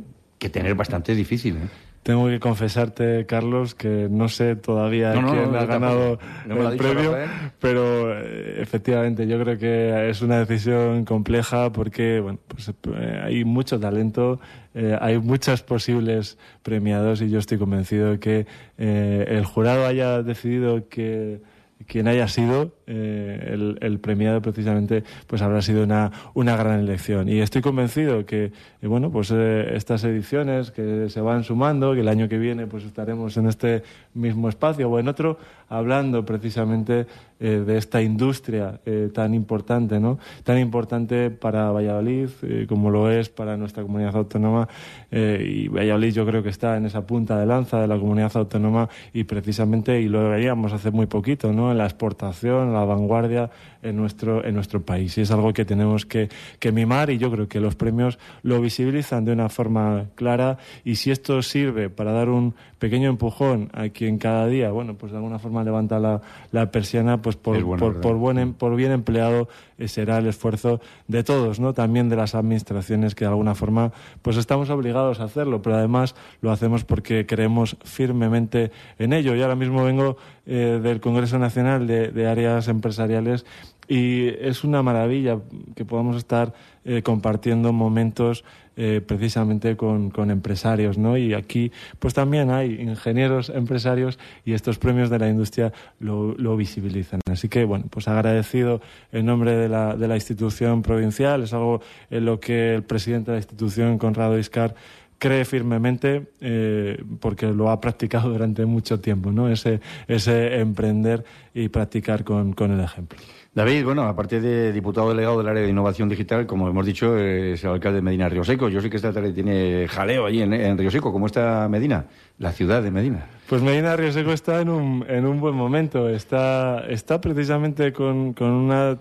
que 0.42 0.50
tener 0.50 0.74
bastante 0.74 1.14
difícil. 1.14 1.56
¿eh? 1.56 1.68
Tengo 2.02 2.26
que 2.26 2.40
confesarte, 2.40 3.26
Carlos, 3.26 3.76
que 3.76 4.08
no 4.10 4.28
sé 4.28 4.56
todavía 4.56 5.12
quién 5.12 5.54
ha 5.54 5.64
ganado 5.66 6.18
el 6.48 6.76
premio, 6.76 7.14
pero 7.60 8.18
eh, 8.18 8.60
efectivamente 8.60 9.28
yo 9.28 9.38
creo 9.38 9.56
que 9.56 10.10
es 10.10 10.20
una 10.20 10.40
decisión 10.44 11.04
compleja 11.04 11.70
porque 11.70 12.18
bueno, 12.18 12.40
pues, 12.48 12.70
eh, 12.70 13.20
hay 13.22 13.44
mucho 13.44 13.78
talento, 13.78 14.40
eh, 14.74 14.98
hay 15.00 15.18
muchas 15.18 15.62
posibles 15.62 16.38
premiados 16.64 17.22
y 17.22 17.30
yo 17.30 17.38
estoy 17.38 17.58
convencido 17.58 18.10
de 18.10 18.18
que 18.18 18.46
el 18.78 19.44
jurado 19.44 19.86
haya 19.86 20.24
decidido 20.24 20.88
que 20.88 21.40
quien 21.86 22.08
haya 22.08 22.26
sido 22.26 22.74
eh, 22.94 23.76
el, 23.80 24.00
premiado 24.00 24.42
precisamente 24.42 25.02
pues 25.26 25.40
habrá 25.40 25.62
sido 25.62 25.84
una, 25.84 26.12
una 26.34 26.56
gran 26.56 26.80
elección. 26.80 27.26
Y 27.26 27.40
estoy 27.40 27.62
convencido 27.62 28.26
que 28.26 28.52
eh, 28.82 28.86
bueno 28.86 29.10
pues 29.10 29.30
eh, 29.34 29.76
estas 29.76 30.04
ediciones 30.04 30.70
que 30.72 31.08
se 31.08 31.20
van 31.22 31.42
sumando 31.42 31.94
que 31.94 32.00
el 32.00 32.08
año 32.08 32.28
que 32.28 32.36
viene 32.36 32.66
pues 32.66 32.84
estaremos 32.84 33.34
en 33.38 33.46
este 33.46 33.82
mismo 34.12 34.50
espacio 34.50 34.90
o 34.90 34.98
en 34.98 35.08
otro 35.08 35.38
hablando 35.70 36.24
precisamente 36.26 37.06
de 37.40 37.76
esta 37.76 38.00
industria 38.00 38.78
tan 39.12 39.34
importante 39.34 39.98
no 39.98 40.18
tan 40.44 40.58
importante 40.58 41.30
para 41.30 41.72
Valladolid 41.72 42.28
como 42.68 42.90
lo 42.90 43.10
es 43.10 43.30
para 43.30 43.56
nuestra 43.56 43.82
comunidad 43.82 44.14
autónoma 44.14 44.68
y 45.10 45.66
Valladolid 45.66 46.12
yo 46.12 46.24
creo 46.24 46.42
que 46.44 46.50
está 46.50 46.76
en 46.76 46.86
esa 46.86 47.04
punta 47.04 47.40
de 47.40 47.46
lanza 47.46 47.80
de 47.80 47.88
la 47.88 47.98
comunidad 47.98 48.30
autónoma 48.36 48.88
y 49.12 49.24
precisamente 49.24 50.00
y 50.00 50.08
lo 50.08 50.28
veíamos 50.28 50.72
hace 50.72 50.92
muy 50.92 51.06
poquito 51.06 51.52
no 51.52 51.72
en 51.72 51.78
la 51.78 51.84
exportación 51.86 52.72
la 52.72 52.81
vanguardia 52.84 53.48
en 53.82 53.96
nuestro, 53.96 54.44
en 54.44 54.54
nuestro 54.54 54.82
país. 54.82 55.18
Y 55.18 55.22
es 55.22 55.30
algo 55.30 55.52
que 55.52 55.64
tenemos 55.64 56.06
que, 56.06 56.28
que 56.58 56.72
mimar 56.72 57.10
y 57.10 57.18
yo 57.18 57.30
creo 57.30 57.48
que 57.48 57.60
los 57.60 57.74
premios 57.74 58.18
lo 58.42 58.60
visibilizan 58.60 59.24
de 59.24 59.32
una 59.32 59.48
forma 59.48 60.06
clara 60.14 60.58
y 60.84 60.96
si 60.96 61.10
esto 61.10 61.42
sirve 61.42 61.90
para 61.90 62.12
dar 62.12 62.28
un 62.28 62.54
pequeño 62.78 63.08
empujón 63.08 63.70
a 63.72 63.90
quien 63.90 64.18
cada 64.18 64.46
día, 64.46 64.70
bueno, 64.72 64.94
pues 64.94 65.12
de 65.12 65.18
alguna 65.18 65.38
forma 65.38 65.62
levanta 65.62 66.00
la, 66.00 66.20
la 66.50 66.70
persiana, 66.70 67.22
pues 67.22 67.36
por, 67.36 67.62
bueno, 67.62 67.78
por, 67.78 68.00
por, 68.00 68.16
buen, 68.16 68.38
em, 68.38 68.52
por 68.54 68.74
bien 68.74 68.90
empleado 68.90 69.48
eh, 69.78 69.88
será 69.88 70.18
el 70.18 70.26
esfuerzo 70.26 70.80
de 71.06 71.22
todos, 71.22 71.60
¿no? 71.60 71.74
También 71.74 72.08
de 72.08 72.16
las 72.16 72.34
administraciones 72.34 73.14
que 73.14 73.24
de 73.24 73.30
alguna 73.30 73.54
forma 73.54 73.92
pues 74.22 74.36
estamos 74.36 74.70
obligados 74.70 75.20
a 75.20 75.24
hacerlo, 75.24 75.62
pero 75.62 75.76
además 75.76 76.14
lo 76.40 76.50
hacemos 76.50 76.84
porque 76.84 77.26
creemos 77.26 77.76
firmemente 77.84 78.72
en 78.98 79.12
ello. 79.12 79.34
Y 79.34 79.42
ahora 79.42 79.56
mismo 79.56 79.84
vengo 79.84 80.16
eh, 80.46 80.80
del 80.82 81.00
Congreso 81.00 81.38
Nacional 81.38 81.86
de, 81.86 82.08
de 82.08 82.26
Áreas 82.26 82.68
Empresariales 82.68 83.44
y 83.92 84.28
es 84.40 84.64
una 84.64 84.82
maravilla 84.82 85.38
que 85.76 85.84
podamos 85.84 86.16
estar 86.16 86.54
eh, 86.86 87.02
compartiendo 87.02 87.74
momentos 87.74 88.42
eh, 88.74 89.02
precisamente 89.06 89.76
con, 89.76 90.30
empresarios, 90.30 90.96
¿no? 90.96 91.18
Y 91.18 91.34
aquí, 91.34 91.70
pues 91.98 92.14
también 92.14 92.48
hay 92.48 92.80
ingenieros, 92.80 93.50
empresarios 93.50 94.18
y 94.46 94.54
estos 94.54 94.78
premios 94.78 95.10
de 95.10 95.18
la 95.18 95.28
industria 95.28 95.74
lo, 96.00 96.56
visibilizan. 96.56 97.20
Así 97.30 97.50
que, 97.50 97.66
bueno, 97.66 97.84
pues 97.90 98.08
agradecido 98.08 98.80
en 99.12 99.26
nombre 99.26 99.54
de 99.56 99.68
la, 99.68 99.94
de 99.94 100.08
la 100.08 100.14
institución 100.14 100.80
provincial, 100.80 101.42
es 101.42 101.52
algo 101.52 101.82
en 102.08 102.24
lo 102.24 102.40
que 102.40 102.76
el 102.76 102.84
presidente 102.84 103.30
de 103.30 103.36
la 103.36 103.40
institución, 103.40 103.98
Conrado 103.98 104.38
Iscar, 104.38 104.74
cree 105.18 105.44
firmemente 105.44 106.28
eh, 106.40 107.04
porque 107.20 107.46
lo 107.48 107.68
ha 107.68 107.78
practicado 107.78 108.30
durante 108.30 108.64
mucho 108.64 109.00
tiempo, 109.00 109.32
¿no? 109.32 109.50
Ese, 109.50 109.82
ese 110.08 110.60
emprender 110.60 111.26
y 111.52 111.68
practicar 111.68 112.24
con 112.24 112.54
el 112.58 112.80
ejemplo. 112.80 113.18
David, 113.54 113.84
bueno, 113.84 114.04
aparte 114.04 114.40
de 114.40 114.72
diputado 114.72 115.10
delegado 115.10 115.36
del 115.36 115.48
área 115.48 115.62
de 115.62 115.68
innovación 115.68 116.08
digital, 116.08 116.46
como 116.46 116.70
hemos 116.70 116.86
dicho, 116.86 117.18
es 117.18 117.62
el 117.62 117.70
alcalde 117.70 117.96
de 117.96 118.02
Medina 118.02 118.26
Río 118.26 118.44
Seco. 118.44 118.70
Yo 118.70 118.80
sé 118.80 118.88
que 118.88 118.96
esta 118.96 119.12
tarde 119.12 119.30
tiene 119.34 119.86
jaleo 119.88 120.24
allí 120.24 120.40
en, 120.40 120.54
en 120.54 120.78
Río 120.78 120.90
Seco. 120.90 121.12
¿Cómo 121.12 121.26
está 121.26 121.68
Medina? 121.68 122.06
La 122.38 122.52
ciudad 122.52 122.82
de 122.82 122.90
Medina. 122.90 123.26
Pues 123.52 123.60
Medina 123.60 123.94
Río 123.96 124.10
Seco 124.12 124.32
está 124.32 124.62
en 124.62 124.70
un, 124.70 125.04
en 125.06 125.26
un 125.26 125.38
buen 125.38 125.54
momento. 125.54 126.08
Está, 126.08 126.86
está 126.88 127.20
precisamente 127.20 127.92
con, 127.92 128.32
con, 128.32 128.48
una, 128.48 128.96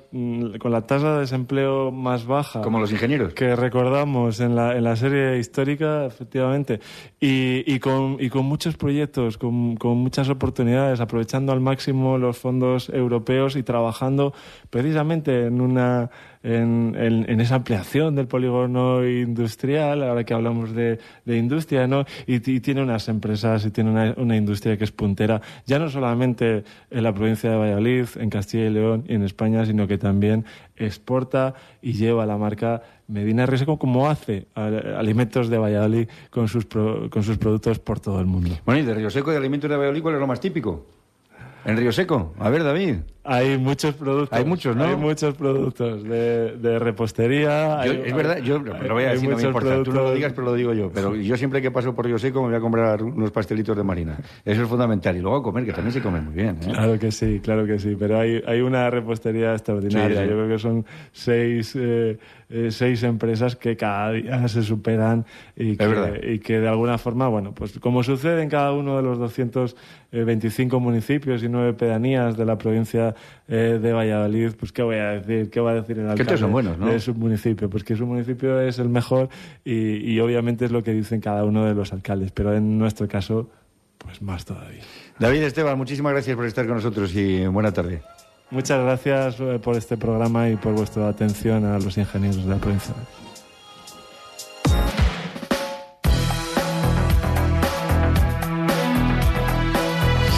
con 0.59 0.73
la 0.73 0.81
tasa 0.81 1.13
de 1.13 1.19
desempleo 1.21 1.89
más 1.89 2.25
baja. 2.25 2.59
Como 2.59 2.77
los 2.77 2.91
ingenieros. 2.91 3.33
Que 3.33 3.55
recordamos 3.55 4.41
en 4.41 4.57
la, 4.57 4.75
en 4.75 4.83
la 4.83 4.97
serie 4.97 5.39
histórica, 5.39 6.05
efectivamente. 6.05 6.81
Y, 7.17 7.63
y, 7.65 7.79
con, 7.79 8.17
y 8.19 8.29
con 8.29 8.43
muchos 8.43 8.75
proyectos, 8.75 9.37
con, 9.37 9.77
con 9.77 9.99
muchas 9.99 10.27
oportunidades, 10.27 10.99
aprovechando 10.99 11.53
al 11.53 11.61
máximo 11.61 12.17
los 12.17 12.37
fondos 12.37 12.89
europeos 12.89 13.55
y 13.55 13.63
trabajando 13.63 14.33
precisamente 14.69 15.45
en 15.45 15.61
una 15.61 16.09
en, 16.43 17.39
esa 17.39 17.55
ampliación 17.55 18.15
del 18.15 18.27
polígono 18.27 19.07
industrial, 19.07 20.03
ahora 20.03 20.23
que 20.23 20.33
hablamos 20.33 20.73
de, 20.73 20.99
industria, 21.25 21.87
¿no? 21.87 22.05
Y, 22.25 22.39
tiene 22.39 22.81
unas 22.81 23.07
empresas 23.09 23.65
y 23.65 23.71
tiene 23.71 24.13
una, 24.15 24.35
industria 24.35 24.77
que 24.77 24.83
es 24.83 24.91
puntera, 24.91 25.41
ya 25.65 25.79
no 25.79 25.89
solamente 25.89 26.63
en 26.89 27.03
la 27.03 27.13
provincia 27.13 27.49
de 27.51 27.57
Valladolid, 27.57 28.05
en 28.15 28.29
Castilla 28.29 28.65
y 28.65 28.69
León 28.69 29.03
y 29.07 29.15
en 29.15 29.23
España, 29.23 29.65
sino 29.65 29.87
que 29.87 29.97
también 29.97 30.45
exporta 30.75 31.53
y 31.81 31.93
lleva 31.93 32.25
la 32.25 32.37
marca 32.37 32.81
Medina 33.07 33.45
Riesco 33.45 33.77
como 33.77 34.09
hace 34.09 34.47
alimentos 34.55 35.49
de 35.49 35.57
Valladolid 35.57 36.07
con 36.29 36.47
sus, 36.47 36.65
pro, 36.65 37.09
con 37.09 37.23
sus 37.23 37.37
productos 37.37 37.79
por 37.79 37.99
todo 37.99 38.19
el 38.19 38.25
mundo. 38.25 38.57
Bueno, 38.65 38.81
y 38.81 38.85
de 38.85 38.93
Río 38.93 39.09
Seco 39.09 39.31
y 39.31 39.33
de 39.33 39.39
alimentos 39.39 39.69
de 39.69 39.75
Valladolid, 39.75 40.01
¿cuál 40.01 40.15
es 40.15 40.21
lo 40.21 40.27
más 40.27 40.39
típico? 40.39 40.85
En 41.65 41.77
Río 41.77 41.91
Seco. 41.91 42.33
A 42.39 42.49
ver, 42.49 42.63
David. 42.63 42.95
Hay 43.23 43.57
muchos 43.57 43.93
productos. 43.93 44.37
Hay 44.37 44.45
muchos, 44.45 44.75
¿no? 44.75 44.83
Hay 44.83 44.95
muchos 44.95 45.35
productos 45.35 46.03
de, 46.03 46.57
de 46.57 46.79
repostería. 46.79 47.85
Yo, 47.85 47.91
hay, 47.91 48.01
es 48.05 48.15
verdad, 48.15 48.37
yo 48.39 48.57
lo 48.57 48.93
voy 48.93 49.03
a 49.03 49.11
decir, 49.11 49.29
no 49.29 49.37
me 49.37 49.43
importa. 49.43 49.69
Productos... 49.69 49.93
Tú 49.93 49.99
no 49.99 50.07
lo 50.07 50.13
digas, 50.13 50.33
pero 50.33 50.45
lo 50.45 50.53
digo 50.55 50.73
yo. 50.73 50.91
Pero 50.91 51.15
yo 51.15 51.37
siempre 51.37 51.61
que 51.61 51.69
paso 51.69 51.93
por 51.93 52.05
Río 52.05 52.17
Seco 52.17 52.41
me 52.41 52.47
voy 52.47 52.57
a 52.57 52.59
comprar 52.59 53.03
unos 53.03 53.29
pastelitos 53.29 53.77
de 53.77 53.83
marina. 53.83 54.17
Eso 54.43 54.63
es 54.63 54.67
fundamental. 54.67 55.15
Y 55.15 55.19
luego 55.19 55.43
comer, 55.43 55.65
que 55.65 55.73
también 55.73 55.93
se 55.93 56.01
come 56.01 56.19
muy 56.19 56.33
bien. 56.33 56.57
¿eh? 56.61 56.71
Claro 56.73 56.97
que 56.97 57.11
sí, 57.11 57.39
claro 57.43 57.67
que 57.67 57.77
sí. 57.77 57.95
Pero 57.97 58.19
hay, 58.19 58.41
hay 58.45 58.61
una 58.61 58.89
repostería 58.89 59.53
extraordinaria. 59.53 60.21
Sí, 60.21 60.23
sí. 60.23 60.29
Yo 60.29 60.35
creo 60.37 60.47
que 60.47 60.59
son 60.59 60.85
seis, 61.11 61.75
eh, 61.75 62.17
eh, 62.49 62.71
seis 62.71 63.03
empresas 63.03 63.55
que 63.55 63.77
cada 63.77 64.13
día 64.13 64.47
se 64.47 64.63
superan 64.63 65.25
y 65.55 65.77
que, 65.77 66.31
y 66.33 66.39
que 66.39 66.59
de 66.59 66.67
alguna 66.67 66.97
forma, 66.97 67.27
bueno, 67.27 67.53
pues 67.53 67.77
como 67.77 68.01
sucede 68.01 68.41
en 68.41 68.49
cada 68.49 68.73
uno 68.73 68.97
de 68.97 69.03
los 69.03 69.19
225 69.19 70.79
municipios 70.79 71.43
y 71.43 71.49
nueve 71.49 71.73
pedanías 71.73 72.35
de 72.35 72.45
la 72.45 72.57
provincia 72.57 73.10
eh, 73.47 73.79
de 73.81 73.93
Valladolid, 73.93 74.51
pues 74.59 74.71
qué 74.71 74.83
voy 74.83 74.97
a 74.97 75.21
decir, 75.21 75.49
qué 75.49 75.59
va 75.59 75.71
a 75.71 75.75
decir 75.75 75.99
el 75.99 76.09
alcalde 76.09 76.37
son 76.37 76.51
buenos, 76.51 76.77
¿no? 76.77 76.87
de 76.87 76.99
su 76.99 77.13
municipio, 77.13 77.69
pues 77.69 77.83
que 77.83 77.95
su 77.95 78.05
municipio 78.05 78.59
es 78.61 78.79
el 78.79 78.89
mejor 78.89 79.29
y, 79.63 80.13
y 80.13 80.19
obviamente 80.19 80.65
es 80.65 80.71
lo 80.71 80.83
que 80.83 80.91
dicen 80.93 81.21
cada 81.21 81.43
uno 81.43 81.65
de 81.65 81.73
los 81.73 81.93
alcaldes, 81.93 82.31
pero 82.31 82.53
en 82.53 82.77
nuestro 82.77 83.07
caso, 83.07 83.49
pues 83.97 84.21
más 84.21 84.45
todavía. 84.45 84.81
David 85.19 85.43
Esteban, 85.43 85.77
muchísimas 85.77 86.13
gracias 86.13 86.35
por 86.35 86.45
estar 86.45 86.65
con 86.65 86.75
nosotros 86.75 87.13
y 87.15 87.45
buena 87.47 87.71
tarde. 87.71 88.01
Muchas 88.49 88.83
gracias 88.83 89.35
por 89.61 89.77
este 89.77 89.95
programa 89.95 90.49
y 90.49 90.57
por 90.57 90.73
vuestra 90.73 91.07
atención 91.07 91.63
a 91.63 91.79
los 91.79 91.97
ingenieros 91.97 92.43
de 92.43 92.49
la 92.49 92.57
provincia. 92.57 92.93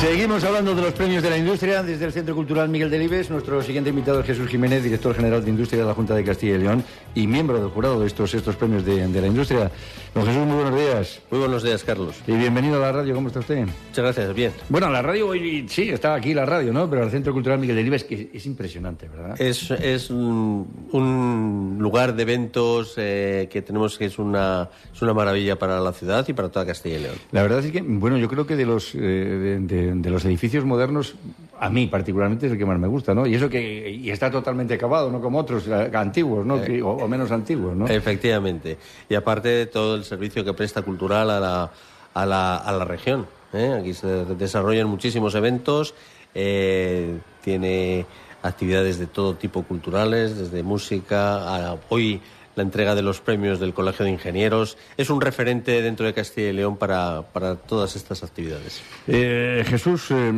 Seguimos 0.04 0.44
hablando 0.44 0.76
de 0.76 0.82
los 0.82 0.92
premios 0.92 1.24
de 1.24 1.30
la 1.30 1.38
industria 1.38 1.82
desde 1.82 2.04
el 2.04 2.12
Centro 2.12 2.36
Cultural 2.36 2.68
Miguel 2.68 2.90
Delibes. 2.90 3.30
Nuestro 3.30 3.64
siguiente 3.64 3.90
invitado 3.90 4.20
es 4.20 4.26
Jesús 4.26 4.50
Jiménez, 4.50 4.84
director 4.84 5.16
general 5.16 5.46
de 5.46 5.50
Industria 5.50 5.80
de 5.80 5.88
la 5.88 5.94
Junta 5.94 6.14
de 6.14 6.26
Castilla 6.26 6.56
y 6.56 6.58
León 6.58 6.84
y 7.16 7.26
miembro 7.26 7.58
del 7.58 7.70
jurado 7.70 8.02
de 8.02 8.08
estos, 8.08 8.34
estos 8.34 8.58
premios 8.58 8.84
de, 8.84 9.08
de 9.08 9.22
la 9.22 9.28
industria. 9.28 9.72
Don 10.14 10.28
Jesús, 10.28 10.46
muy 10.46 10.62
buenos 10.62 10.80
días. 10.80 11.22
Muy 11.32 11.40
buenos 11.40 11.64
días, 11.64 11.84
Carlos. 11.84 12.16
Y 12.28 12.34
bienvenido 12.34 12.76
a 12.76 12.80
la 12.80 12.92
radio. 12.92 13.16
¿Cómo 13.16 13.30
está 13.30 13.40
usted? 13.40 13.62
Muchas 13.62 14.04
gracias, 14.04 14.36
bien. 14.36 14.52
Bueno, 14.70 14.90
la 14.92 15.02
radio 15.02 15.30
hoy 15.30 15.66
sí, 15.68 15.90
está 15.90 16.14
aquí 16.14 16.36
la 16.36 16.46
radio, 16.46 16.72
¿no? 16.72 16.88
Pero 16.88 17.04
el 17.04 17.10
Centro 17.10 17.34
Cultural 17.34 17.58
Miguel 17.58 17.78
Delibes 17.78 18.04
que 18.04 18.30
es 18.32 18.46
impresionante, 18.46 19.08
¿verdad? 19.08 19.42
Es, 19.42 19.72
es 19.72 20.12
un, 20.12 20.68
un, 20.92 21.78
lugar 21.80 22.14
de 22.14 22.22
eventos 22.22 22.94
eh, 22.98 23.48
que 23.50 23.64
tenemos 23.64 23.98
que 23.98 24.06
es 24.06 24.20
una, 24.20 24.70
es 24.94 25.02
una 25.02 25.14
maravilla 25.16 25.58
para 25.58 25.80
la 25.80 25.94
ciudad 25.94 26.28
y 26.28 26.34
para 26.34 26.50
toda 26.50 26.66
Castilla 26.66 26.98
y 26.98 27.02
León. 27.02 27.16
La 27.32 27.42
verdad 27.42 27.66
es 27.66 27.72
que, 27.72 27.82
bueno, 27.82 28.18
yo 28.18 28.28
creo 28.28 28.46
que 28.46 28.56
de 28.56 28.66
los, 28.68 28.94
eh, 28.94 29.00
de, 29.00 29.60
de, 29.62 29.93
de 30.02 30.10
los 30.10 30.26
edificios 30.26 30.66
modernos, 30.66 31.16
a 31.60 31.70
mí 31.70 31.88
particularmente 31.88 32.48
es 32.48 32.52
el 32.52 32.58
que 32.58 32.66
más 32.66 32.80
me 32.80 32.88
gusta, 32.88 33.14
¿no? 33.14 33.26
Y 33.26 33.36
eso 33.36 33.50
que 33.50 33.92
y 33.92 34.10
está 34.10 34.32
totalmente 34.32 34.74
acabado, 34.74 35.12
no 35.12 35.22
como 35.22 35.40
otros 35.40 35.68
antiguos, 35.68 36.46
¿no? 36.46 36.58
Eh, 36.64 36.82
o, 36.82 36.90
o, 36.90 37.08
menos 37.08 37.32
antiguos, 37.32 37.76
¿no? 37.76 37.88
Efectivamente. 37.88 38.78
Y 39.08 39.16
aparte 39.16 39.50
de 39.50 39.66
todo 39.68 39.96
el 39.96 40.04
servicio 40.04 40.44
que 40.44 40.54
presta 40.54 40.82
cultural 40.82 41.30
a 41.30 41.40
la, 41.40 41.72
a 42.14 42.26
la, 42.26 42.58
a 42.58 42.72
la 42.72 42.86
región. 42.86 43.28
¿eh? 43.54 43.78
Aquí 43.80 43.94
se 43.94 44.26
desarrollan 44.26 44.88
muchísimos 44.88 45.36
eventos, 45.36 45.94
eh, 46.34 47.18
tiene 47.44 48.06
actividades 48.42 49.00
de 49.00 49.08
todo 49.08 49.36
tipo 49.36 49.64
culturales, 49.64 50.38
desde 50.38 50.64
música 50.64 51.72
a 51.72 51.78
hoy 51.90 52.22
la 52.56 52.64
entrega 52.64 52.96
de 52.96 53.02
los 53.02 53.22
premios 53.22 53.60
del 53.60 53.74
Colegio 53.74 54.06
de 54.06 54.12
Ingenieros. 54.12 54.78
Es 54.98 55.10
un 55.10 55.22
referente 55.22 55.82
dentro 55.82 56.06
de 56.06 56.14
Castilla 56.14 56.50
y 56.50 56.54
León 56.54 56.78
para, 56.78 57.22
para 57.22 57.56
todas 57.56 57.96
estas 57.96 58.24
actividades. 58.24 58.82
Eh, 59.08 59.64
Jesús, 59.68 60.12
eh, 60.12 60.32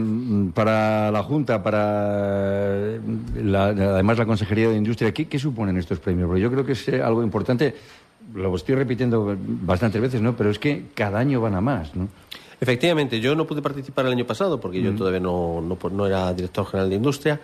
para 0.54 1.12
la 1.12 1.24
Junta, 1.24 1.62
para 1.62 2.98
la, 3.36 3.66
además 3.66 4.18
la 4.18 4.26
Consejería 4.26 4.70
de 4.70 4.78
Industria, 4.78 5.14
¿qué, 5.14 5.28
¿qué, 5.28 5.40
suponen 5.40 5.78
estos 5.78 6.00
premios? 6.00 6.28
Porque 6.28 6.42
yo 6.42 6.52
creo 6.52 6.66
que 6.66 6.74
es 6.74 6.88
eh, 6.88 7.02
algo 7.02 7.24
importante, 7.24 7.76
lo 8.34 8.56
estoy 8.56 8.76
repitiendo 8.76 9.36
bastantes 9.38 10.02
veces, 10.02 10.22
¿no? 10.22 10.36
Pero 10.36 10.50
es 10.50 10.60
que 10.60 10.86
cada 10.94 11.20
año 11.20 11.42
van 11.42 11.56
a 11.56 11.62
más, 11.62 11.96
¿no? 11.96 12.08
Efectivamente, 12.60 13.20
yo 13.20 13.36
no 13.36 13.46
pude 13.46 13.62
participar 13.62 14.06
el 14.06 14.14
año 14.14 14.26
pasado 14.26 14.60
porque 14.60 14.80
mm. 14.80 14.84
yo 14.84 14.96
todavía 14.96 15.20
no, 15.20 15.62
no, 15.62 15.78
no 15.90 16.08
era 16.08 16.34
director 16.34 16.66
general 16.66 16.90
de 16.90 16.96
Industria. 16.96 17.42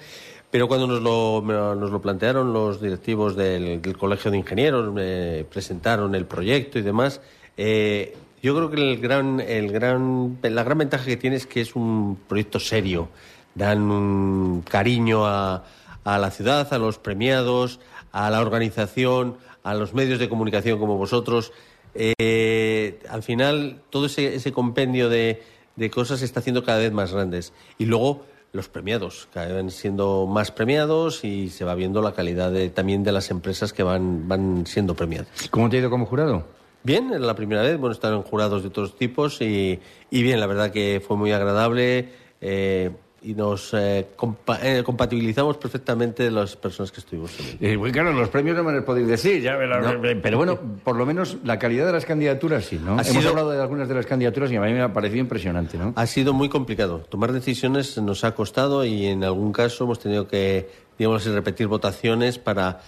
Pero 0.51 0.67
cuando 0.67 0.85
nos 0.85 1.01
lo, 1.01 1.41
nos 1.41 1.91
lo 1.91 2.01
plantearon 2.01 2.51
los 2.51 2.81
directivos 2.81 3.37
del, 3.37 3.81
Colegio 3.97 4.29
de 4.29 4.37
Ingenieros, 4.37 4.93
me 4.93 5.45
presentaron 5.45 6.13
el 6.13 6.25
proyecto 6.25 6.77
y 6.77 6.81
demás, 6.81 7.21
eh, 7.55 8.17
yo 8.43 8.55
creo 8.55 8.69
que 8.69 8.75
el 8.75 8.99
gran, 8.99 9.39
el 9.39 9.71
gran, 9.71 10.39
la 10.41 10.63
gran 10.63 10.77
ventaja 10.77 11.05
que 11.05 11.15
tiene 11.15 11.37
es 11.37 11.47
que 11.47 11.61
es 11.61 11.75
un 11.75 12.19
proyecto 12.27 12.59
serio. 12.59 13.09
Dan 13.55 13.81
un 13.91 14.61
cariño 14.61 15.25
a, 15.25 15.63
a 16.03 16.17
la 16.17 16.31
ciudad, 16.31 16.73
a 16.73 16.77
los 16.77 16.97
premiados, 16.97 17.79
a 18.11 18.29
la 18.29 18.41
organización, 18.41 19.37
a 19.63 19.73
los 19.73 19.93
medios 19.93 20.19
de 20.19 20.27
comunicación 20.27 20.79
como 20.79 20.97
vosotros. 20.97 21.53
Eh, 21.93 22.99
al 23.09 23.23
final, 23.23 23.81
todo 23.89 24.07
ese, 24.07 24.35
ese 24.35 24.51
compendio 24.51 25.07
de, 25.07 25.43
de 25.75 25.89
cosas 25.89 26.19
se 26.19 26.25
está 26.25 26.39
haciendo 26.39 26.63
cada 26.63 26.79
vez 26.79 26.91
más 26.91 27.13
grandes. 27.13 27.53
Y 27.77 27.85
luego, 27.85 28.25
los 28.53 28.67
premiados, 28.67 29.27
que 29.33 29.39
van 29.39 29.71
siendo 29.71 30.27
más 30.27 30.51
premiados 30.51 31.23
y 31.23 31.49
se 31.49 31.63
va 31.63 31.73
viendo 31.75 32.01
la 32.01 32.13
calidad 32.13 32.51
de, 32.51 32.69
también 32.69 33.03
de 33.03 33.11
las 33.11 33.31
empresas 33.31 33.71
que 33.71 33.83
van, 33.83 34.27
van 34.27 34.65
siendo 34.65 34.95
premiadas. 34.95 35.27
¿Cómo 35.49 35.69
te 35.69 35.77
ha 35.77 35.79
ido 35.79 35.89
como 35.89 36.05
jurado? 36.05 36.43
Bien, 36.83 37.11
era 37.11 37.19
la 37.19 37.35
primera 37.35 37.61
vez, 37.61 37.77
bueno, 37.77 37.93
estaban 37.93 38.23
jurados 38.23 38.63
de 38.63 38.69
todos 38.69 38.97
tipos 38.97 39.41
y, 39.41 39.79
y 40.09 40.23
bien, 40.23 40.39
la 40.39 40.47
verdad 40.47 40.71
que 40.71 41.01
fue 41.05 41.15
muy 41.15 41.31
agradable 41.31 42.09
eh, 42.41 42.91
y 43.23 43.35
nos 43.35 43.73
eh, 43.73 44.07
compa 44.15 44.59
eh, 44.63 44.83
compatibilizamos 44.83 45.57
perfectamente 45.57 46.31
las 46.31 46.55
personas 46.55 46.91
que 46.91 47.01
estuvimos. 47.01 47.31
Eh, 47.59 47.75
bueno, 47.75 47.93
claro, 47.93 48.13
los 48.13 48.29
premios 48.29 48.57
no 48.57 48.63
me 48.63 48.71
los 48.71 48.83
podéis 48.83 49.07
decir, 49.07 49.41
ya, 49.41 49.55
la, 49.55 49.79
no. 49.79 50.01
pero 50.21 50.37
bueno, 50.37 50.59
por 50.83 50.95
lo 50.95 51.05
menos 51.05 51.37
la 51.43 51.59
calidad 51.59 51.85
de 51.85 51.91
las 51.91 52.05
candidaturas 52.05 52.65
sí, 52.65 52.79
¿no? 52.83 52.97
Ha 52.97 53.01
Hemos 53.01 53.07
sido... 53.07 53.29
hablado 53.29 53.51
de 53.51 53.61
algunas 53.61 53.87
de 53.87 53.95
las 53.95 54.05
candidaturas 54.05 54.51
y 54.51 54.55
a 54.55 54.61
mí 54.61 54.73
me 54.73 54.81
ha 54.81 54.91
parecido 54.91 55.19
impresionante, 55.19 55.77
¿no? 55.77 55.93
Ha 55.95 56.07
sido 56.07 56.33
muy 56.33 56.49
complicado. 56.49 56.99
Tomar 57.09 57.31
decisiones 57.31 57.97
nos 57.99 58.23
ha 58.23 58.33
costado 58.33 58.83
y 58.85 59.05
en 59.05 59.23
algún 59.23 59.53
caso 59.53 59.83
hemos 59.83 59.99
tenido 59.99 60.27
que, 60.27 60.69
digamos, 60.97 61.23
repetir 61.25 61.67
votaciones 61.67 62.39
para, 62.39 62.81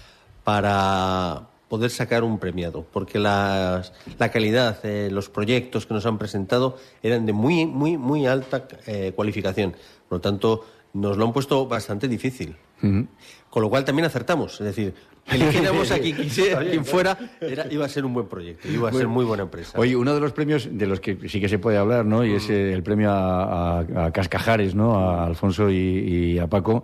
para 0.44 1.48
poder 1.74 1.90
sacar 1.90 2.24
un 2.24 2.38
premiado, 2.38 2.86
porque 2.94 3.18
las, 3.18 3.94
la 4.20 4.30
calidad, 4.30 4.78
eh, 4.86 5.10
los 5.12 5.30
proyectos 5.30 5.88
que 5.88 5.96
nos 5.96 6.06
han 6.06 6.20
presentado 6.20 6.78
eran 7.02 7.26
de 7.26 7.34
muy, 7.34 7.66
muy, 7.66 7.98
muy 7.98 8.28
alta 8.28 8.68
eh, 8.86 9.12
cualificación. 9.16 9.76
Por 10.14 10.20
lo 10.20 10.22
tanto, 10.22 10.64
nos 10.94 11.18
lo 11.18 11.26
han 11.26 11.34
puesto 11.34 11.66
bastante 11.66 12.08
difícil. 12.08 12.56
Uh 12.84 12.86
-huh. 12.86 13.08
Con 13.50 13.64
lo 13.64 13.70
cual 13.72 13.84
también 13.84 14.06
acertamos. 14.06 14.62
Es 14.62 14.68
decir, 14.68 14.94
eligiéramos 15.26 15.90
a 15.90 15.98
quien, 16.04 16.16
quisiera, 16.16 16.60
quien 16.60 16.86
fuera, 16.86 17.18
era, 17.42 17.66
iba 17.74 17.86
a 17.86 17.90
ser 17.90 18.06
un 18.06 18.14
buen 18.14 18.28
proyecto, 18.28 18.68
iba 18.68 18.90
a 18.90 18.94
ser 18.94 19.08
muy 19.08 19.26
buena 19.26 19.42
empresa. 19.42 19.80
Oye, 19.80 19.96
uno 19.96 20.14
de 20.14 20.20
los 20.20 20.32
premios 20.32 20.70
de 20.72 20.86
los 20.86 21.00
que 21.00 21.18
sí 21.28 21.42
que 21.42 21.50
se 21.50 21.58
puede 21.58 21.80
hablar, 21.80 22.06
¿no? 22.06 22.24
Y 22.24 22.34
es 22.34 22.48
eh, 22.52 22.74
el 22.74 22.84
premio 22.84 23.10
a, 23.10 23.80
a, 23.80 24.06
a 24.06 24.12
Cascajares, 24.12 24.76
¿no? 24.76 25.00
A 25.00 25.26
Alfonso 25.26 25.72
y, 25.72 25.78
y 25.78 26.38
a 26.38 26.46
Paco. 26.46 26.84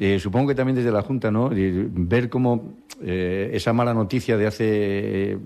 Eh, 0.00 0.20
supongo 0.20 0.46
que 0.46 0.54
también 0.54 0.76
desde 0.76 0.92
la 0.92 1.02
Junta, 1.02 1.32
¿no? 1.32 1.50
ver 1.52 2.28
cómo 2.28 2.76
eh, 3.02 3.50
esa 3.52 3.72
mala 3.72 3.92
noticia 3.92 4.36
de 4.36 4.46
hace 4.46 4.64
eh, 5.32 5.38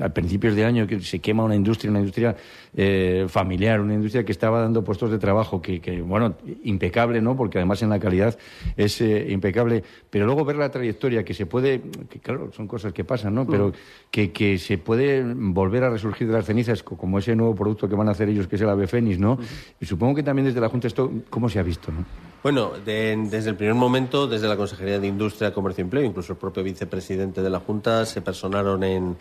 a 0.00 0.08
principios 0.08 0.54
de 0.54 0.64
año 0.64 0.86
que 0.86 1.00
se 1.00 1.18
quema 1.18 1.44
una 1.44 1.54
industria, 1.54 1.90
una 1.90 2.00
industria 2.00 2.34
eh, 2.76 3.26
familiar, 3.28 3.80
una 3.80 3.94
industria 3.94 4.24
que 4.24 4.32
estaba 4.32 4.60
dando 4.60 4.84
puestos 4.84 5.10
de 5.10 5.18
trabajo, 5.18 5.60
que, 5.60 5.80
que, 5.80 6.00
bueno, 6.00 6.34
impecable, 6.64 7.20
¿no? 7.20 7.36
Porque 7.36 7.58
además 7.58 7.82
en 7.82 7.90
la 7.90 7.98
calidad 7.98 8.38
es 8.76 9.00
eh, 9.00 9.26
impecable. 9.30 9.82
Pero 10.08 10.26
luego 10.26 10.44
ver 10.44 10.56
la 10.56 10.70
trayectoria 10.70 11.24
que 11.24 11.34
se 11.34 11.46
puede, 11.46 11.82
que 12.08 12.20
claro, 12.20 12.50
son 12.52 12.66
cosas 12.68 12.92
que 12.92 13.04
pasan, 13.04 13.34
¿no? 13.34 13.46
Pero 13.46 13.72
que, 14.10 14.32
que 14.32 14.58
se 14.58 14.78
puede 14.78 15.22
volver 15.24 15.84
a 15.84 15.90
resurgir 15.90 16.28
de 16.28 16.34
las 16.34 16.46
cenizas, 16.46 16.82
como 16.82 17.18
ese 17.18 17.34
nuevo 17.34 17.54
producto 17.54 17.88
que 17.88 17.94
van 17.94 18.08
a 18.08 18.12
hacer 18.12 18.28
ellos, 18.28 18.46
que 18.46 18.56
es 18.56 18.62
el 18.62 18.68
ave 18.68 18.86
fénix, 18.86 19.18
¿no? 19.18 19.38
Y 19.80 19.86
supongo 19.86 20.14
que 20.14 20.22
también 20.22 20.46
desde 20.46 20.60
la 20.60 20.68
Junta 20.68 20.86
esto, 20.86 21.10
¿cómo 21.28 21.48
se 21.48 21.58
ha 21.58 21.62
visto, 21.62 21.90
no? 21.90 22.04
Bueno, 22.42 22.72
de, 22.84 23.18
desde 23.28 23.50
el 23.50 23.56
primer 23.56 23.74
momento, 23.74 24.26
desde 24.26 24.48
la 24.48 24.56
Consejería 24.56 24.98
de 24.98 25.06
Industria, 25.06 25.52
Comercio 25.52 25.82
y 25.82 25.84
Empleo, 25.84 26.04
incluso 26.04 26.32
el 26.32 26.38
propio 26.38 26.62
vicepresidente 26.62 27.42
de 27.42 27.50
la 27.50 27.60
Junta, 27.60 28.06
se 28.06 28.22
personaron 28.22 28.82
en, 28.82 29.16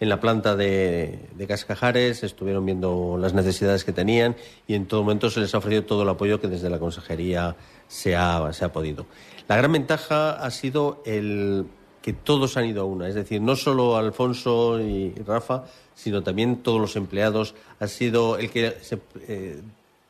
en 0.00 0.08
la 0.08 0.20
planta 0.20 0.54
de, 0.54 1.28
de, 1.34 1.46
Cascajares, 1.46 2.22
estuvieron 2.22 2.64
viendo 2.64 3.18
las 3.20 3.34
necesidades 3.34 3.84
que 3.84 3.92
tenían 3.92 4.36
y 4.66 4.74
en 4.74 4.86
todo 4.86 5.02
momento 5.02 5.28
se 5.28 5.40
les 5.40 5.54
ha 5.54 5.58
ofrecido 5.58 5.84
todo 5.84 6.02
el 6.02 6.08
apoyo 6.08 6.40
que 6.40 6.48
desde 6.48 6.70
la 6.70 6.78
Consejería 6.78 7.56
se 7.88 8.14
ha, 8.14 8.52
podido. 8.72 9.06
La 9.48 9.56
gran 9.56 9.72
ventaja 9.72 10.32
ha 10.32 10.50
sido 10.50 11.02
el 11.04 11.66
que 12.02 12.12
todos 12.12 12.56
han 12.56 12.66
ido 12.66 12.82
a 12.82 12.84
una, 12.84 13.08
es 13.08 13.14
decir, 13.14 13.40
no 13.40 13.56
solo 13.56 13.96
Alfonso 13.96 14.80
y 14.80 15.14
Rafa, 15.26 15.64
sino 15.94 16.22
también 16.22 16.58
todos 16.62 16.80
los 16.80 16.94
empleados. 16.96 17.54
Ha 17.80 17.88
sido 17.88 18.38
el 18.38 18.50
que 18.50 18.76
se, 18.82 19.00
eh, 19.26 19.60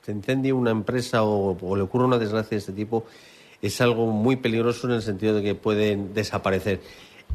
se 0.03 0.53
una 0.53 0.71
empresa 0.71 1.23
o, 1.23 1.57
o, 1.61 1.77
le 1.77 1.83
ocurre 1.83 2.05
una 2.05 2.19
desgracia 2.19 2.51
de 2.51 2.57
este 2.59 2.73
tipo, 2.73 3.07
es 3.63 3.81
algo 3.81 4.07
muy 4.07 4.37
peligroso 4.37 4.87
en 4.87 4.95
el 4.95 5.03
sentido 5.03 5.35
de 5.35 5.43
que 5.43 5.55
pueden 5.55 6.15
desaparecer. 6.15 6.81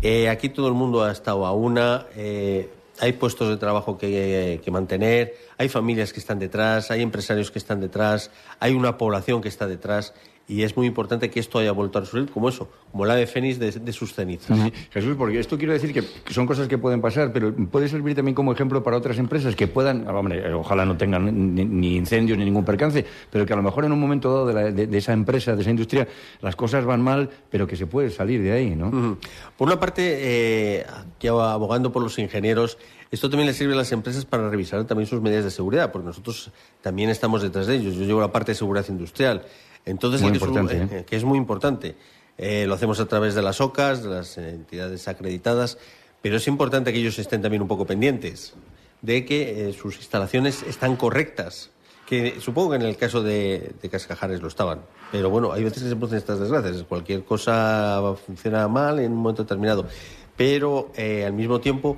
Eh, 0.01 0.29
aquí 0.29 0.49
todo 0.49 0.67
el 0.67 0.73
mundo 0.73 1.03
ha 1.03 1.11
estado 1.11 1.45
a 1.45 1.53
una, 1.53 2.07
eh, 2.15 2.69
hay 2.99 3.13
puestos 3.13 3.49
de 3.49 3.57
trabajo 3.57 3.97
que, 3.97 4.59
que, 4.63 4.71
mantener, 4.71 5.35
hay 5.57 5.69
familias 5.69 6.11
que 6.11 6.19
están 6.19 6.39
detrás, 6.39 6.91
hay 6.91 7.01
empresarios 7.01 7.51
que 7.51 7.59
están 7.59 7.79
detrás, 7.79 8.31
hay 8.59 8.73
una 8.73 8.97
población 8.97 9.41
que 9.41 9.49
está 9.49 9.67
detrás 9.67 10.13
y 10.53 10.61
es 10.61 10.77
muy 10.77 10.85
importante 10.85 11.31
que 11.31 11.39
esto 11.39 11.57
haya 11.57 11.71
vuelto 11.71 11.97
a 11.97 12.01
resurgir 12.01 12.29
como 12.29 12.47
eso, 12.47 12.69
como 12.91 13.05
el 13.05 13.11
ave 13.11 13.25
fénix 13.25 13.57
de, 13.57 13.71
de, 13.71 13.91
sus 13.91 14.13
cenizas. 14.13 14.55
Sí, 14.55 14.71
Jesús, 14.91 15.15
porque 15.17 15.39
esto 15.39 15.57
quiero 15.57 15.73
decir 15.73 15.91
que 15.91 16.03
son 16.31 16.45
cosas 16.45 16.67
que 16.67 16.77
pueden 16.77 17.01
pasar, 17.01 17.33
pero 17.33 17.55
puede 17.55 17.87
servir 17.87 18.15
también 18.15 18.35
como 18.35 18.53
ejemplo 18.53 18.83
para 18.83 18.95
otras 18.95 19.17
empresas 19.17 19.55
que 19.55 19.67
puedan, 19.67 20.07
hombre, 20.07 20.53
ojalá 20.53 20.85
no 20.85 20.95
tengan 20.95 21.55
ni, 21.55 21.65
ni 21.65 21.95
incendios 21.95 22.37
ni 22.37 22.45
ningún 22.45 22.63
percance, 22.63 23.03
pero 23.31 23.47
que 23.47 23.53
a 23.53 23.55
lo 23.55 23.63
mejor 23.63 23.85
en 23.85 23.93
un 23.93 23.99
momento 23.99 24.31
dado 24.31 24.45
de, 24.45 24.53
la, 24.53 24.71
de, 24.71 24.85
de, 24.85 24.97
esa 24.99 25.13
empresa, 25.13 25.55
de 25.55 25.61
esa 25.61 25.71
industria, 25.71 26.07
las 26.41 26.55
cosas 26.55 26.85
van 26.85 27.01
mal, 27.01 27.31
pero 27.49 27.65
que 27.65 27.75
se 27.75 27.87
puede 27.87 28.11
salir 28.11 28.43
de 28.43 28.51
ahí, 28.51 28.75
¿no? 28.75 28.89
Uh 28.89 28.91
-huh. 28.91 29.17
Por 29.57 29.67
una 29.67 29.79
parte, 29.79 30.01
eh, 30.05 30.85
aquí 31.15 31.27
abogando 31.29 31.91
por 31.91 32.03
los 32.03 32.19
ingenieros, 32.19 32.77
esto 33.13 33.29
también 33.29 33.45
les 33.45 33.57
sirve 33.57 33.73
a 33.73 33.77
las 33.77 33.91
empresas 33.91 34.25
para 34.25 34.49
revisar 34.49 34.85
también 34.85 35.07
sus 35.07 35.21
medidas 35.21 35.43
de 35.43 35.51
seguridad, 35.51 35.91
porque 35.91 36.07
nosotros 36.07 36.49
también 36.81 37.11
estamos 37.11 37.43
detrás 37.43 37.67
de 37.67 37.75
ellos. 37.75 37.93
Yo 37.95 38.05
llevo 38.05 38.19
la 38.19 38.31
parte 38.31 38.53
de 38.53 38.55
seguridad 38.55 38.85
industrial. 38.89 39.43
Entonces, 39.86 40.21
muy 40.21 40.31
que, 40.31 40.38
es, 40.38 40.91
¿eh? 40.91 41.05
que 41.05 41.15
es 41.15 41.23
muy 41.23 41.38
importante. 41.38 41.95
Eh, 42.38 42.65
lo 42.67 42.73
hacemos 42.73 42.99
a 42.99 43.05
través 43.05 43.36
de 43.36 43.41
las 43.41 43.61
OCAS, 43.61 44.03
de 44.03 44.09
las 44.09 44.38
entidades 44.38 45.07
acreditadas, 45.07 45.77
pero 46.21 46.38
es 46.38 46.47
importante 46.47 46.91
que 46.91 46.99
ellos 46.99 47.19
estén 47.19 47.41
también 47.41 47.61
un 47.61 47.67
poco 47.67 47.86
pendientes 47.86 48.53
de 49.01 49.25
que 49.25 49.69
eh, 49.69 49.73
sus 49.73 49.97
instalaciones 49.97 50.63
están 50.63 50.95
correctas. 50.95 51.69
Que 52.07 52.39
supongo 52.41 52.71
que 52.71 52.75
en 52.77 52.81
el 52.84 52.97
caso 52.97 53.23
de, 53.23 53.73
de, 53.81 53.89
Cascajares 53.89 54.41
lo 54.41 54.47
estaban. 54.47 54.81
Pero 55.11 55.29
bueno, 55.29 55.53
hay 55.53 55.63
veces 55.63 55.84
que 55.84 55.89
se 55.89 55.95
producen 55.95 56.17
estas 56.17 56.39
desgracias. 56.39 56.84
Cualquier 56.84 57.23
cosa 57.23 58.01
funciona 58.25 58.67
mal 58.67 58.99
en 58.99 59.11
un 59.11 59.19
momento 59.19 59.43
determinado. 59.43 59.88
Pero 60.36 60.91
eh, 60.95 61.25
al 61.25 61.34
mismo 61.34 61.61
tiempo 61.61 61.97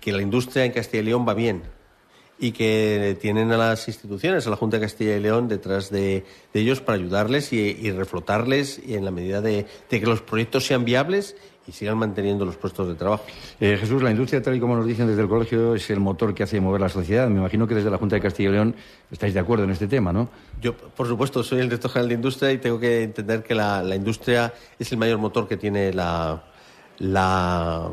que 0.00 0.12
la 0.12 0.22
industria 0.22 0.64
en 0.64 0.72
Castilla 0.72 1.02
y 1.02 1.06
León 1.06 1.26
va 1.26 1.34
bien 1.34 1.62
y 2.38 2.52
que 2.52 3.16
tienen 3.20 3.50
a 3.52 3.56
las 3.56 3.88
instituciones, 3.88 4.46
a 4.46 4.50
la 4.50 4.56
Junta 4.56 4.76
de 4.76 4.82
Castilla 4.82 5.16
y 5.16 5.20
León 5.20 5.48
detrás 5.48 5.90
de, 5.90 6.24
de 6.52 6.60
ellos 6.60 6.80
para 6.80 6.98
ayudarles 6.98 7.52
y, 7.52 7.58
y, 7.58 7.90
reflotarles 7.92 8.80
y 8.86 8.94
en 8.94 9.04
la 9.04 9.10
medida 9.10 9.40
de, 9.40 9.66
de, 9.88 10.00
que 10.00 10.06
los 10.06 10.20
proyectos 10.20 10.66
sean 10.66 10.84
viables 10.84 11.36
y 11.66 11.72
sigan 11.72 11.98
manteniendo 11.98 12.44
los 12.44 12.56
puestos 12.56 12.86
de 12.86 12.94
trabajo. 12.94 13.24
Eh, 13.58 13.76
Jesús, 13.80 14.02
la 14.02 14.10
industria, 14.10 14.40
tal 14.40 14.54
y 14.54 14.60
como 14.60 14.76
nos 14.76 14.86
dicen 14.86 15.08
desde 15.08 15.22
el 15.22 15.28
colegio, 15.28 15.74
es 15.74 15.88
el 15.90 15.98
motor 15.98 16.34
que 16.34 16.42
hace 16.42 16.60
mover 16.60 16.80
la 16.80 16.88
sociedad. 16.88 17.28
Me 17.28 17.38
imagino 17.38 17.66
que 17.66 17.74
desde 17.74 17.90
la 17.90 17.98
Junta 17.98 18.16
de 18.16 18.22
Castilla 18.22 18.50
y 18.50 18.52
León 18.52 18.76
estáis 19.10 19.34
de 19.34 19.40
acuerdo 19.40 19.64
en 19.64 19.70
este 19.70 19.88
tema, 19.88 20.12
¿no? 20.12 20.28
Yo, 20.60 20.76
por 20.76 21.08
supuesto, 21.08 21.42
soy 21.42 21.60
el 21.60 21.66
director 21.66 21.90
general 21.90 22.08
de 22.08 22.14
industria 22.14 22.52
y 22.52 22.58
tengo 22.58 22.78
que 22.78 23.02
entender 23.02 23.42
que 23.42 23.54
la, 23.54 23.82
la 23.82 23.96
industria 23.96 24.52
es 24.78 24.92
el 24.92 24.98
mayor 24.98 25.18
motor 25.18 25.48
que 25.48 25.56
tiene 25.56 25.92
la, 25.92 26.44
la 26.98 27.90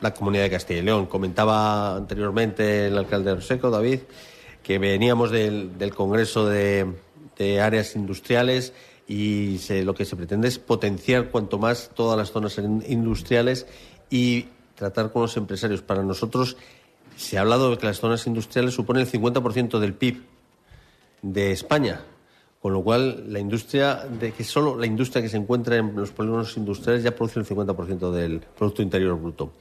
la 0.00 0.14
comunidad 0.14 0.44
de 0.44 0.50
Castilla 0.50 0.80
y 0.80 0.82
León. 0.82 1.06
Comentaba 1.06 1.96
anteriormente 1.96 2.86
el 2.86 2.98
alcalde 2.98 3.34
de 3.34 3.70
David, 3.70 4.00
que 4.62 4.78
veníamos 4.78 5.30
del, 5.30 5.78
del 5.78 5.94
Congreso 5.94 6.46
de, 6.46 6.86
Áreas 7.60 7.94
Industriales 7.94 8.72
y 9.06 9.58
lo 9.84 9.94
que 9.94 10.04
se 10.04 10.16
pretende 10.16 10.48
es 10.48 10.58
potenciar 10.58 11.30
cuanto 11.30 11.58
más 11.58 11.90
todas 11.94 12.18
las 12.18 12.32
zonas 12.32 12.58
industriales 12.58 13.66
y 14.10 14.46
tratar 14.74 15.12
con 15.12 15.22
los 15.22 15.36
empresarios. 15.36 15.82
Para 15.82 16.02
nosotros 16.02 16.56
se 17.16 17.38
ha 17.38 17.42
hablado 17.42 17.70
de 17.70 17.78
que 17.78 17.86
las 17.86 18.00
zonas 18.00 18.26
industriales 18.26 18.74
suponen 18.74 19.02
el 19.02 19.10
50% 19.10 19.78
del 19.78 19.94
PIB 19.94 20.22
de 21.22 21.52
España. 21.52 22.00
Con 22.60 22.72
lo 22.72 22.82
cual, 22.82 23.32
la 23.32 23.38
industria, 23.38 23.94
de 23.94 24.32
que 24.32 24.42
solo 24.42 24.76
la 24.76 24.86
industria 24.86 25.22
que 25.22 25.28
se 25.28 25.36
encuentra 25.36 25.76
en 25.76 25.94
los 25.94 26.10
polígonos 26.10 26.56
industriales 26.56 27.04
ya 27.04 27.14
produce 27.14 27.38
el 27.38 27.46
50% 27.46 28.10
del 28.10 28.40
Producto 28.40 28.82
Interior 28.82 29.16
Bruto. 29.18 29.52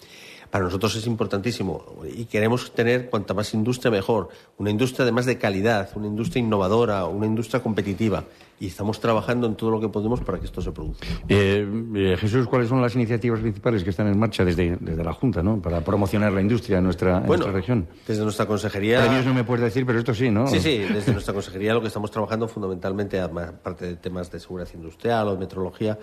Para 0.49 0.65
nosotros 0.65 0.95
es 0.95 1.05
importantísimo 1.07 1.83
y 2.13 2.25
queremos 2.25 2.71
tener 2.73 3.09
cuanta 3.09 3.33
más 3.33 3.53
industria 3.53 3.91
mejor. 3.91 4.29
Una 4.57 4.69
industria 4.69 5.03
además 5.03 5.25
de 5.25 5.37
calidad, 5.37 5.89
una 5.95 6.07
industria 6.07 6.41
innovadora, 6.41 7.05
una 7.05 7.25
industria 7.25 7.61
competitiva. 7.61 8.23
Y 8.59 8.67
estamos 8.67 8.99
trabajando 8.99 9.45
en 9.45 9.55
todo 9.55 9.69
lo 9.69 9.79
que 9.79 9.87
podemos 9.87 10.21
para 10.21 10.39
que 10.39 10.45
esto 10.45 10.61
se 10.61 10.71
produzca. 10.71 11.05
Eh, 11.29 11.67
eh, 11.95 12.17
Jesús, 12.17 12.47
¿cuáles 12.47 12.69
son 12.69 12.81
las 12.81 12.95
iniciativas 12.95 13.39
principales 13.39 13.83
que 13.83 13.91
están 13.91 14.07
en 14.07 14.17
marcha 14.17 14.43
desde, 14.43 14.77
desde 14.79 15.03
la 15.03 15.13
Junta 15.13 15.43
¿no? 15.43 15.61
para 15.61 15.81
promocionar 15.81 16.33
la 16.33 16.41
industria 16.41 16.79
en 16.79 16.85
nuestra, 16.85 17.17
en 17.17 17.27
nuestra 17.27 17.51
región? 17.51 17.87
Desde 18.07 18.23
nuestra 18.23 18.47
consejería. 18.47 19.01
Premios 19.01 19.25
no 19.25 19.33
me 19.35 19.43
puedes 19.43 19.63
decir, 19.63 19.85
pero 19.85 19.99
esto 19.99 20.13
sí, 20.13 20.31
¿no? 20.31 20.47
Sí, 20.47 20.59
sí, 20.59 20.79
desde 20.79 21.11
nuestra 21.11 21.35
consejería 21.35 21.73
lo 21.73 21.81
que 21.81 21.87
estamos 21.87 22.09
trabajando 22.09 22.47
fundamentalmente, 22.47 23.19
aparte 23.19 23.85
de 23.85 23.95
temas 23.97 24.31
de 24.31 24.39
seguridad 24.39 24.69
industrial 24.73 25.27
o 25.27 25.33
de 25.33 25.37
metrología. 25.37 25.99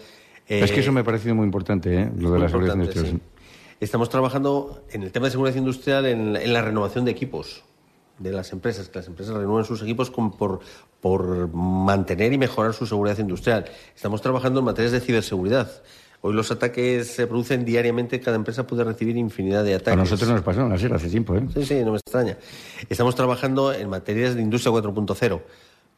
Eh, 0.46 0.60
es 0.62 0.72
que 0.72 0.80
eso 0.80 0.92
me 0.92 1.00
ha 1.00 1.04
parecido 1.04 1.34
muy 1.34 1.44
importante, 1.44 2.02
¿eh? 2.02 2.12
lo 2.18 2.30
de 2.32 2.38
la 2.38 2.48
seguridad 2.48 2.74
industrial. 2.74 3.06
Sí. 3.06 3.20
Estamos 3.80 4.08
trabajando 4.08 4.84
en 4.90 5.02
el 5.02 5.12
tema 5.12 5.26
de 5.26 5.32
seguridad 5.32 5.56
industrial 5.56 6.06
en, 6.06 6.36
en, 6.36 6.52
la 6.52 6.62
renovación 6.62 7.04
de 7.04 7.10
equipos 7.10 7.64
de 8.18 8.30
las 8.30 8.52
empresas, 8.52 8.88
que 8.88 8.98
las 8.98 9.08
empresas 9.08 9.34
renueven 9.34 9.64
sus 9.64 9.82
equipos 9.82 10.10
con, 10.10 10.32
por, 10.32 10.60
por 11.00 11.52
mantener 11.52 12.32
y 12.32 12.38
mejorar 12.38 12.72
su 12.72 12.86
seguridad 12.86 13.18
industrial. 13.18 13.64
Estamos 13.94 14.22
trabajando 14.22 14.60
en 14.60 14.66
materias 14.66 14.92
de 14.92 15.00
ciberseguridad. 15.00 15.70
Hoy 16.26 16.32
los 16.32 16.50
ataques 16.50 17.08
se 17.08 17.26
producen 17.26 17.66
diariamente, 17.66 18.18
cada 18.18 18.36
empresa 18.36 18.66
puede 18.66 18.82
recibir 18.82 19.14
infinidad 19.16 19.62
de 19.62 19.74
ataques. 19.74 19.92
A 19.92 19.96
nosotros 19.96 20.30
nos 20.30 20.40
pasaron 20.40 20.72
así 20.72 20.86
hace 20.86 21.10
tiempo, 21.10 21.36
¿eh? 21.36 21.42
Sí, 21.52 21.66
sí, 21.66 21.84
no 21.84 21.90
me 21.90 21.98
extraña. 21.98 22.38
Estamos 22.88 23.14
trabajando 23.14 23.74
en 23.74 23.90
materias 23.90 24.34
de 24.34 24.40
industria 24.40 24.72
4.0. 24.72 25.42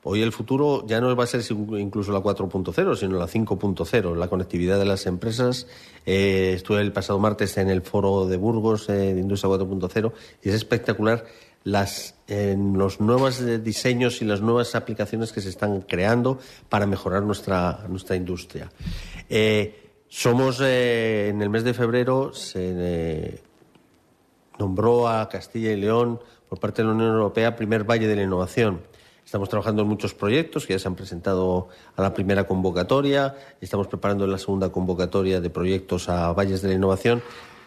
Hoy 0.09 0.23
el 0.23 0.31
futuro 0.31 0.87
ya 0.87 1.01
no 1.01 1.17
va 1.17 1.25
a 1.25 1.27
ser 1.27 1.43
incluso 1.51 2.13
la 2.13 2.21
4.0, 2.21 2.95
sino 2.95 3.19
la 3.19 3.27
5.0, 3.27 4.15
la 4.15 4.29
conectividad 4.29 4.79
de 4.79 4.85
las 4.85 5.05
empresas. 5.07 5.67
Eh, 6.07 6.53
estuve 6.55 6.81
el 6.81 6.93
pasado 6.93 7.19
martes 7.19 7.59
en 7.59 7.71
el 7.71 7.83
foro 7.83 8.29
de 8.29 8.37
Burgos 8.37 8.89
eh, 8.89 8.93
de 8.93 9.21
Industria 9.21 9.51
4.0 9.51 10.13
y 10.45 10.51
es 10.51 10.55
espectacular 10.55 11.25
los 11.65 13.01
nuevos 13.01 13.43
diseños 13.65 14.23
y 14.23 14.27
las 14.27 14.41
nuevas 14.41 14.77
aplicaciones 14.77 15.33
que 15.33 15.41
se 15.41 15.49
están 15.49 15.81
creando 15.81 16.39
para 16.69 16.87
mejorar 16.87 17.25
nuestra, 17.25 17.85
nuestra 17.89 18.15
industria. 18.15 18.71
Eh, 19.29 19.91
somos, 20.07 20.61
en 20.61 21.43
el 21.43 21.51
mes 21.51 21.65
de 21.65 21.75
febrero, 21.75 22.33
se 22.33 23.43
nombró 24.57 25.09
a 25.09 25.29
Castilla 25.29 25.73
y 25.73 25.77
León 25.81 26.21
por 26.49 26.61
parte 26.61 26.83
de 26.83 26.87
la 26.87 26.95
Unión 26.95 27.11
Europea 27.11 27.57
primer 27.57 27.83
Valle 27.83 28.07
de 28.07 28.15
la 28.15 28.23
Innovación. 28.23 28.95
Estamos 29.27 29.49
trabajando 29.49 29.83
en 29.83 29.89
muchos 29.89 30.15
proyectos 30.15 30.67
que 30.67 30.75
ya 30.75 30.79
se 30.79 30.87
han 30.87 30.95
presentado 30.95 31.69
a 31.97 32.01
la 32.01 32.15
primera 32.15 32.47
convocatoria. 32.47 33.35
Estamos 33.61 33.89
preparando 33.89 34.25
la 34.29 34.39
segunda 34.39 34.71
convocatoria 34.71 35.41
de 35.41 35.51
proyectos 35.51 36.09
a 36.09 36.33
Valles 36.33 36.63
de 36.63 36.69
la 36.69 36.75
Innovación. 36.75 37.25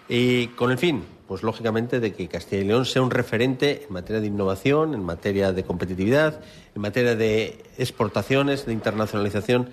Y 0.08 0.48
con 0.48 0.72
el 0.72 0.78
fin, 0.78 1.04
pues 1.28 1.44
lógicamente, 1.44 2.00
de 2.00 2.14
que 2.14 2.30
Castilla 2.30 2.62
y 2.62 2.66
León 2.66 2.86
sea 2.86 3.02
un 3.02 3.12
referente 3.12 3.84
en 3.86 3.92
materia 3.92 4.22
de 4.22 4.28
innovación, 4.28 4.94
en 4.94 5.04
materia 5.04 5.52
de 5.52 5.66
competitividad, 5.66 6.40
en 6.76 6.82
materia 6.82 7.18
de 7.18 7.62
exportaciones, 7.78 8.66
de 8.66 8.72
internacionalización. 8.72 9.70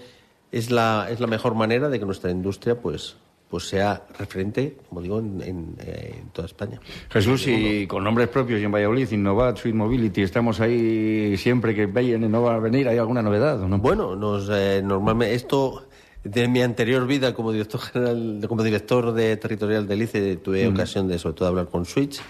Es 0.50 0.72
la, 0.72 1.06
es 1.08 1.20
la 1.20 1.28
mejor 1.28 1.54
manera 1.54 1.88
de 1.88 2.00
que 2.00 2.04
nuestra 2.04 2.32
industria 2.32 2.80
pues, 2.80 3.14
pues 3.48 3.68
sea 3.68 4.02
referente, 4.18 4.76
como 4.88 5.00
digo, 5.00 5.20
en, 5.20 5.40
en, 5.40 5.76
eh, 5.80 6.16
en 6.20 6.28
toda 6.30 6.46
España. 6.46 6.80
Jesús, 7.10 7.46
y 7.46 7.86
con 7.86 8.02
nombres 8.02 8.28
propios 8.28 8.60
y 8.60 8.64
en 8.64 8.72
Valladolid, 8.72 9.10
Innovat, 9.10 9.58
Sweet 9.58 9.74
Mobility, 9.74 10.22
estamos 10.22 10.60
ahí 10.60 11.36
siempre 11.36 11.74
que 11.74 11.86
vayan 11.86 12.28
no 12.30 12.42
va 12.42 12.56
a 12.56 12.58
venir, 12.58 12.88
¿hay 12.88 12.98
alguna 12.98 13.22
novedad 13.22 13.60
o 13.60 13.68
no? 13.68 13.78
Bueno, 13.78 14.16
nos, 14.16 14.50
eh, 14.50 14.82
normalmente 14.84 15.34
esto 15.34 15.86
de 16.24 16.48
mi 16.48 16.60
anterior 16.60 17.06
vida 17.06 17.34
como 17.34 17.52
director 17.52 17.80
general, 17.80 18.44
como 18.48 18.64
director 18.64 19.12
de 19.12 19.36
territorial 19.36 19.86
del 19.86 20.02
ICE, 20.02 20.36
tuve 20.36 20.66
ocasión 20.66 21.06
de 21.06 21.18
sobre 21.18 21.36
todo 21.36 21.48
hablar 21.48 21.68
con 21.68 21.84
Switch. 21.84 22.20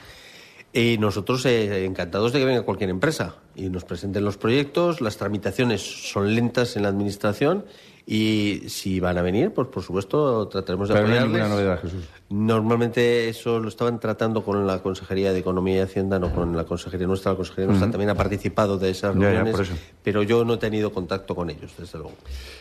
Y 0.72 0.98
nosotros 0.98 1.46
eh, 1.46 1.86
encantados 1.86 2.34
de 2.34 2.40
que 2.40 2.44
venga 2.44 2.60
cualquier 2.60 2.90
empresa 2.90 3.36
y 3.54 3.70
nos 3.70 3.84
presenten 3.84 4.24
los 4.24 4.36
proyectos. 4.36 5.00
Las 5.00 5.16
tramitaciones 5.16 5.80
son 5.80 6.34
lentas 6.34 6.76
en 6.76 6.82
la 6.82 6.88
administración 6.88 7.64
y 8.06 8.62
si 8.68 9.00
van 9.00 9.18
a 9.18 9.22
venir, 9.22 9.52
pues 9.52 9.66
por 9.68 9.82
supuesto 9.82 10.46
trataremos 10.48 10.88
de 10.88 10.94
Pero 10.94 11.06
no 11.08 11.12
hay 11.12 11.18
apoyarles. 11.18 11.40
ninguna 11.42 11.54
novedad, 11.60 11.82
Jesús. 11.82 12.04
Normalmente 12.28 13.28
eso 13.28 13.60
lo 13.60 13.68
estaban 13.68 14.00
tratando 14.00 14.42
con 14.42 14.66
la 14.66 14.82
Consejería 14.82 15.32
de 15.32 15.38
Economía 15.38 15.76
y 15.76 15.80
Hacienda, 15.80 16.18
no 16.18 16.34
con 16.34 16.56
la 16.56 16.64
Consejería 16.64 17.06
nuestra. 17.06 17.32
La 17.32 17.36
Consejería 17.36 17.66
nuestra 17.66 17.90
también 17.90 18.10
ha 18.10 18.16
participado 18.16 18.78
de 18.78 18.90
esas 18.90 19.14
Ya, 19.14 19.32
ya, 19.32 19.42
reuniones, 19.44 19.70
pero 20.02 20.24
yo 20.24 20.44
no 20.44 20.54
he 20.54 20.56
tenido 20.56 20.92
contacto 20.92 21.36
con 21.36 21.50
ellos, 21.50 21.72
desde 21.78 21.98
luego. 21.98 22.14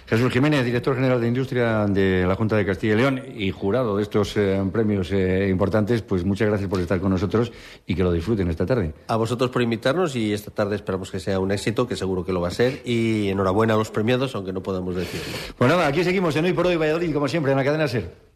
Jesús 0.05 0.31
Jiménez, 0.31 0.63
director 0.65 0.93
general 0.95 1.19
de 1.19 1.27
Industria 1.27 1.87
de 1.87 2.25
la 2.27 2.35
Junta 2.35 2.55
de 2.55 2.65
Castilla 2.65 2.93
y 2.93 2.97
León 2.97 3.23
y 3.35 3.49
jurado 3.49 3.97
de 3.97 4.03
estos 4.03 4.37
eh, 4.37 4.63
premios 4.71 5.11
eh, 5.11 5.47
importantes, 5.49 6.03
pues 6.03 6.23
muchas 6.25 6.47
gracias 6.47 6.69
por 6.69 6.79
estar 6.79 6.99
con 6.99 7.09
nosotros 7.09 7.51
y 7.87 7.95
que 7.95 8.03
lo 8.03 8.11
disfruten 8.11 8.47
esta 8.49 8.67
tarde. 8.67 8.93
A 9.07 9.15
vosotros 9.15 9.49
por 9.49 9.63
invitarnos 9.63 10.15
y 10.15 10.31
esta 10.31 10.51
tarde 10.51 10.75
esperamos 10.75 11.09
que 11.09 11.19
sea 11.19 11.39
un 11.39 11.51
éxito, 11.51 11.87
que 11.87 11.95
seguro 11.95 12.23
que 12.23 12.33
lo 12.33 12.41
va 12.41 12.49
a 12.49 12.51
ser. 12.51 12.81
Y 12.85 13.29
enhorabuena 13.29 13.73
a 13.73 13.77
los 13.77 13.89
premiados, 13.89 14.35
aunque 14.35 14.53
no 14.53 14.61
podamos 14.61 14.95
decirlo. 14.95 15.25
Pues 15.57 15.69
nada, 15.69 15.87
aquí 15.87 16.03
seguimos 16.03 16.35
en 16.35 16.45
Hoy 16.45 16.53
por 16.53 16.67
Hoy 16.67 16.75
Valladolid, 16.75 17.13
como 17.13 17.27
siempre, 17.27 17.51
en 17.51 17.57
la 17.57 17.63
cadena 17.63 17.87
SER. 17.87 18.34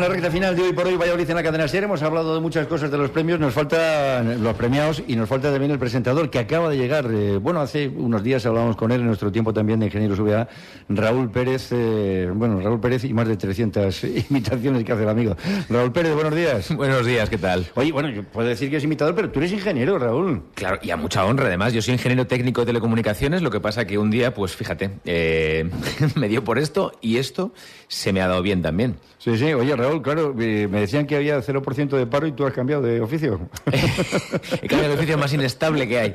En 0.00 0.08
la 0.08 0.14
recta 0.14 0.30
final 0.30 0.56
de 0.56 0.62
hoy 0.62 0.72
por 0.72 0.86
hoy 0.86 0.96
Valladolid 0.96 1.28
en 1.28 1.36
la 1.36 1.42
cadena 1.42 1.68
SER. 1.68 1.84
Hemos 1.84 2.02
hablado 2.02 2.34
de 2.34 2.40
muchas 2.40 2.66
cosas 2.66 2.90
de 2.90 2.96
los 2.96 3.10
premios. 3.10 3.38
Nos 3.38 3.52
faltan 3.52 4.42
los 4.42 4.56
premiados 4.56 5.02
y 5.06 5.14
nos 5.14 5.28
falta 5.28 5.50
también 5.50 5.70
el 5.72 5.78
presentador 5.78 6.30
que 6.30 6.38
acaba 6.38 6.70
de 6.70 6.78
llegar. 6.78 7.06
Eh, 7.12 7.36
bueno, 7.36 7.60
hace 7.60 7.88
unos 7.88 8.22
días 8.22 8.46
hablábamos 8.46 8.76
con 8.76 8.92
él 8.92 9.00
en 9.00 9.06
nuestro 9.06 9.30
tiempo 9.30 9.52
también 9.52 9.78
de 9.80 9.86
Ingenieros 9.86 10.18
VA, 10.18 10.48
Raúl 10.88 11.30
Pérez. 11.30 11.68
eh, 11.72 12.30
bueno, 12.34 12.60
Raúl 12.60 12.80
Pérez 12.80 13.04
y 13.04 13.12
más 13.12 13.28
de 13.28 13.36
300 13.36 14.04
imitaciones 14.30 14.84
que 14.84 14.92
hace 14.92 15.02
el 15.02 15.08
amigo. 15.10 15.36
Raúl 15.68 15.92
Pérez, 15.92 16.14
buenos 16.14 16.34
días. 16.34 16.74
Buenos 16.80 17.04
días, 17.04 17.28
¿qué 17.28 17.36
tal? 17.36 17.66
Oye, 17.74 17.92
bueno, 17.92 18.08
yo 18.08 18.22
puedo 18.24 18.48
decir 18.48 18.70
que 18.70 18.76
es 18.76 18.84
imitador, 18.84 19.14
pero 19.14 19.30
tú 19.30 19.40
eres 19.40 19.52
ingeniero, 19.52 19.98
Raúl. 19.98 20.44
Claro, 20.54 20.78
y 20.82 20.90
a 20.90 20.96
mucha 20.96 21.26
honra 21.26 21.46
además. 21.46 21.74
Yo 21.74 21.82
soy 21.82 21.92
ingeniero 21.94 22.26
técnico 22.26 22.62
de 22.62 22.68
telecomunicaciones, 22.68 23.42
lo 23.42 23.50
que 23.50 23.60
pasa 23.60 23.84
que 23.84 23.98
un 23.98 24.10
día, 24.10 24.32
pues 24.32 24.56
fíjate, 24.56 24.92
eh, 25.04 25.68
me 26.14 26.28
dio 26.28 26.42
por 26.42 26.58
esto 26.58 26.92
y 27.02 27.18
esto 27.18 27.52
se 27.88 28.14
me 28.14 28.22
ha 28.22 28.28
dado 28.28 28.40
bien 28.40 28.62
también. 28.62 28.96
Sí, 29.18 29.36
sí. 29.36 29.52
Oye, 29.52 29.76
Raúl, 29.76 29.89
claro, 30.00 30.34
eh, 30.38 30.68
me 30.70 30.80
decían 30.80 31.06
que 31.06 31.16
había 31.16 31.40
0% 31.40 31.96
de 31.96 32.06
paro 32.06 32.26
y 32.26 32.32
tú 32.32 32.46
has 32.46 32.52
cambiado 32.52 32.82
de 32.82 33.00
oficio. 33.00 33.40
He 34.62 34.68
cambiado 34.68 34.92
el 34.92 34.98
oficio 34.98 35.18
más 35.18 35.32
inestable 35.32 35.88
que 35.88 35.98
hay. 35.98 36.14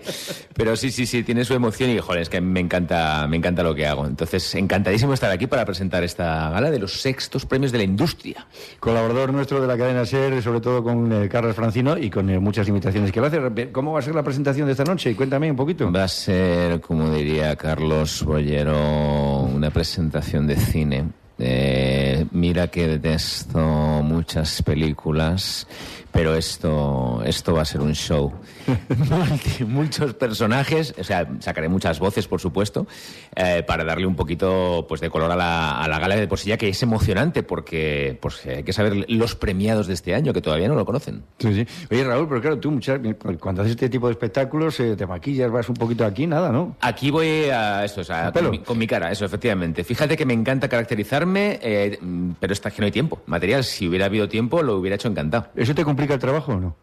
Pero 0.53 0.75
sí, 0.75 0.91
sí, 0.91 1.05
sí, 1.05 1.23
tiene 1.23 1.43
su 1.43 1.53
emoción 1.53 1.89
y, 1.89 1.99
joder, 1.99 2.21
es 2.21 2.29
que 2.29 2.41
me 2.41 2.59
encanta, 2.59 3.27
me 3.27 3.37
encanta 3.37 3.63
lo 3.63 3.75
que 3.75 3.85
hago. 3.85 4.05
Entonces, 4.05 4.55
encantadísimo 4.55 5.13
estar 5.13 5.31
aquí 5.31 5.47
para 5.47 5.65
presentar 5.65 6.03
esta 6.03 6.49
gala 6.49 6.71
de 6.71 6.79
los 6.79 7.01
sextos 7.01 7.45
premios 7.45 7.71
de 7.71 7.79
la 7.79 7.83
industria. 7.83 8.47
Colaborador 8.79 9.33
nuestro 9.33 9.59
de 9.59 9.67
la 9.67 9.77
cadena 9.77 10.05
SER, 10.05 10.41
sobre 10.41 10.61
todo 10.61 10.83
con 10.83 11.11
eh, 11.11 11.29
Carlos 11.29 11.55
Francino 11.55 11.97
y 11.97 12.09
con 12.09 12.29
eh, 12.29 12.39
muchas 12.39 12.67
imitaciones 12.67 13.11
que 13.11 13.19
va 13.19 13.27
a 13.27 13.29
hacer. 13.29 13.71
¿Cómo 13.71 13.93
va 13.93 13.99
a 13.99 14.01
ser 14.01 14.15
la 14.15 14.23
presentación 14.23 14.67
de 14.67 14.71
esta 14.71 14.83
noche? 14.83 15.15
Cuéntame 15.15 15.49
un 15.49 15.57
poquito. 15.57 15.91
Va 15.91 16.03
a 16.03 16.07
ser, 16.07 16.79
como 16.81 17.09
diría 17.09 17.55
Carlos 17.55 18.23
Bollero, 18.23 19.41
una 19.41 19.71
presentación 19.71 20.47
de 20.47 20.55
cine. 20.55 21.24
Eh, 21.37 22.25
mira 22.31 22.67
que 22.67 22.87
detesto 22.87 23.59
muchas 23.59 24.61
películas, 24.61 25.67
pero 26.11 26.35
esto, 26.35 27.21
esto 27.25 27.53
va 27.53 27.63
a 27.63 27.65
ser 27.65 27.81
un 27.81 27.93
show. 27.93 28.31
Muchos 29.67 30.13
personajes, 30.13 30.93
o 30.99 31.03
sea, 31.03 31.27
sacaré 31.39 31.69
muchas 31.69 31.99
voces, 31.99 32.27
por 32.27 32.39
supuesto, 32.41 32.87
eh, 33.35 33.63
para 33.65 33.83
darle 33.83 34.05
un 34.07 34.15
poquito 34.15 34.85
pues, 34.87 35.01
de 35.01 35.09
color 35.09 35.31
a 35.31 35.35
la, 35.35 35.79
a 35.81 35.87
la 35.87 35.99
gala 35.99 36.15
de 36.15 36.27
por 36.27 36.39
sí, 36.39 36.49
ya 36.49 36.57
que 36.57 36.69
es 36.69 36.81
emocionante, 36.83 37.43
porque 37.43 38.17
pues, 38.21 38.45
hay 38.45 38.63
que 38.63 38.73
saber 38.73 39.05
los 39.09 39.35
premiados 39.35 39.87
de 39.87 39.93
este 39.93 40.15
año, 40.15 40.33
que 40.33 40.41
todavía 40.41 40.67
no 40.67 40.75
lo 40.75 40.85
conocen. 40.85 41.23
Sí, 41.39 41.53
sí. 41.53 41.67
Oye, 41.91 42.03
Raúl, 42.03 42.27
pero 42.27 42.41
claro, 42.41 42.59
tú 42.59 42.71
muchas- 42.71 42.99
cuando 43.39 43.61
haces 43.61 43.71
este 43.71 43.89
tipo 43.89 44.07
de 44.07 44.13
espectáculos, 44.13 44.79
eh, 44.79 44.95
te 44.95 45.05
maquillas, 45.05 45.51
vas 45.51 45.69
un 45.69 45.75
poquito 45.75 46.05
aquí, 46.05 46.27
nada, 46.27 46.51
¿no? 46.51 46.75
Aquí 46.81 47.11
voy 47.11 47.45
a 47.51 47.85
esto, 47.85 48.01
o 48.01 48.03
sea, 48.03 48.31
con 48.31 48.49
mi, 48.49 48.59
con 48.59 48.77
mi 48.77 48.87
cara, 48.87 49.11
eso, 49.11 49.25
efectivamente. 49.25 49.83
Fíjate 49.83 50.17
que 50.17 50.25
me 50.25 50.33
encanta 50.33 50.67
caracterizarme, 50.67 51.59
eh, 51.61 51.99
pero 52.39 52.53
está 52.53 52.71
que 52.71 52.81
no 52.81 52.85
hay 52.85 52.91
tiempo. 52.91 53.21
Material, 53.25 53.63
si 53.63 53.87
hubiera 53.87 54.05
habido 54.05 54.27
tiempo, 54.29 54.61
lo 54.63 54.77
hubiera 54.77 54.95
hecho 54.95 55.07
encantado. 55.07 55.47
¿Eso 55.55 55.73
te 55.75 55.83
complica 55.83 56.13
el 56.13 56.19
trabajo 56.19 56.53
o 56.53 56.59
no? 56.59 56.75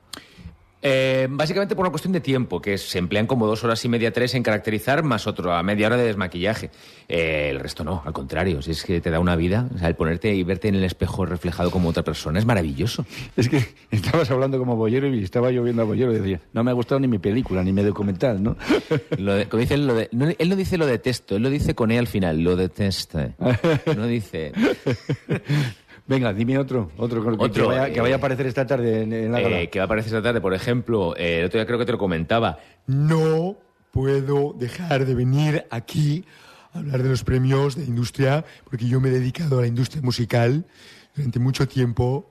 Eh, 0.84 1.28
básicamente 1.30 1.76
por 1.76 1.84
una 1.84 1.90
cuestión 1.90 2.12
de 2.12 2.20
tiempo, 2.20 2.60
que 2.60 2.76
se 2.76 2.98
emplean 2.98 3.26
como 3.28 3.46
dos 3.46 3.62
horas 3.62 3.84
y 3.84 3.88
media, 3.88 4.12
tres 4.12 4.34
en 4.34 4.42
caracterizar, 4.42 5.04
más 5.04 5.28
otro 5.28 5.52
a 5.54 5.62
media 5.62 5.86
hora 5.86 5.96
de 5.96 6.04
desmaquillaje. 6.04 6.70
Eh, 7.08 7.48
el 7.50 7.60
resto 7.60 7.84
no, 7.84 8.02
al 8.04 8.12
contrario, 8.12 8.60
si 8.62 8.72
es 8.72 8.82
que 8.82 9.00
te 9.00 9.10
da 9.10 9.20
una 9.20 9.36
vida, 9.36 9.68
o 9.74 9.78
sea, 9.78 9.86
el 9.88 9.94
ponerte 9.94 10.34
y 10.34 10.42
verte 10.42 10.68
en 10.68 10.74
el 10.74 10.84
espejo 10.84 11.24
reflejado 11.24 11.70
como 11.70 11.88
otra 11.90 12.02
persona 12.02 12.38
es 12.40 12.46
maravilloso. 12.46 13.06
Es 13.36 13.48
que 13.48 13.64
estabas 13.92 14.30
hablando 14.32 14.58
como 14.58 14.74
bollero 14.76 15.06
y 15.06 15.22
estaba 15.22 15.50
yo 15.52 15.62
viendo 15.62 15.82
a 15.82 15.84
bollero 15.84 16.12
y 16.12 16.18
decía, 16.18 16.40
no 16.52 16.64
me 16.64 16.70
ha 16.72 16.74
gustado 16.74 16.98
ni 17.00 17.06
mi 17.06 17.18
película, 17.18 17.62
ni 17.62 17.72
mi 17.72 17.82
documental, 17.82 18.42
¿no? 18.42 18.56
Lo 19.18 19.34
de- 19.34 19.46
como 19.48 19.60
dice 19.60 19.74
él, 19.74 19.86
lo 19.86 19.94
de- 19.94 20.08
no, 20.10 20.26
él 20.36 20.48
no 20.48 20.56
dice 20.56 20.78
lo 20.78 20.86
detesto, 20.86 21.36
él 21.36 21.42
lo 21.44 21.50
dice 21.50 21.74
con 21.76 21.92
E 21.92 21.98
al 21.98 22.06
final, 22.08 22.40
lo 22.40 22.56
detesta. 22.56 23.30
No 23.96 24.06
dice... 24.06 24.52
Venga, 26.06 26.32
dime 26.32 26.58
otro, 26.58 26.90
otro, 26.96 27.22
que- 27.38 27.62
vaya, 27.62 27.88
eh, 27.88 27.92
que 27.92 28.00
vaya 28.00 28.16
a 28.16 28.18
aparecer 28.18 28.46
esta 28.46 28.66
tarde 28.66 29.02
en, 29.02 29.12
en 29.12 29.32
la 29.32 29.40
gala. 29.40 29.60
Eh, 29.60 29.70
que 29.70 29.78
va 29.78 29.84
a 29.84 29.86
aparecer 29.86 30.08
esta 30.14 30.22
tarde, 30.22 30.40
por 30.40 30.52
ejemplo, 30.54 31.14
eh, 31.16 31.40
el 31.40 31.46
otro 31.46 31.58
día 31.58 31.66
creo 31.66 31.78
que 31.78 31.86
te 31.86 31.92
lo 31.92 31.98
comentaba. 31.98 32.58
No 32.86 33.56
puedo 33.92 34.54
dejar 34.58 35.06
de 35.06 35.14
venir 35.14 35.64
aquí 35.70 36.24
a 36.74 36.78
hablar 36.80 37.02
de 37.02 37.08
los 37.10 37.22
premios 37.24 37.76
de 37.76 37.84
industria, 37.84 38.44
porque 38.68 38.86
yo 38.86 39.00
me 39.00 39.08
he 39.10 39.12
dedicado 39.12 39.58
a 39.58 39.62
la 39.62 39.68
industria 39.68 40.02
musical 40.02 40.64
durante 41.14 41.38
mucho 41.38 41.68
tiempo 41.68 42.28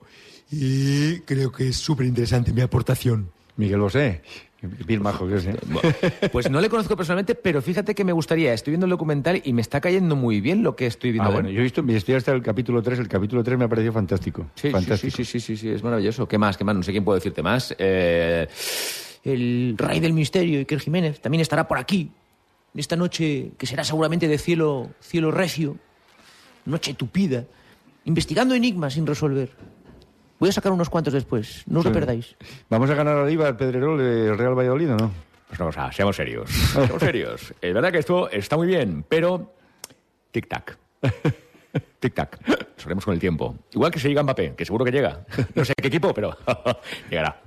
y 0.50 1.20
creo 1.20 1.50
que 1.52 1.68
es 1.68 1.76
súper 1.76 2.06
interesante 2.06 2.52
mi 2.52 2.60
aportación. 2.60 3.30
Miguel 3.56 3.80
Bosé, 3.80 4.22
bien 4.62 5.02
majo 5.02 5.26
que 5.26 5.36
es, 5.36 5.46
¿eh? 5.46 5.56
Pues 6.32 6.50
no 6.50 6.60
le 6.60 6.68
conozco 6.68 6.96
personalmente, 6.96 7.34
pero 7.34 7.60
fíjate 7.62 7.94
que 7.94 8.04
me 8.04 8.12
gustaría. 8.12 8.52
Estoy 8.52 8.72
viendo 8.72 8.86
el 8.86 8.90
documental 8.90 9.40
y 9.44 9.52
me 9.52 9.60
está 9.60 9.80
cayendo 9.80 10.16
muy 10.16 10.40
bien 10.40 10.62
lo 10.62 10.76
que 10.76 10.86
estoy 10.86 11.12
viendo. 11.12 11.30
Ah, 11.30 11.32
bueno, 11.32 11.50
yo 11.50 11.60
he 11.60 11.62
visto, 11.62 11.84
estoy 11.88 12.14
hasta 12.14 12.32
el 12.32 12.42
capítulo 12.42 12.82
3, 12.82 13.00
el 13.00 13.08
capítulo 13.08 13.42
3 13.42 13.58
me 13.58 13.64
ha 13.64 13.68
parecido 13.68 13.92
fantástico. 13.92 14.46
Sí, 14.54 14.68
sí, 14.68 14.70
fantástico. 14.70 15.16
sí, 15.16 15.24
sí, 15.24 15.40
sí, 15.40 15.56
sí, 15.56 15.56
sí, 15.56 15.68
es 15.70 15.82
maravilloso. 15.82 16.28
¿Qué 16.28 16.38
más? 16.38 16.56
¿Qué 16.56 16.64
más? 16.64 16.76
No 16.76 16.82
sé 16.82 16.92
quién 16.92 17.04
puedo 17.04 17.16
decirte 17.16 17.42
más. 17.42 17.74
Eh, 17.78 18.46
el 19.24 19.74
rey 19.76 20.00
del 20.00 20.12
misterio, 20.12 20.58
Iker 20.60 20.80
Jiménez, 20.80 21.20
también 21.20 21.40
estará 21.40 21.66
por 21.66 21.78
aquí. 21.78 22.10
En 22.74 22.80
esta 22.80 22.96
noche 22.96 23.52
que 23.58 23.66
será 23.66 23.84
seguramente 23.84 24.28
de 24.28 24.38
cielo, 24.38 24.90
cielo 25.00 25.30
recio, 25.30 25.76
noche 26.64 26.94
tupida, 26.94 27.44
investigando 28.04 28.54
enigmas 28.54 28.94
sin 28.94 29.06
resolver. 29.06 29.50
Voy 30.42 30.48
a 30.48 30.52
sacar 30.52 30.72
unos 30.72 30.90
cuantos 30.90 31.12
después, 31.12 31.62
no 31.68 31.78
os 31.78 31.84
lo 31.84 31.92
perdáis. 31.92 32.34
¿Vamos 32.68 32.90
a 32.90 32.96
ganar 32.96 33.16
arriba 33.16 33.46
al 33.46 33.56
Pedrerol 33.56 33.96
del 33.96 34.36
Real 34.36 34.58
Valladolid 34.58 34.90
o 34.90 34.96
no? 34.96 35.12
Pues 35.46 35.56
vamos 35.56 35.78
a, 35.78 35.92
seamos 35.92 36.16
serios. 36.16 36.50
Seamos 36.50 37.00
serios. 37.00 37.54
Es 37.62 37.72
verdad 37.72 37.92
que 37.92 37.98
esto 37.98 38.28
está 38.28 38.56
muy 38.56 38.66
bien, 38.66 39.04
pero 39.08 39.54
tic-tac. 40.32 40.76
Tic-tac. 42.00 42.40
Nos 42.76 42.86
haremos 42.86 43.04
con 43.04 43.14
el 43.14 43.20
tiempo. 43.20 43.54
Igual 43.70 43.92
que 43.92 44.00
se 44.00 44.08
llega 44.08 44.24
Mbappé, 44.24 44.56
que 44.56 44.64
seguro 44.64 44.84
que 44.84 44.90
llega. 44.90 45.24
No 45.54 45.64
sé 45.64 45.74
qué 45.80 45.86
equipo, 45.86 46.12
pero 46.12 46.36
llegará. 47.08 47.40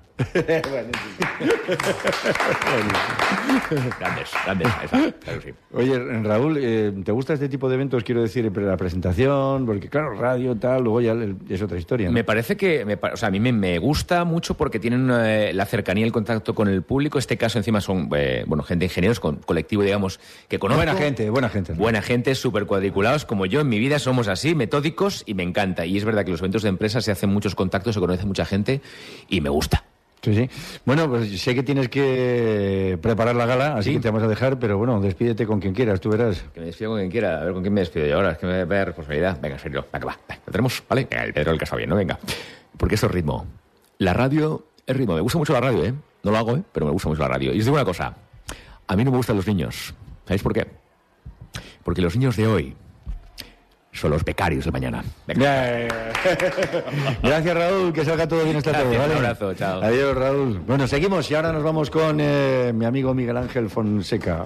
Grandes, 3.99 4.32
grandes. 4.45 4.70
esa, 4.86 5.11
claro 5.11 5.39
que 5.41 5.51
sí. 5.51 5.53
Oye, 5.74 5.99
Raúl, 6.24 6.57
eh, 6.57 6.93
¿te 7.03 7.11
gusta 7.11 7.34
este 7.34 7.49
tipo 7.49 7.68
de 7.68 7.76
eventos? 7.76 8.03
Quiero 8.03 8.22
decir, 8.22 8.49
la 8.55 8.78
presentación, 8.78 9.66
porque 9.66 9.89
claro, 9.89 10.13
radio, 10.13 10.55
tal, 10.55 10.84
luego 10.84 11.01
ya 11.01 11.16
es 11.49 11.61
otra 11.61 11.78
historia. 11.78 12.07
¿no? 12.07 12.13
Me 12.13 12.24
parece 12.24 12.55
que, 12.55 12.86
me 12.86 12.93
o 12.93 13.18
sea, 13.18 13.28
a 13.28 13.32
mí 13.32 13.41
me, 13.41 13.51
me 13.51 13.78
gusta 13.78 14.24
mucho 14.24 14.53
porque 14.55 14.80
tienen 14.80 15.09
eh, 15.11 15.51
la 15.53 15.66
cercanía 15.66 16.05
el 16.05 16.13
contacto 16.13 16.55
con 16.55 16.70
el 16.70 16.82
público. 16.82 17.20
Este 17.20 17.36
caso 17.36 17.57
encima 17.57 17.82
son, 17.82 18.09
eh, 18.16 18.45
bueno, 18.47 18.63
gente 18.63 18.86
ingenieros, 18.86 19.20
con 19.20 19.38
colectivo, 19.38 19.84
digamos, 19.84 20.22
que 20.47 20.59
conozco. 20.59 20.84
Buena 20.84 20.95
gente, 20.97 21.30
buena 21.30 21.49
gente. 21.49 21.74
Buena 21.74 22.01
gente, 22.01 22.36
súper 22.36 22.66
cuadriculados, 22.66 23.26
como 23.26 23.45
yo 23.45 23.59
en 23.59 23.68
mi 23.68 23.80
vida 23.80 23.99
somos 23.99 24.30
así, 24.30 24.55
metódicos 24.55 25.24
y 25.26 25.34
me 25.34 25.43
encanta. 25.43 25.86
Y 25.86 25.97
es 25.97 26.05
verdad 26.05 26.24
que 26.24 26.32
los 26.32 26.39
eventos 26.39 26.63
de 26.63 26.70
empresas 26.70 27.03
se 27.03 27.11
hacen 27.11 27.30
muchos 27.30 27.53
contactos, 27.53 27.95
se 27.95 27.99
conoce 27.99 28.26
mucha 28.26 28.45
gente 28.45 28.82
y 29.28 29.41
me 29.41 29.49
gusta. 29.49 29.84
Sí, 30.26 30.34
sí. 30.34 30.49
Bueno, 30.86 31.07
pues 31.07 31.39
sé 31.39 31.53
que 31.53 31.61
tienes 31.61 31.88
que 31.88 32.97
preparar 32.99 33.36
la 33.36 33.45
gala, 33.45 33.76
así 33.78 33.91
Sí. 33.91 33.95
que 33.97 34.01
te 34.01 34.09
vamos 34.09 34.23
a 34.23 34.28
dejar, 34.28 34.57
pero 34.57 34.76
bueno, 34.80 34.99
despídete 34.99 35.45
con 35.45 35.59
quien 35.59 35.73
quieras, 35.76 36.01
tú 36.01 36.09
verás. 36.09 36.43
Que 36.51 36.61
me 36.61 36.65
despido 36.65 36.89
con 36.89 36.99
quien 36.99 37.11
quiera. 37.11 37.41
A 37.41 37.43
ver 37.43 37.53
con 37.53 37.61
quién 37.61 37.73
me 37.76 37.82
despido 37.82 38.07
yo 38.07 38.15
ahora. 38.15 38.32
Es 38.32 38.39
que 38.39 38.47
me 38.47 38.65
da 38.65 38.86
responsabilidad. 38.86 39.38
Venga, 39.39 39.55
en 39.57 39.61
serio. 39.61 39.86
Venga, 39.93 40.05
va. 40.07 40.19
Lo 40.47 40.51
tenemos, 40.51 40.84
¿vale? 40.89 41.07
Venga, 41.09 41.23
el 41.26 41.34
Pedro 41.34 41.51
el 41.51 41.61
está 41.61 41.76
bien, 41.76 41.89
¿no? 41.91 41.95
Venga. 41.95 42.17
Porque 42.76 42.95
esto 42.95 43.05
es 43.05 43.13
ritmo. 43.13 43.45
La 43.99 44.13
radio 44.13 44.65
es 44.88 44.97
ritmo. 44.97 45.13
Me 45.13 45.21
gusta 45.21 45.38
mucho 45.38 45.53
la 45.53 45.61
radio, 45.61 45.86
¿eh? 45.86 45.93
No 46.23 46.32
lo 46.32 46.38
hago, 46.38 46.55
¿eh? 46.55 46.63
Pero 46.71 46.88
me 46.88 46.91
gusta 46.91 47.07
mucho 47.07 47.21
la 47.21 47.28
radio. 47.28 47.53
Y 47.53 47.59
os 47.59 47.65
digo 47.65 47.76
una 47.76 47.86
cosa. 47.86 48.15
A 48.88 48.95
mí 48.95 49.03
no 49.03 49.11
me 49.11 49.17
gustan 49.17 49.36
los 49.36 49.45
niños. 49.45 49.93
¿Sabéis 50.26 50.41
por 50.41 50.53
qué? 50.53 50.65
Porque 51.84 52.01
los 52.01 52.15
niños 52.15 52.36
de 52.36 52.47
hoy 52.47 52.76
son 53.95 54.11
los 54.11 54.23
becarios 54.23 54.65
de 54.65 54.71
mañana. 54.71 55.03
Venga. 55.27 55.87
Gracias, 57.23 57.55
Raúl. 57.55 57.93
Que 57.93 58.05
salga 58.05 58.27
todo 58.27 58.43
bien 58.43 58.57
esta 58.57 58.71
tarde. 58.71 58.97
¿vale? 58.97 59.13
Un 59.13 59.17
abrazo, 59.17 59.53
chao. 59.53 59.81
Adiós, 59.81 60.15
Raúl. 60.15 60.59
Bueno, 60.59 60.87
seguimos 60.87 61.29
y 61.31 61.35
ahora 61.35 61.51
nos 61.51 61.63
vamos 61.63 61.89
con 61.89 62.17
eh, 62.19 62.71
mi 62.73 62.85
amigo 62.85 63.13
Miguel 63.13 63.37
Ángel 63.37 63.69
Fonseca. 63.69 64.45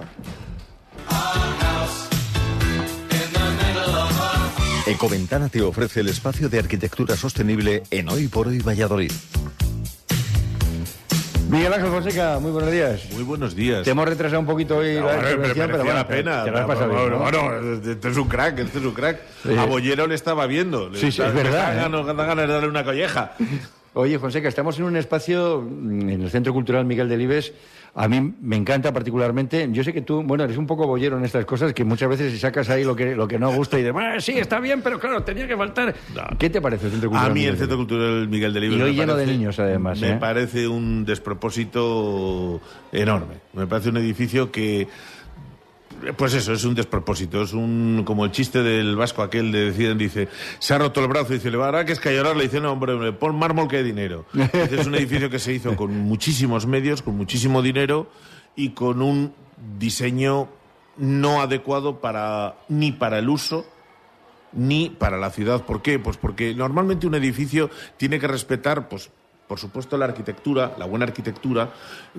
Ecoventana 4.86 5.48
te 5.48 5.62
ofrece 5.62 6.00
el 6.00 6.08
espacio 6.08 6.48
de 6.48 6.58
arquitectura 6.58 7.16
sostenible 7.16 7.84
en 7.90 8.08
Hoy 8.08 8.26
por 8.28 8.48
Hoy 8.48 8.58
Valladolid. 8.58 9.12
Miguel 11.50 11.72
Ángel 11.72 11.90
Fonseca, 11.90 12.38
muy 12.38 12.52
buenos 12.52 12.70
días. 12.70 13.02
Muy 13.12 13.24
buenos 13.24 13.56
días. 13.56 13.82
Te 13.82 13.90
hemos 13.90 14.08
retrasado 14.08 14.38
un 14.40 14.46
poquito 14.46 14.76
hoy 14.78 14.94
No, 14.94 15.06
la 15.06 15.14
bueno, 15.14 15.20
pero 15.22 15.30
intervención, 15.46 15.70
bueno, 15.84 15.94
la 15.94 16.06
pena. 16.06 16.44
te 16.44 16.50
lo 16.52 16.58
has 16.58 16.66
pasado 16.66 16.88
Bueno, 16.92 17.00
bien, 17.02 17.12
¿no? 17.12 17.18
bueno, 17.18 17.80
este 17.92 18.08
es 18.08 18.16
un 18.16 18.28
crack, 18.28 18.58
este 18.60 18.78
es 18.78 18.84
un 18.84 18.92
crack. 18.92 19.18
Sí. 19.42 19.56
A 19.56 19.64
Bollero 19.64 20.06
le 20.06 20.14
estaba 20.14 20.46
viendo. 20.46 20.88
Le 20.88 20.98
Sí, 20.98 21.10
sí, 21.10 21.20
es 21.22 21.28
le 21.34 21.42
verdad, 21.42 21.70
está 21.70 21.74
¿eh? 21.74 21.90
dando 21.90 22.04
ganas 22.04 22.36
de 22.46 22.52
darle 22.52 22.68
una 22.68 22.84
colleja. 22.84 23.32
Oye, 23.94 24.18
Fonseca, 24.20 24.46
estamos 24.48 24.78
en 24.78 24.84
un 24.84 24.96
espacio 24.96 25.60
en 25.60 26.22
el 26.22 26.30
Centro 26.30 26.52
Cultural 26.52 26.84
Miguel 26.84 27.08
Delibes. 27.08 27.52
A 27.94 28.06
mí 28.08 28.34
me 28.40 28.56
encanta 28.56 28.92
particularmente. 28.92 29.68
Yo 29.72 29.82
sé 29.82 29.92
que 29.92 30.02
tú, 30.02 30.22
bueno, 30.22 30.44
eres 30.44 30.56
un 30.56 30.66
poco 30.66 30.86
bollero 30.86 31.18
en 31.18 31.24
estas 31.24 31.44
cosas, 31.44 31.72
que 31.72 31.84
muchas 31.84 32.08
veces 32.08 32.40
sacas 32.40 32.70
ahí 32.70 32.84
lo 32.84 32.94
que, 32.94 33.16
lo 33.16 33.26
que 33.26 33.38
no 33.38 33.52
gusta 33.52 33.76
y 33.76 33.80
dices, 33.80 33.92
bueno, 33.92 34.20
sí, 34.20 34.38
está 34.38 34.60
bien, 34.60 34.80
pero 34.82 35.00
claro, 35.00 35.22
tenía 35.22 35.48
que 35.48 35.56
faltar. 35.56 35.94
¿Qué 36.38 36.50
te 36.50 36.60
parece 36.60 36.86
el 36.86 36.92
Centro 36.92 37.08
A 37.08 37.10
Cultural 37.10 37.32
mí 37.32 37.40
Miguel 37.40 37.52
el 37.54 37.58
Centro? 37.58 37.76
Cultural 37.76 38.28
Miguel 38.28 38.54
de 38.54 38.60
Libros 38.60 38.78
Y 38.80 38.82
hoy 38.82 38.94
lleno 38.94 39.16
de 39.16 39.26
niños, 39.26 39.58
además, 39.58 40.00
Me 40.00 40.10
¿eh? 40.10 40.16
parece 40.20 40.68
un 40.68 41.04
despropósito 41.04 42.60
enorme. 42.92 43.34
Me 43.52 43.66
parece 43.66 43.88
un 43.88 43.96
edificio 43.96 44.50
que 44.52 44.88
pues 46.16 46.34
eso, 46.34 46.52
es 46.52 46.64
un 46.64 46.74
despropósito, 46.74 47.42
es 47.42 47.52
un 47.52 48.02
como 48.04 48.24
el 48.24 48.30
chiste 48.30 48.62
del 48.62 48.96
vasco 48.96 49.22
aquel 49.22 49.52
de 49.52 49.66
deciden, 49.66 49.98
dice, 49.98 50.28
se 50.58 50.74
ha 50.74 50.78
roto 50.78 51.00
el 51.00 51.08
brazo, 51.08 51.32
dice, 51.32 51.50
le 51.50 51.56
va 51.56 51.78
a 51.78 51.84
que 51.84 51.92
es 51.92 52.00
que 52.00 52.14
llorar, 52.14 52.36
le 52.36 52.44
dice, 52.44 52.60
no, 52.60 52.72
hombre, 52.72 52.92
hombre, 52.92 53.12
pon 53.12 53.38
mármol 53.38 53.68
que 53.68 53.78
hay 53.78 53.84
dinero. 53.84 54.26
Dice, 54.32 54.80
es 54.80 54.86
un 54.86 54.94
edificio 54.94 55.30
que 55.30 55.38
se 55.38 55.52
hizo 55.52 55.76
con 55.76 55.96
muchísimos 55.98 56.66
medios, 56.66 57.02
con 57.02 57.16
muchísimo 57.16 57.62
dinero 57.62 58.10
y 58.56 58.70
con 58.70 59.02
un 59.02 59.32
diseño 59.78 60.48
no 60.96 61.40
adecuado 61.40 62.00
para 62.00 62.56
ni 62.68 62.92
para 62.92 63.18
el 63.18 63.28
uso 63.28 63.66
ni 64.52 64.90
para 64.90 65.18
la 65.18 65.30
ciudad. 65.30 65.64
¿Por 65.64 65.82
qué? 65.82 65.98
Pues 65.98 66.16
porque 66.16 66.54
normalmente 66.54 67.06
un 67.06 67.14
edificio 67.14 67.70
tiene 67.96 68.18
que 68.18 68.26
respetar, 68.26 68.88
pues, 68.88 69.10
por 69.50 69.58
supuesto, 69.58 69.98
la 69.98 70.04
arquitectura, 70.04 70.76
la 70.78 70.84
buena 70.86 71.06
arquitectura, 71.06 71.70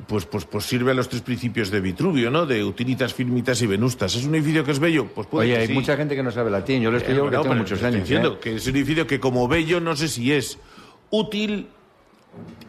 pues, 0.05 0.25
pues, 0.25 0.43
pues 0.43 0.65
sirve 0.65 0.91
a 0.91 0.93
los 0.93 1.07
tres 1.07 1.21
principios 1.21 1.71
de 1.71 1.79
Vitruvio, 1.79 2.29
¿no? 2.29 2.45
De 2.45 2.61
utilitas, 2.61 3.13
firmitas 3.13 3.61
y 3.61 3.67
venustas. 3.67 4.13
¿Es 4.17 4.25
un 4.25 4.36
edificio 4.36 4.65
que 4.65 4.71
es 4.71 4.79
bello? 4.79 5.07
Pues 5.15 5.27
puede 5.27 5.45
Oye, 5.45 5.53
que 5.55 5.61
hay 5.61 5.67
sí. 5.67 5.73
mucha 5.73 5.95
gente 5.95 6.13
que 6.13 6.23
no 6.23 6.32
sabe 6.32 6.51
latín. 6.51 6.82
Yo 6.82 6.91
lo 6.91 6.97
estoy 6.97 7.13
Eh, 7.15 7.21
tengo 7.32 7.55
muchos 7.55 7.82
años. 7.84 8.01
diciendo 8.01 8.34
¿eh? 8.34 8.39
que 8.41 8.55
es 8.57 8.67
un 8.67 8.75
edificio 8.75 9.07
que 9.07 9.21
como 9.21 9.47
bello 9.47 9.79
no 9.79 9.95
sé 9.95 10.09
si 10.09 10.34
es 10.34 10.59
útil 11.09 11.67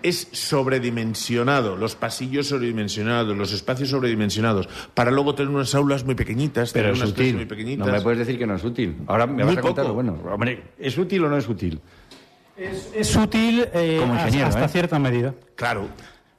es 0.04 0.28
sobredimensionado, 0.30 1.76
los 1.76 1.96
pasillos 1.96 2.46
sobredimensionados, 2.46 3.36
los 3.36 3.52
espacios 3.52 3.88
sobredimensionados, 3.90 4.68
para 4.94 5.10
luego 5.10 5.34
tener 5.34 5.52
unas 5.52 5.74
aulas 5.74 6.04
muy 6.04 6.14
pequeñitas, 6.14 6.72
Pero 6.72 6.84
tener 6.84 6.94
es 6.94 6.98
unas 7.00 7.12
clases 7.14 7.24
útil. 7.26 7.36
muy 7.36 7.46
pequeñitas. 7.46 7.86
No 7.86 7.92
me 7.92 8.00
puedes 8.00 8.20
decir 8.20 8.38
que 8.38 8.46
no 8.46 8.54
es 8.54 8.64
útil. 8.64 8.96
Ahora 9.08 9.26
me 9.26 9.44
Muy 9.44 9.54
vas 9.54 9.58
a 9.58 9.60
contar. 9.60 9.86
Bueno, 9.92 10.18
hombre, 10.30 10.62
¿es 10.78 10.96
útil 10.98 11.24
o 11.24 11.28
no 11.28 11.36
es 11.36 11.48
útil? 11.48 11.80
Es, 12.70 12.90
es 12.94 13.16
útil 13.16 13.66
eh, 13.72 13.96
Como 14.00 14.12
hasta- 14.14 14.26
ingeniero, 14.26 14.48
hasta 14.48 14.64
¿eh? 14.64 14.68
cierta 14.68 14.98
medida. 14.98 15.34
Claro, 15.56 15.88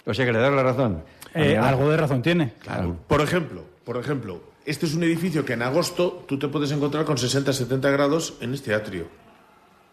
O 0.05 0.13
sea, 0.13 0.25
que 0.25 0.33
le 0.33 0.39
das 0.39 0.53
la 0.53 0.63
razón. 0.63 1.03
Eh, 1.35 1.57
algo 1.57 1.89
de 1.89 1.97
razón 1.97 2.21
tiene. 2.21 2.53
Claro. 2.59 2.95
Por 3.07 3.21
ejemplo, 3.21 3.63
por 3.83 3.97
ejemplo, 3.97 4.41
este 4.65 4.85
es 4.85 4.93
un 4.93 5.03
edificio 5.03 5.43
que 5.45 5.53
en 5.53 5.61
agosto 5.63 6.23
tú 6.27 6.37
te 6.37 6.47
puedes 6.47 6.71
encontrar 6.71 7.05
con 7.05 7.17
60-70 7.17 7.91
grados 7.91 8.35
en 8.41 8.53
este 8.53 8.73
atrio. 8.73 9.07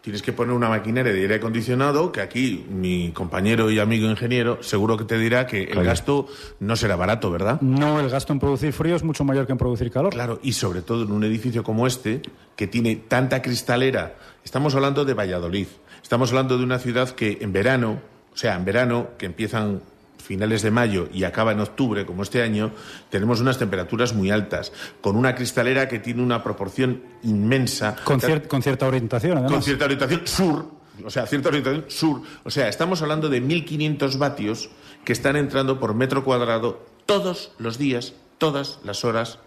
Tienes 0.01 0.23
que 0.23 0.33
poner 0.33 0.53
una 0.55 0.67
maquinaria 0.67 1.13
de 1.13 1.19
aire 1.21 1.35
acondicionado, 1.35 2.11
que 2.11 2.21
aquí 2.21 2.65
mi 2.69 3.11
compañero 3.11 3.69
y 3.69 3.77
amigo 3.77 4.09
ingeniero 4.09 4.63
seguro 4.63 4.97
que 4.97 5.03
te 5.03 5.15
dirá 5.19 5.45
que 5.45 5.63
el 5.65 5.83
gasto 5.83 6.27
no 6.59 6.75
será 6.75 6.95
barato, 6.95 7.29
¿verdad? 7.29 7.61
No, 7.61 7.99
el 7.99 8.09
gasto 8.09 8.33
en 8.33 8.39
producir 8.39 8.73
frío 8.73 8.95
es 8.95 9.03
mucho 9.03 9.23
mayor 9.23 9.45
que 9.45 9.51
en 9.51 9.59
producir 9.59 9.91
calor. 9.91 10.11
Claro, 10.11 10.39
y 10.41 10.53
sobre 10.53 10.81
todo 10.81 11.03
en 11.03 11.11
un 11.11 11.23
edificio 11.23 11.63
como 11.63 11.85
este, 11.85 12.23
que 12.55 12.65
tiene 12.65 12.95
tanta 12.95 13.43
cristalera. 13.43 14.15
Estamos 14.43 14.73
hablando 14.73 15.05
de 15.05 15.13
Valladolid. 15.13 15.67
Estamos 16.01 16.29
hablando 16.29 16.57
de 16.57 16.63
una 16.63 16.79
ciudad 16.79 17.09
que 17.11 17.37
en 17.41 17.53
verano, 17.53 18.01
o 18.33 18.37
sea, 18.37 18.55
en 18.55 18.65
verano, 18.65 19.09
que 19.17 19.25
empiezan 19.25 19.81
finales 20.17 20.61
de 20.61 20.71
mayo 20.71 21.09
y 21.11 21.23
acaba 21.23 21.51
en 21.51 21.59
octubre, 21.59 22.05
como 22.05 22.23
este 22.23 22.41
año, 22.43 22.71
tenemos 23.09 23.41
unas 23.41 23.57
temperaturas 23.57 24.13
muy 24.13 24.29
altas, 24.29 24.71
con 25.01 25.15
una 25.15 25.33
cristalera 25.35 25.87
que 25.87 25.99
tiene 25.99 26.21
una 26.21 26.43
proporción 26.43 27.01
inmensa. 27.23 27.95
Con, 28.03 28.19
cier- 28.19 28.47
con 28.47 28.61
cierta 28.61 28.87
orientación, 28.87 29.33
además. 29.33 29.51
Con 29.51 29.63
cierta 29.63 29.85
orientación 29.85 30.21
sur, 30.27 30.65
o 31.03 31.09
sea, 31.09 31.25
cierta 31.25 31.49
orientación 31.49 31.85
sur. 31.87 32.21
O 32.43 32.51
sea, 32.51 32.67
estamos 32.67 33.01
hablando 33.01 33.29
de 33.29 33.41
1.500 33.41 34.17
vatios 34.17 34.69
que 35.03 35.13
están 35.13 35.35
entrando 35.35 35.79
por 35.79 35.95
metro 35.95 36.23
cuadrado 36.23 36.85
todos 37.07 37.51
los 37.57 37.77
días, 37.79 38.13
todas 38.37 38.79
las 38.83 39.03
horas 39.03 39.39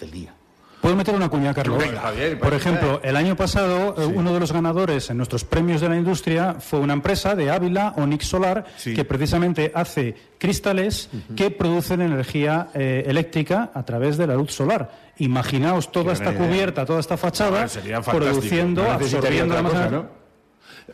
del 0.00 0.10
día. 0.10 0.34
¿Puedo 0.80 0.94
meter 0.94 1.14
una 1.14 1.28
cuña, 1.28 1.52
Carlos? 1.52 1.78
Venga, 1.78 2.00
Javier, 2.00 2.38
Por 2.38 2.54
ejemplo, 2.54 3.00
el 3.02 3.16
año 3.16 3.34
pasado 3.34 3.96
eh, 3.98 4.04
uno 4.06 4.32
de 4.32 4.38
los 4.40 4.52
ganadores 4.52 5.10
en 5.10 5.16
nuestros 5.16 5.44
premios 5.44 5.80
de 5.80 5.88
la 5.88 5.96
industria 5.96 6.56
fue 6.60 6.78
una 6.78 6.92
empresa 6.92 7.34
de 7.34 7.50
Ávila, 7.50 7.94
Onix 7.96 8.26
Solar, 8.26 8.64
Sí. 8.76 8.94
que 8.94 9.04
precisamente 9.04 9.72
hace 9.74 10.14
cristales 10.38 11.10
que 11.36 11.50
producen 11.50 12.00
energía 12.00 12.68
eh, 12.74 13.02
eléctrica 13.06 13.70
a 13.74 13.82
través 13.84 14.16
de 14.18 14.28
la 14.28 14.34
luz 14.34 14.52
solar. 14.52 14.92
Imaginaos 15.18 15.90
toda 15.90 16.12
esta 16.12 16.32
cubierta, 16.32 16.86
toda 16.86 17.00
esta 17.00 17.16
fachada, 17.16 17.66
Ah, 17.66 18.00
produciendo, 18.02 18.84
No 18.84 18.90
absorbiendo 18.92 19.54
la 19.54 19.62
masa- 19.62 19.90
¿no? 19.90 20.17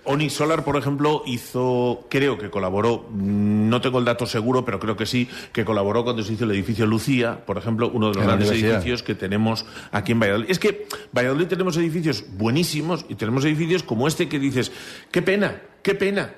Onix 0.05 0.35
Solar, 0.35 0.65
por 0.65 0.77
ejemplo, 0.77 1.23
hizo, 1.27 2.07
creo 2.11 2.39
que 2.39 2.51
colaboró, 2.51 3.07
mm, 3.11 3.69
no 3.69 3.81
tengo 3.81 3.99
el 3.99 4.05
dato 4.05 4.27
seguro, 4.27 4.65
pero 4.65 4.79
creo 4.79 4.97
que 4.97 5.07
sí, 5.07 5.29
que 5.53 5.65
colaboró 5.65 6.05
cuando 6.05 6.23
se 6.23 6.35
hizo 6.35 6.45
el 6.45 6.51
edificio 6.53 6.87
Lucía, 6.87 7.45
por 7.45 7.59
ejemplo, 7.59 7.91
uno 7.93 8.11
de 8.11 8.17
los 8.17 8.25
grandes 8.25 8.51
edificios 8.51 9.03
que 9.03 9.15
tenemos 9.15 9.65
aquí 9.93 10.13
en 10.13 10.21
Valladolid. 10.21 10.51
Es 10.51 10.59
que 10.59 10.87
Valladolid 11.13 11.47
tenemos 11.47 11.77
edificios 11.77 12.25
buenísimos 12.37 13.07
y 13.09 13.15
tenemos 13.15 13.45
edificios 13.45 13.83
como 13.83 14.07
este 14.07 14.29
que 14.29 14.39
dices, 14.39 14.73
qué 15.11 15.23
pena, 15.23 15.63
qué 15.83 15.95
pena. 15.95 16.35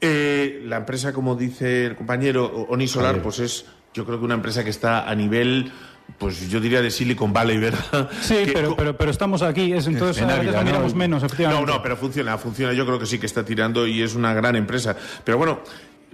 Eh, 0.00 0.62
la 0.64 0.78
empresa, 0.78 1.12
como 1.12 1.36
dice 1.36 1.86
el 1.86 1.96
compañero 1.96 2.46
Onix 2.70 2.92
Solar, 2.92 3.20
pues 3.20 3.38
es, 3.38 3.66
yo 3.92 4.06
creo 4.06 4.18
que 4.18 4.24
una 4.24 4.34
empresa 4.34 4.64
que 4.64 4.70
está 4.70 5.08
a 5.08 5.14
nivel, 5.14 5.70
pues 6.18 6.48
yo 6.50 6.60
diría 6.60 6.82
de 6.82 6.90
Silicon 6.90 7.32
Valley, 7.32 7.58
¿verdad? 7.58 8.08
Sí, 8.20 8.34
Que- 8.44 8.52
pero, 8.52 8.76
pero, 8.76 8.96
pero 8.96 9.10
estamos 9.10 9.42
aquí, 9.42 9.72
es, 9.72 9.86
entonces 9.86 10.22
En 10.22 10.30
Ávila, 10.30 10.52
la 10.52 10.58
¿no? 10.60 10.64
miramos 10.64 10.94
menos, 10.94 11.22
efectivamente. 11.22 11.66
no, 11.66 11.72
no, 11.76 11.82
pero 11.82 11.96
funciona, 11.96 12.36
funciona. 12.38 12.72
Yo 12.72 12.84
creo 12.86 12.98
que 12.98 13.06
sí 13.06 13.18
que 13.18 13.26
está 13.26 13.44
tirando 13.44 13.86
y 13.86 14.02
es 14.02 14.14
una 14.14 14.34
gran 14.34 14.56
empresa. 14.56 14.96
Pero 15.24 15.38
bueno, 15.38 15.60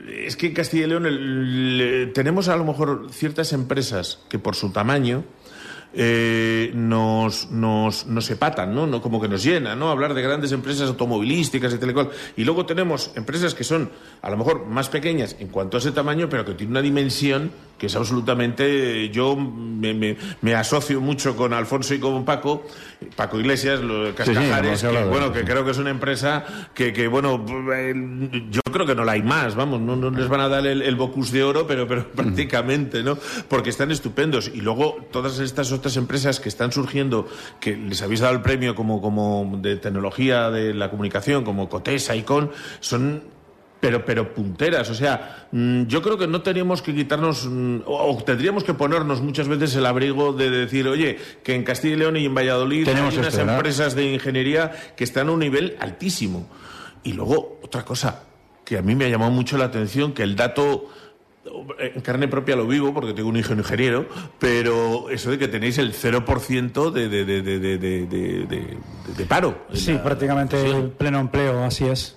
es 0.09 0.37
que 0.37 0.47
en 0.49 0.55
Castilla 0.55 0.85
y 0.85 0.89
León 0.89 1.07
el- 1.07 2.11
tenemos 2.15 2.49
a 2.49 2.57
lo 2.57 2.65
mejor 2.65 3.07
ciertas 3.11 3.53
empresas 3.53 4.21
que 4.29 4.39
por 4.39 4.55
su 4.55 4.71
tamaño 4.71 5.25
eh, 5.99 6.73
nos, 6.75 7.51
nos, 7.51 8.07
nos 8.07 8.31
epatan, 8.31 8.75
¿no? 8.75 8.87
¿no? 8.87 9.01
Como 9.01 9.21
que 9.21 9.29
nos 9.29 9.43
llena, 9.43 9.75
¿no? 9.75 9.91
Hablar 9.91 10.13
de 10.13 10.21
grandes 10.21 10.53
empresas 10.53 10.89
automovilísticas 10.89 11.73
y 11.73 11.79
tal 11.79 11.91
y 11.91 11.95
cual. 11.95 12.11
Y 12.37 12.45
luego 12.45 12.67
tenemos 12.67 13.13
empresas 13.15 13.55
que 13.55 13.65
son 13.65 13.91
a 14.21 14.29
lo 14.29 14.37
mejor 14.37 14.67
más 14.67 14.91
pequeñas 14.91 15.37
en 15.39 15.49
cuanto 15.49 15.79
a 15.79 15.81
ese 15.81 15.93
tamaño, 15.93 16.29
pero 16.29 16.45
que 16.45 16.53
tienen 16.53 16.73
una 16.73 16.83
dimensión 16.83 17.51
que 17.79 17.87
es 17.87 17.97
absolutamente. 17.97 19.09
Yo 19.11 19.37
me, 19.37 19.93
me- 19.95 20.17
me 20.43 20.55
asocio 20.55 21.01
mucho 21.01 21.37
con 21.37 21.53
Alfonso 21.53 21.95
y 21.95 21.99
con 21.99 22.25
Paco, 22.25 22.65
Paco 23.15 23.39
Iglesias, 23.39 23.81
los 23.81 24.09
sí, 24.09 24.15
Cascajares, 24.15 24.83
que, 24.83 25.05
bueno, 25.05 25.33
que 25.33 25.45
creo 25.45 25.65
que 25.65 25.71
es 25.73 25.79
una 25.79 25.91
empresa 25.91 26.45
que, 26.75 26.93
que, 26.93 27.07
bueno, 27.09 27.45
yo 28.51 28.61
creo 28.73 28.87
que 28.87 28.95
no 28.95 29.05
la 29.05 29.13
hay 29.13 29.23
más, 29.23 29.55
vamos, 29.55 29.81
no, 29.81 29.97
no 29.97 30.11
les 30.11 30.29
van 30.29 30.41
a 30.41 30.49
dar 30.49 30.67
el, 30.67 30.83
el 30.83 30.97
Bocus 30.97 31.31
de 31.33 31.43
oro, 31.45 31.67
pero, 31.67 31.87
pero 31.87 32.07
prácticamente, 32.13 33.03
¿no? 33.03 33.19
Porque 33.49 33.71
están 33.71 33.91
estupendos. 33.91 34.51
Y 34.55 34.61
luego 34.61 34.97
todas 35.11 35.39
estas 35.39 35.73
otras 35.73 35.97
empresas 35.97 36.41
que 36.41 36.49
están 36.49 36.73
surgiendo, 36.73 37.29
que 37.61 37.77
les 37.77 38.01
habéis 38.03 38.21
dado 38.21 38.35
el 38.35 38.43
premio 38.43 38.75
como, 38.75 39.01
como 39.03 39.59
de 39.61 39.77
tecnología 39.77 40.51
de 40.51 40.75
la 40.75 40.91
comunicación, 40.91 41.45
como 41.45 41.69
Cotesa, 41.69 42.17
Icon, 42.17 42.51
son 42.81 43.23
pero, 43.81 44.05
pero 44.05 44.33
punteras. 44.35 44.89
O 44.91 44.95
sea, 44.95 45.49
mm, 45.53 45.85
yo 45.85 46.03
creo 46.03 46.17
que 46.19 46.27
no 46.27 46.43
tenemos 46.43 46.83
que 46.83 46.95
quitarnos, 46.95 47.47
mm, 47.47 47.81
o, 47.87 48.23
tendríamos 48.25 48.65
que 48.65 48.75
ponernos 48.75 49.21
muchas 49.21 49.49
veces 49.49 49.75
el 49.77 49.87
abrigo 49.87 50.33
de 50.33 50.51
decir, 50.51 50.89
oye, 50.89 51.19
que 51.43 51.55
en 51.55 51.63
Castilla 51.65 51.95
y 51.95 51.99
León 51.99 52.17
y 52.17 52.25
en 52.27 52.35
Valladolid 52.35 52.85
Tenemos 52.85 53.13
hay 53.15 53.21
unas 53.21 53.37
empresas 53.39 53.95
de 53.95 54.13
ingeniería 54.15 54.73
que 54.97 55.05
están 55.05 55.29
a 55.29 55.33
un 55.33 55.41
nivel 55.41 55.77
altísimo. 55.81 56.49
Y 57.05 57.13
luego, 57.13 57.61
otra 57.63 57.85
cosa 57.85 58.23
que 58.65 58.79
a 58.79 58.83
mí 58.83 58.95
me 58.97 59.05
ha 59.05 59.09
llamado 59.09 59.31
mucho 59.31 59.57
la 59.57 59.67
atención, 59.67 60.13
que 60.13 60.25
el 60.25 60.35
dato 60.35 60.91
en 61.79 62.01
carne 62.01 62.27
propia 62.27 62.57
lo 62.57 62.67
vivo 62.67 62.93
porque 62.93 63.13
tengo 63.13 63.29
un 63.29 63.37
hijo 63.37 63.53
ingeniero, 63.53 64.07
pero 64.41 65.09
eso 65.11 65.31
de 65.31 65.39
que 65.39 65.47
tenéis 65.47 65.79
el 65.79 65.93
0% 65.93 66.91
de, 66.91 67.09
de, 67.09 67.25
de, 67.25 67.43
de, 67.43 67.59
de, 67.61 67.79
de, 67.79 68.07
de- 68.07 68.47
de- 68.47 68.77
de 69.17 69.25
paro. 69.27 69.67
Sí, 69.73 69.93
la- 69.93 70.03
prácticamente 70.03 70.61
el 70.69 70.89
pleno 70.91 71.21
empleo, 71.21 71.63
así 71.63 71.85
es. 71.85 72.17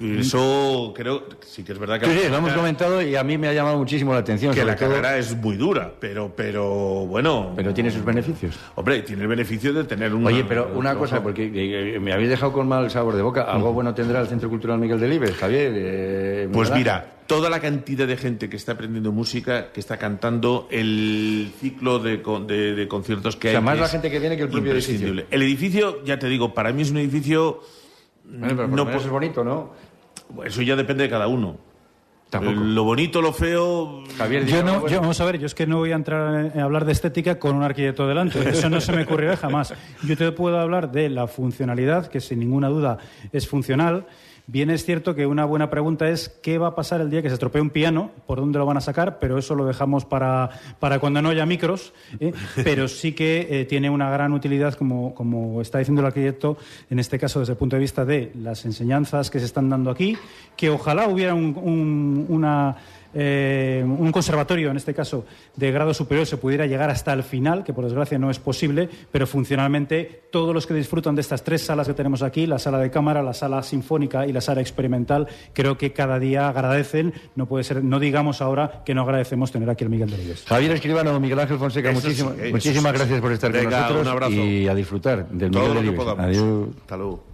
Y 0.00 0.20
Eso 0.20 0.92
creo, 0.94 1.24
sí 1.44 1.64
que 1.64 1.72
es 1.72 1.78
verdad 1.78 1.98
que... 1.98 2.06
Sí, 2.06 2.12
sí, 2.22 2.28
lo 2.28 2.36
hemos 2.36 2.52
comentado 2.52 3.02
y 3.02 3.16
a 3.16 3.24
mí 3.24 3.36
me 3.36 3.48
ha 3.48 3.52
llamado 3.52 3.78
muchísimo 3.78 4.12
la 4.12 4.20
atención. 4.20 4.54
que 4.54 4.64
la 4.64 4.76
todo- 4.76 4.90
carrera 4.90 5.18
es 5.18 5.34
muy 5.36 5.56
dura, 5.56 5.92
pero, 5.98 6.32
pero 6.36 6.64
bueno... 7.06 7.52
Pero 7.56 7.74
tiene 7.74 7.90
sus 7.90 8.04
beneficios. 8.04 8.56
Hombre, 8.76 9.02
tiene 9.02 9.22
el 9.22 9.28
beneficio 9.28 9.72
de 9.72 9.82
tener 9.84 10.14
un... 10.14 10.24
Oye, 10.24 10.44
pero 10.44 10.70
una 10.76 10.94
cosa, 10.94 11.20
porque 11.20 11.46
eh, 11.46 11.96
eh, 11.96 11.98
me 12.00 12.12
habéis 12.12 12.28
dejado 12.30 12.52
con 12.52 12.68
mal 12.68 12.88
sabor 12.92 13.16
de 13.16 13.22
boca. 13.22 13.42
¿Algo 13.42 13.72
bueno 13.72 13.92
tendrá 13.92 14.20
el 14.20 14.28
Centro 14.28 14.48
Cultural 14.48 14.78
Miguel 14.78 15.00
Delibes, 15.00 15.34
Javier? 15.34 15.72
Eh, 15.74 16.48
Pues 16.52 16.68
¿verdad? 16.68 16.78
mira, 16.78 17.12
toda 17.26 17.50
la 17.50 17.58
cantidad 17.58 18.06
de 18.06 18.16
gente 18.16 18.48
que 18.48 18.56
está 18.56 18.72
aprendiendo 18.72 19.10
música, 19.10 19.72
que 19.72 19.80
está 19.80 19.96
cantando 19.96 20.68
el 20.70 21.50
ciclo 21.60 21.98
de, 21.98 22.18
de- 22.46 22.74
de 22.76 22.86
conciertos 22.88 23.34
que 23.34 23.48
O 23.48 23.50
sea, 23.50 23.58
hay. 23.58 23.64
más 23.66 23.80
la 23.80 23.88
gente 23.88 24.12
que 24.12 24.20
viene 24.20 24.36
que 24.36 24.44
el 24.44 24.48
propio 24.48 24.68
imprescindible. 24.70 25.26
El 25.28 25.42
edificio, 25.42 26.04
ya 26.04 26.20
te 26.20 26.28
digo, 26.28 26.54
para 26.54 26.72
mí 26.72 26.82
es 26.82 26.90
un 26.92 26.98
edificio... 26.98 27.62
Bueno, 28.30 28.48
pero 28.56 28.68
por 28.68 28.76
no 28.76 28.84
menos 28.84 29.00
po- 29.00 29.06
es 29.06 29.10
bonito, 29.10 29.42
¿no? 29.42 29.72
Eso 30.44 30.62
ya 30.62 30.76
depende 30.76 31.04
de 31.04 31.10
cada 31.10 31.26
uno. 31.28 31.56
Tampoco. 32.30 32.60
Lo 32.60 32.84
bonito, 32.84 33.22
lo 33.22 33.32
feo... 33.32 34.04
Javier, 34.18 34.44
Yo 34.44 34.62
no, 34.62 34.74
algo, 34.74 34.88
yo, 34.88 35.00
vamos 35.00 35.18
a 35.20 35.24
ver, 35.24 35.38
yo 35.38 35.46
es 35.46 35.54
que 35.54 35.66
no 35.66 35.78
voy 35.78 35.92
a 35.92 35.94
entrar 35.94 36.52
a 36.54 36.62
hablar 36.62 36.84
de 36.84 36.92
estética 36.92 37.38
con 37.38 37.56
un 37.56 37.62
arquitecto 37.62 38.06
delante. 38.06 38.46
Eso 38.50 38.68
no 38.68 38.82
se 38.82 38.92
me 38.92 39.02
ocurrirá 39.04 39.36
jamás. 39.36 39.72
Yo 40.02 40.16
te 40.16 40.30
puedo 40.32 40.58
hablar 40.58 40.92
de 40.92 41.08
la 41.08 41.26
funcionalidad, 41.26 42.08
que 42.08 42.20
sin 42.20 42.40
ninguna 42.40 42.68
duda 42.68 42.98
es 43.32 43.48
funcional. 43.48 44.06
Bien 44.50 44.70
es 44.70 44.82
cierto 44.86 45.14
que 45.14 45.26
una 45.26 45.44
buena 45.44 45.68
pregunta 45.68 46.08
es 46.08 46.30
qué 46.42 46.56
va 46.56 46.68
a 46.68 46.74
pasar 46.74 47.02
el 47.02 47.10
día 47.10 47.20
que 47.20 47.28
se 47.28 47.34
estropee 47.34 47.60
un 47.60 47.68
piano, 47.68 48.10
por 48.26 48.38
dónde 48.40 48.58
lo 48.58 48.64
van 48.64 48.78
a 48.78 48.80
sacar, 48.80 49.18
pero 49.18 49.36
eso 49.36 49.54
lo 49.54 49.66
dejamos 49.66 50.06
para, 50.06 50.48
para 50.80 50.98
cuando 51.00 51.20
no 51.20 51.28
haya 51.28 51.44
micros. 51.44 51.92
¿eh? 52.18 52.32
Pero 52.64 52.88
sí 52.88 53.12
que 53.12 53.46
eh, 53.50 53.64
tiene 53.66 53.90
una 53.90 54.08
gran 54.10 54.32
utilidad, 54.32 54.72
como, 54.72 55.14
como 55.14 55.60
está 55.60 55.80
diciendo 55.80 56.00
el 56.00 56.06
arquitecto, 56.06 56.56
en 56.88 56.98
este 56.98 57.18
caso 57.18 57.40
desde 57.40 57.52
el 57.52 57.58
punto 57.58 57.76
de 57.76 57.80
vista 57.80 58.06
de 58.06 58.32
las 58.40 58.64
enseñanzas 58.64 59.30
que 59.30 59.38
se 59.38 59.44
están 59.44 59.68
dando 59.68 59.90
aquí, 59.90 60.16
que 60.56 60.70
ojalá 60.70 61.08
hubiera 61.08 61.34
un- 61.34 61.54
un- 61.62 62.24
una 62.30 62.74
eh, 63.14 63.82
un 63.86 64.12
conservatorio, 64.12 64.70
en 64.70 64.76
este 64.76 64.94
caso, 64.94 65.24
de 65.56 65.70
grado 65.72 65.94
superior, 65.94 66.26
se 66.26 66.36
pudiera 66.36 66.66
llegar 66.66 66.90
hasta 66.90 67.12
el 67.12 67.22
final, 67.22 67.64
que 67.64 67.72
por 67.72 67.84
desgracia 67.84 68.18
no 68.18 68.30
es 68.30 68.38
posible, 68.38 68.88
pero 69.10 69.26
funcionalmente 69.26 70.24
todos 70.30 70.54
los 70.54 70.66
que 70.66 70.74
disfrutan 70.74 71.14
de 71.14 71.22
estas 71.22 71.42
tres 71.44 71.62
salas 71.62 71.86
que 71.86 71.94
tenemos 71.94 72.22
aquí, 72.22 72.46
la 72.46 72.58
sala 72.58 72.78
de 72.78 72.90
cámara, 72.90 73.22
la 73.22 73.32
sala 73.32 73.62
sinfónica 73.62 74.26
y 74.26 74.32
la 74.32 74.40
sala 74.40 74.60
experimental, 74.60 75.26
creo 75.52 75.78
que 75.78 75.92
cada 75.92 76.18
día 76.18 76.48
agradecen, 76.48 77.12
no 77.34 77.46
puede 77.46 77.64
ser, 77.64 77.82
no 77.82 77.98
digamos 77.98 78.40
ahora 78.42 78.82
que 78.84 78.94
no 78.94 79.02
agradecemos 79.02 79.50
tener 79.52 79.70
aquí 79.70 79.84
al 79.84 79.90
Miguel 79.90 80.10
Delibes. 80.10 80.44
Javier 80.46 80.72
Escribano, 80.72 81.18
Miguel 81.18 81.38
Ángel 81.40 81.58
Fonseca, 81.58 81.90
muchísimas, 81.92 82.34
muchísimas 82.52 82.92
sí. 82.92 82.98
gracias 82.98 83.20
por 83.20 83.32
estar 83.32 83.50
con 83.50 83.60
Venga, 83.60 83.80
nosotros 83.80 84.02
un 84.02 84.08
abrazo. 84.08 84.32
y 84.34 84.68
a 84.68 84.74
disfrutar 84.74 85.28
del 85.28 85.50
Todo 85.50 85.62
Miguel 85.62 85.74
lo 85.74 85.80
que 85.80 85.86
Delibes. 85.86 86.04
podamos. 86.04 86.24
Adiós. 86.24 86.68
Hasta 86.82 86.96
luego. 86.96 87.24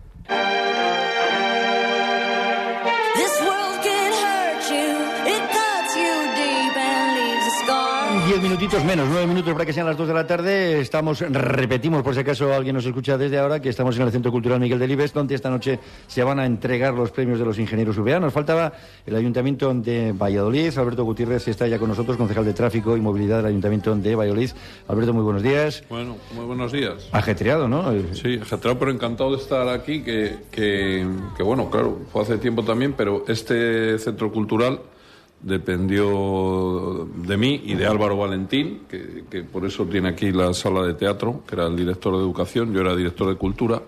10 8.26 8.40
minutitos 8.40 8.82
menos, 8.86 9.06
nueve 9.10 9.26
minutos 9.26 9.52
para 9.52 9.66
que 9.66 9.72
sean 9.74 9.84
las 9.86 9.98
dos 9.98 10.08
de 10.08 10.14
la 10.14 10.26
tarde. 10.26 10.80
Estamos, 10.80 11.20
repetimos 11.20 12.02
por 12.02 12.14
si 12.14 12.20
acaso 12.20 12.54
alguien 12.54 12.74
nos 12.74 12.86
escucha 12.86 13.18
desde 13.18 13.38
ahora, 13.38 13.60
que 13.60 13.68
estamos 13.68 13.96
en 13.96 14.02
el 14.02 14.12
Centro 14.12 14.32
Cultural 14.32 14.58
Miguel 14.58 14.78
de 14.78 14.88
Libes, 14.88 15.12
donde 15.12 15.34
esta 15.34 15.50
noche 15.50 15.78
se 16.06 16.24
van 16.24 16.38
a 16.38 16.46
entregar 16.46 16.94
los 16.94 17.10
premios 17.10 17.38
de 17.38 17.44
los 17.44 17.58
ingenieros 17.58 17.98
UBA. 17.98 18.18
Nos 18.20 18.32
faltaba 18.32 18.72
el 19.04 19.14
Ayuntamiento 19.14 19.74
de 19.74 20.12
Valladolid. 20.12 20.76
Alberto 20.78 21.04
Gutiérrez 21.04 21.46
está 21.48 21.68
ya 21.68 21.78
con 21.78 21.88
nosotros, 21.88 22.16
concejal 22.16 22.46
de 22.46 22.54
Tráfico 22.54 22.96
y 22.96 23.00
Movilidad 23.02 23.38
del 23.38 23.46
Ayuntamiento 23.46 23.94
de 23.94 24.14
Valladolid. 24.14 24.50
Alberto, 24.88 25.12
muy 25.12 25.22
buenos 25.22 25.42
días. 25.42 25.84
Bueno, 25.90 26.16
muy 26.34 26.46
buenos 26.46 26.72
días. 26.72 27.10
Ajetreado, 27.12 27.68
¿no? 27.68 27.92
Sí, 28.14 28.38
ajetreado, 28.40 28.78
pero 28.78 28.90
encantado 28.90 29.32
de 29.32 29.36
estar 29.36 29.68
aquí, 29.68 30.02
que, 30.02 30.38
que, 30.50 31.06
que 31.36 31.42
bueno, 31.42 31.68
claro, 31.68 31.98
fue 32.10 32.22
hace 32.22 32.38
tiempo 32.38 32.62
también, 32.62 32.94
pero 32.94 33.24
este 33.28 33.98
Centro 33.98 34.32
Cultural 34.32 34.80
dependió 35.44 37.06
de 37.16 37.36
mí 37.36 37.62
y 37.64 37.74
de 37.74 37.86
Álvaro 37.86 38.16
Valentín, 38.16 38.80
que, 38.88 39.24
que 39.30 39.42
por 39.42 39.64
eso 39.66 39.84
tiene 39.84 40.08
aquí 40.08 40.32
la 40.32 40.52
sala 40.54 40.82
de 40.82 40.94
teatro, 40.94 41.42
que 41.46 41.54
era 41.54 41.66
el 41.66 41.76
director 41.76 42.14
de 42.14 42.20
educación, 42.20 42.72
yo 42.72 42.80
era 42.80 42.96
director 42.96 43.28
de 43.28 43.36
cultura, 43.36 43.82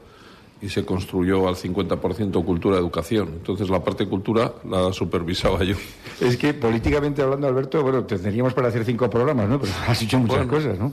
y 0.63 0.69
se 0.71 0.85
construyó 0.85 1.49
al 1.49 1.55
50% 1.57 2.45
cultura-educación. 2.45 3.29
Entonces 3.37 3.69
la 3.69 3.85
parte 3.85 4.07
cultura 4.07 4.55
la 4.69 4.93
supervisaba 4.93 5.63
yo. 5.65 5.77
Es 6.21 6.37
que 6.37 6.55
políticamente 6.55 7.21
hablando, 7.23 7.47
Alberto, 7.47 7.83
bueno, 7.83 8.05
tendríamos 8.05 8.55
para 8.55 8.69
hacer 8.69 8.85
cinco 8.85 9.11
programas, 9.11 9.49
¿no? 9.49 9.61
Pero 9.61 9.73
has 9.87 10.01
hecho 10.03 10.19
muchas 10.19 10.47
Bueno, 10.47 10.53
cosas, 10.53 10.79
¿no? 10.79 10.93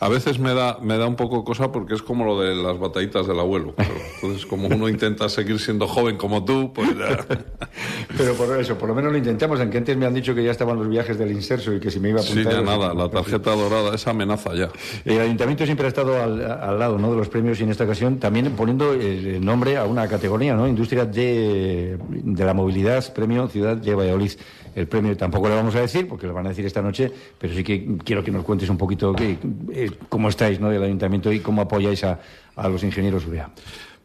A 0.00 0.08
veces 0.08 0.38
me 0.38 0.52
da, 0.54 0.78
me 0.82 0.98
da 0.98 1.06
un 1.06 1.16
poco 1.16 1.44
cosa 1.44 1.72
porque 1.72 1.94
es 1.94 2.02
como 2.02 2.24
lo 2.24 2.40
de 2.40 2.54
las 2.54 2.78
batallitas 2.78 3.26
del 3.26 3.40
abuelo. 3.40 3.74
claro. 3.74 3.90
Entonces, 4.16 4.44
como 4.46 4.66
uno 4.68 4.88
intenta 4.88 5.28
seguir 5.28 5.58
siendo 5.58 5.86
joven 5.88 6.16
como 6.18 6.44
tú, 6.44 6.72
pues 6.74 6.90
ya... 6.96 7.26
Pero 8.16 8.34
por 8.34 8.60
eso, 8.60 8.76
por 8.76 8.88
lo 8.88 8.94
menos 8.94 9.12
lo 9.12 9.18
intentamos, 9.18 9.60
aunque 9.60 9.78
antes 9.78 9.96
me 9.96 10.04
han 10.06 10.14
dicho 10.14 10.34
que 10.34 10.44
ya 10.44 10.50
estaban 10.50 10.76
los 10.78 10.88
viajes 10.88 11.18
del 11.18 11.30
inserso 11.32 11.72
y 11.72 11.80
que 11.80 11.90
si 11.90 12.00
me 12.00 12.10
iba 12.10 12.20
a 12.20 12.22
Sí, 12.22 12.32
apuntar... 12.32 12.52
ya 12.52 12.60
nada, 12.62 12.92
la 12.94 13.08
tarjeta 13.08 13.54
dorada, 13.54 13.94
esa 13.94 14.10
amenaza 14.10 14.54
ya. 14.54 14.68
El 15.04 15.20
ayuntamiento 15.20 15.64
siempre 15.64 15.86
ha 15.86 15.88
estado 15.88 16.20
al, 16.22 16.42
al 16.50 16.78
lado 16.78 16.98
¿no? 16.98 17.10
de 17.10 17.16
los 17.16 17.28
premios 17.28 17.58
y 17.60 17.64
en 17.64 17.70
esta 17.70 17.84
ocasión 17.84 18.18
también 18.18 18.50
poniendo 18.56 18.89
el 18.92 19.44
nombre 19.44 19.76
a 19.76 19.84
una 19.84 20.06
categoría, 20.08 20.54
¿no? 20.54 20.66
Industria 20.66 21.04
de, 21.04 21.98
de 22.08 22.44
la 22.44 22.54
movilidad, 22.54 23.12
premio 23.12 23.48
Ciudad 23.48 23.76
de 23.76 23.94
Valladolid. 23.94 24.32
El 24.74 24.86
premio 24.86 25.16
tampoco 25.16 25.48
le 25.48 25.56
vamos 25.56 25.74
a 25.74 25.80
decir, 25.80 26.06
porque 26.06 26.26
lo 26.26 26.34
van 26.34 26.46
a 26.46 26.50
decir 26.50 26.64
esta 26.64 26.80
noche, 26.80 27.10
pero 27.38 27.54
sí 27.54 27.64
que 27.64 27.96
quiero 28.04 28.22
que 28.22 28.30
nos 28.30 28.44
cuentes 28.44 28.68
un 28.68 28.78
poquito 28.78 29.12
que, 29.12 29.38
eh, 29.72 29.90
cómo 30.08 30.28
estáis 30.28 30.60
¿no? 30.60 30.70
del 30.70 30.82
ayuntamiento 30.82 31.32
y 31.32 31.40
cómo 31.40 31.62
apoyáis 31.62 32.04
a, 32.04 32.20
a 32.54 32.68
los 32.68 32.82
ingenieros 32.84 33.26
UBA. 33.26 33.50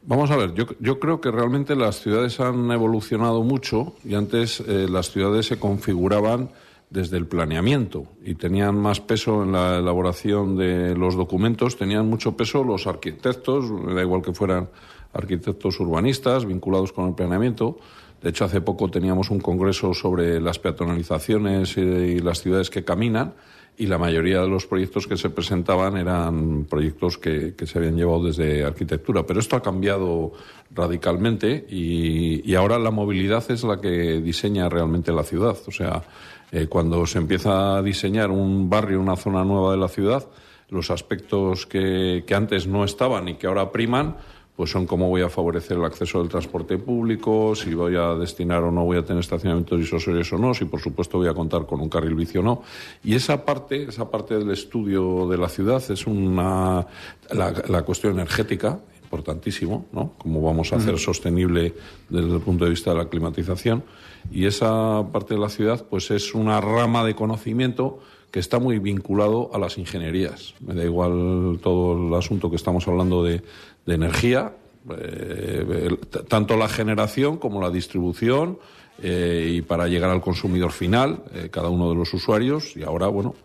Vamos 0.07 0.29
a 0.29 0.35
ver, 0.35 0.53
yo, 0.53 0.65
yo 0.79 0.99
creo 0.99 1.19
que 1.19 1.31
realmente 1.31 1.75
las 1.75 1.99
ciudades 1.99 2.39
han 2.39 2.71
evolucionado 2.71 3.41
mucho 3.43 3.95
y 4.03 4.13
antes 4.13 4.59
eh, 4.59 4.87
las 4.89 5.11
ciudades 5.11 5.47
se 5.47 5.57
configuraban 5.57 6.49
desde 6.89 7.17
el 7.17 7.27
planeamiento 7.27 8.05
y 8.23 8.35
tenían 8.35 8.77
más 8.77 9.01
peso 9.01 9.43
en 9.43 9.51
la 9.51 9.77
elaboración 9.77 10.55
de 10.55 10.95
los 10.95 11.15
documentos, 11.15 11.77
tenían 11.77 12.07
mucho 12.07 12.37
peso 12.37 12.63
los 12.63 12.87
arquitectos, 12.87 13.65
da 13.93 14.01
igual 14.01 14.21
que 14.21 14.33
fueran 14.33 14.69
arquitectos 15.13 15.79
urbanistas 15.79 16.45
vinculados 16.45 16.91
con 16.91 17.07
el 17.07 17.15
planeamiento. 17.15 17.77
De 18.21 18.29
hecho, 18.29 18.45
hace 18.45 18.61
poco 18.61 18.89
teníamos 18.89 19.29
un 19.29 19.39
congreso 19.39 19.93
sobre 19.93 20.39
las 20.41 20.59
peatonalizaciones 20.59 21.77
y, 21.77 22.19
las 22.19 22.41
ciudades 22.41 22.69
que 22.69 22.83
caminan 22.83 23.33
y 23.77 23.87
la 23.87 23.97
mayoría 23.97 24.41
de 24.41 24.47
los 24.47 24.65
proyectos 24.65 25.05
que 25.05 25.17
se 25.17 25.29
presentaban 25.29 25.97
eran 25.97 26.65
proyectos 26.65 27.17
que, 27.17 27.55
que 27.55 27.67
se 27.67 27.77
habían 27.77 27.97
llevado 27.97 28.25
desde 28.25 28.63
arquitectura. 28.63 29.25
Pero 29.25 29.41
esto 29.41 29.57
ha 29.57 29.61
cambiado 29.61 30.31
radicalmente 30.71 31.65
y, 31.69 32.49
y 32.49 32.55
ahora 32.55 32.79
la 32.79 32.91
movilidad 32.91 33.43
es 33.51 33.63
la 33.63 33.81
que 33.81 34.21
diseña 34.21 34.69
realmente 34.69 35.11
la 35.11 35.23
ciudad. 35.23 35.57
O 35.67 35.71
sea, 35.71 36.03
eh, 36.51 36.67
cuando 36.67 37.05
se 37.05 37.17
empieza 37.17 37.77
a 37.77 37.81
diseñar 37.81 38.31
un 38.31 38.69
barrio, 38.69 38.99
una 38.99 39.15
zona 39.15 39.43
nueva 39.43 39.71
de 39.71 39.77
la 39.77 39.87
ciudad, 39.87 40.27
los 40.69 40.91
aspectos 40.91 41.65
que, 41.65 42.23
que 42.25 42.35
antes 42.35 42.67
no 42.67 42.83
estaban 42.83 43.27
y 43.27 43.35
que 43.35 43.47
ahora 43.47 43.71
priman, 43.71 44.17
pues 44.55 44.71
son 44.71 44.85
cómo 44.85 45.09
voy 45.09 45.21
a 45.21 45.29
favorecer 45.29 45.77
el 45.77 45.83
acceso 45.83 46.19
del 46.19 46.29
transporte 46.29 46.77
público, 46.77 47.55
si 47.55 47.73
voy 47.73 47.95
a 47.97 48.15
destinar 48.15 48.63
o 48.63 48.71
no 48.71 48.85
voy 48.85 48.97
a 48.97 49.03
tener 49.03 49.19
estacionamientos 49.19 49.77
disuasorios 49.77 50.31
o 50.31 50.37
no, 50.37 50.53
si 50.53 50.65
por 50.65 50.79
supuesto 50.79 51.17
voy 51.17 51.27
a 51.27 51.33
contar 51.33 51.65
con 51.65 51.81
un 51.81 51.89
carril 51.89 52.15
bici 52.15 52.37
o 52.37 52.41
no. 52.41 52.63
Y 53.03 53.15
esa 53.15 53.43
parte, 53.43 53.83
esa 53.83 54.09
parte 54.09 54.37
del 54.37 54.49
estudio 54.51 55.27
de 55.27 55.37
la 55.37 55.49
ciudad 55.49 55.83
es 55.91 56.07
una 56.07 56.87
la, 57.31 57.53
la 57.67 57.81
cuestión 57.81 58.13
energética 58.13 58.79
importantísimo, 59.03 59.87
¿no? 59.91 60.13
Cómo 60.17 60.41
vamos 60.41 60.71
a 60.73 60.77
hacer 60.77 60.97
sostenible 60.99 61.73
desde 62.09 62.33
el 62.33 62.41
punto 62.41 62.63
de 62.63 62.71
vista 62.71 62.91
de 62.91 62.97
la 62.97 63.09
climatización 63.09 63.83
y 64.31 64.45
esa 64.45 65.05
parte 65.11 65.33
de 65.35 65.39
la 65.39 65.49
ciudad 65.49 65.85
pues 65.89 66.11
es 66.11 66.33
una 66.33 66.59
rama 66.61 67.03
de 67.03 67.15
conocimiento 67.15 67.99
que 68.31 68.39
está 68.39 68.59
muy 68.59 68.79
vinculado 68.79 69.49
a 69.53 69.59
las 69.59 69.77
ingenierías. 69.77 70.55
Me 70.59 70.73
da 70.73 70.83
igual 70.83 71.59
todo 71.63 72.07
el 72.07 72.13
asunto 72.13 72.49
que 72.49 72.57
estamos 72.57 72.87
hablando 72.87 73.23
de, 73.23 73.41
de 73.85 73.93
energía, 73.93 74.53
eh, 74.97 75.97
tanto 76.27 76.57
la 76.57 76.67
generación 76.67 77.37
como 77.37 77.61
la 77.61 77.71
distribución 77.71 78.59
eh, 79.01 79.53
y 79.55 79.61
para 79.61 79.87
llegar 79.87 80.09
al 80.09 80.21
consumidor 80.21 80.71
final, 80.71 81.23
eh, 81.33 81.49
cada 81.51 81.69
uno 81.69 81.89
de 81.89 81.95
los 81.95 82.13
usuarios. 82.13 82.75
Y 82.75 82.83
ahora, 82.83 83.07
bueno, 83.07 83.35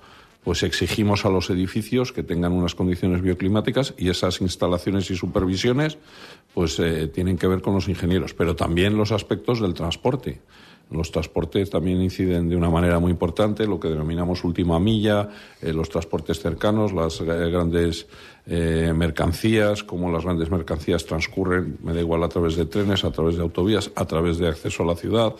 pues 0.45 0.63
exigimos 0.63 1.25
a 1.25 1.31
los 1.31 1.51
edificios 1.51 2.13
que 2.13 2.23
tengan 2.23 2.53
unas 2.53 2.75
condiciones 2.75 3.23
bioclimáticas 3.23 3.95
y 3.97 4.09
esas 4.09 4.41
instalaciones 4.41 5.11
y 5.11 5.17
supervisiones 5.17 5.99
pues 6.55 6.79
eh, 6.79 7.09
tienen 7.09 7.39
que 7.39 7.47
ver 7.47 7.61
con 7.61 7.75
los 7.75 7.89
ingenieros, 7.89 8.35
pero 8.35 8.57
también 8.57 8.97
los 8.97 9.13
aspectos 9.13 9.61
del 9.61 9.75
transporte. 9.75 10.41
Los 10.91 11.13
transportes 11.13 11.71
también 11.71 12.03
inciden 12.03 12.49
de 12.49 12.57
una 12.57 12.69
manera 12.69 12.99
muy 12.99 13.13
importante, 13.13 13.65
lo 13.65 13.79
que 13.79 13.89
denominamos 13.89 14.43
última 14.43 14.81
milla, 14.81 15.29
eh, 15.63 15.73
los 15.73 15.89
transportes 15.89 16.41
cercanos, 16.41 16.93
las 16.93 17.21
grandes 17.23 18.09
eh, 18.47 18.93
mercancías, 18.97 19.85
cómo 19.85 20.11
las 20.11 20.25
grandes 20.25 20.51
mercancías 20.51 21.07
transcurren, 21.07 21.79
me 21.85 21.95
da 21.95 22.01
igual 22.01 22.25
a 22.25 22.29
través 22.29 22.57
de 22.57 22.67
trenes, 22.67 23.05
a 23.05 23.13
través 23.13 23.37
de 23.37 23.43
autovías, 23.43 23.93
a 23.95 24.05
través 24.05 24.39
de 24.39 24.49
acceso 24.49 24.83
a 24.83 24.87
la 24.87 24.97
ciudad, 24.97 25.37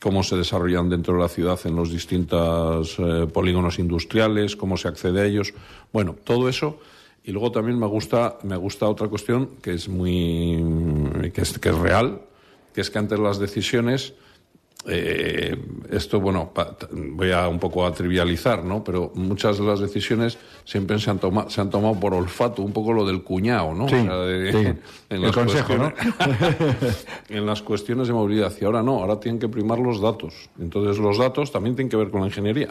cómo 0.00 0.22
se 0.22 0.36
desarrollan 0.36 0.88
dentro 0.88 1.14
de 1.14 1.20
la 1.20 1.28
ciudad 1.28 1.60
en 1.64 1.76
los 1.76 1.90
distintos 1.90 2.96
eh, 2.98 3.26
polígonos 3.30 3.78
industriales, 3.78 4.56
cómo 4.56 4.78
se 4.78 4.88
accede 4.88 5.20
a 5.20 5.24
ellos. 5.26 5.52
Bueno, 5.92 6.16
todo 6.24 6.48
eso. 6.48 6.78
Y 7.28 7.30
luego 7.32 7.52
también 7.52 7.78
me 7.78 7.86
gusta, 7.86 8.38
me 8.42 8.56
gusta 8.56 8.88
otra 8.88 9.06
cuestión 9.06 9.50
que 9.60 9.74
es 9.74 9.86
muy, 9.86 10.64
que 11.34 11.42
es, 11.42 11.58
que 11.58 11.68
es 11.68 11.76
real, 11.76 12.22
que 12.74 12.80
es 12.80 12.88
que 12.88 12.98
antes 12.98 13.18
las 13.18 13.38
decisiones 13.38 14.14
eh, 14.86 15.54
esto, 15.90 16.20
bueno, 16.22 16.52
pa- 16.54 16.74
voy 16.90 17.30
a 17.32 17.46
un 17.48 17.58
poco 17.58 17.84
a 17.84 17.92
trivializar, 17.92 18.64
¿no? 18.64 18.82
Pero 18.82 19.12
muchas 19.14 19.58
de 19.58 19.64
las 19.64 19.78
decisiones 19.80 20.38
siempre 20.64 20.98
se 20.98 21.10
han, 21.10 21.18
toma- 21.18 21.50
se 21.50 21.60
han 21.60 21.68
tomado 21.68 22.00
por 22.00 22.14
olfato, 22.14 22.62
un 22.62 22.72
poco 22.72 22.94
lo 22.94 23.04
del 23.04 23.22
cuñado, 23.22 23.74
¿no? 23.74 23.86
Sí, 23.90 23.96
de- 23.96 24.52
sí. 24.52 24.80
en 25.14 25.24
El 25.24 25.30
consejo, 25.32 25.74
¿no? 25.76 25.92
en 27.28 27.44
las 27.44 27.60
cuestiones 27.60 28.08
de 28.08 28.14
movilidad. 28.14 28.54
Y 28.58 28.64
ahora 28.64 28.82
no, 28.82 29.00
ahora 29.02 29.20
tienen 29.20 29.38
que 29.38 29.48
primar 29.48 29.78
los 29.80 30.00
datos. 30.00 30.48
Entonces 30.58 30.96
los 30.98 31.18
datos 31.18 31.52
también 31.52 31.76
tienen 31.76 31.90
que 31.90 31.96
ver 31.98 32.08
con 32.10 32.22
la 32.22 32.28
ingeniería. 32.28 32.68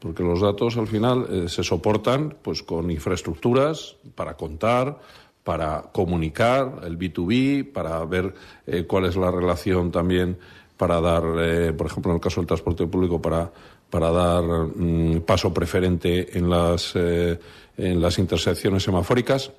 Porque 0.00 0.22
los 0.22 0.40
datos 0.40 0.76
al 0.76 0.86
final 0.86 1.26
eh, 1.30 1.48
se 1.48 1.62
soportan 1.62 2.36
pues 2.42 2.62
con 2.62 2.90
infraestructuras 2.90 3.96
para 4.14 4.34
contar, 4.34 4.98
para 5.44 5.82
comunicar, 5.92 6.80
el 6.84 6.98
B2B, 6.98 7.72
para 7.72 8.04
ver 8.04 8.34
eh, 8.66 8.84
cuál 8.86 9.04
es 9.04 9.16
la 9.16 9.30
relación 9.30 9.92
también 9.92 10.38
para 10.80 10.98
dar, 10.98 11.22
eh, 11.36 11.74
por 11.74 11.88
ejemplo, 11.88 12.10
en 12.10 12.16
el 12.16 12.22
caso 12.22 12.40
del 12.40 12.46
transporte 12.46 12.86
público, 12.86 13.20
para, 13.20 13.52
para 13.90 14.10
dar 14.10 14.42
mm, 14.42 15.20
paso 15.26 15.52
preferente 15.52 16.38
en 16.38 16.48
las, 16.48 16.92
eh, 16.94 17.38
en 17.76 18.00
las 18.00 18.18
intersecciones 18.18 18.82
semafóricas. 18.82 19.52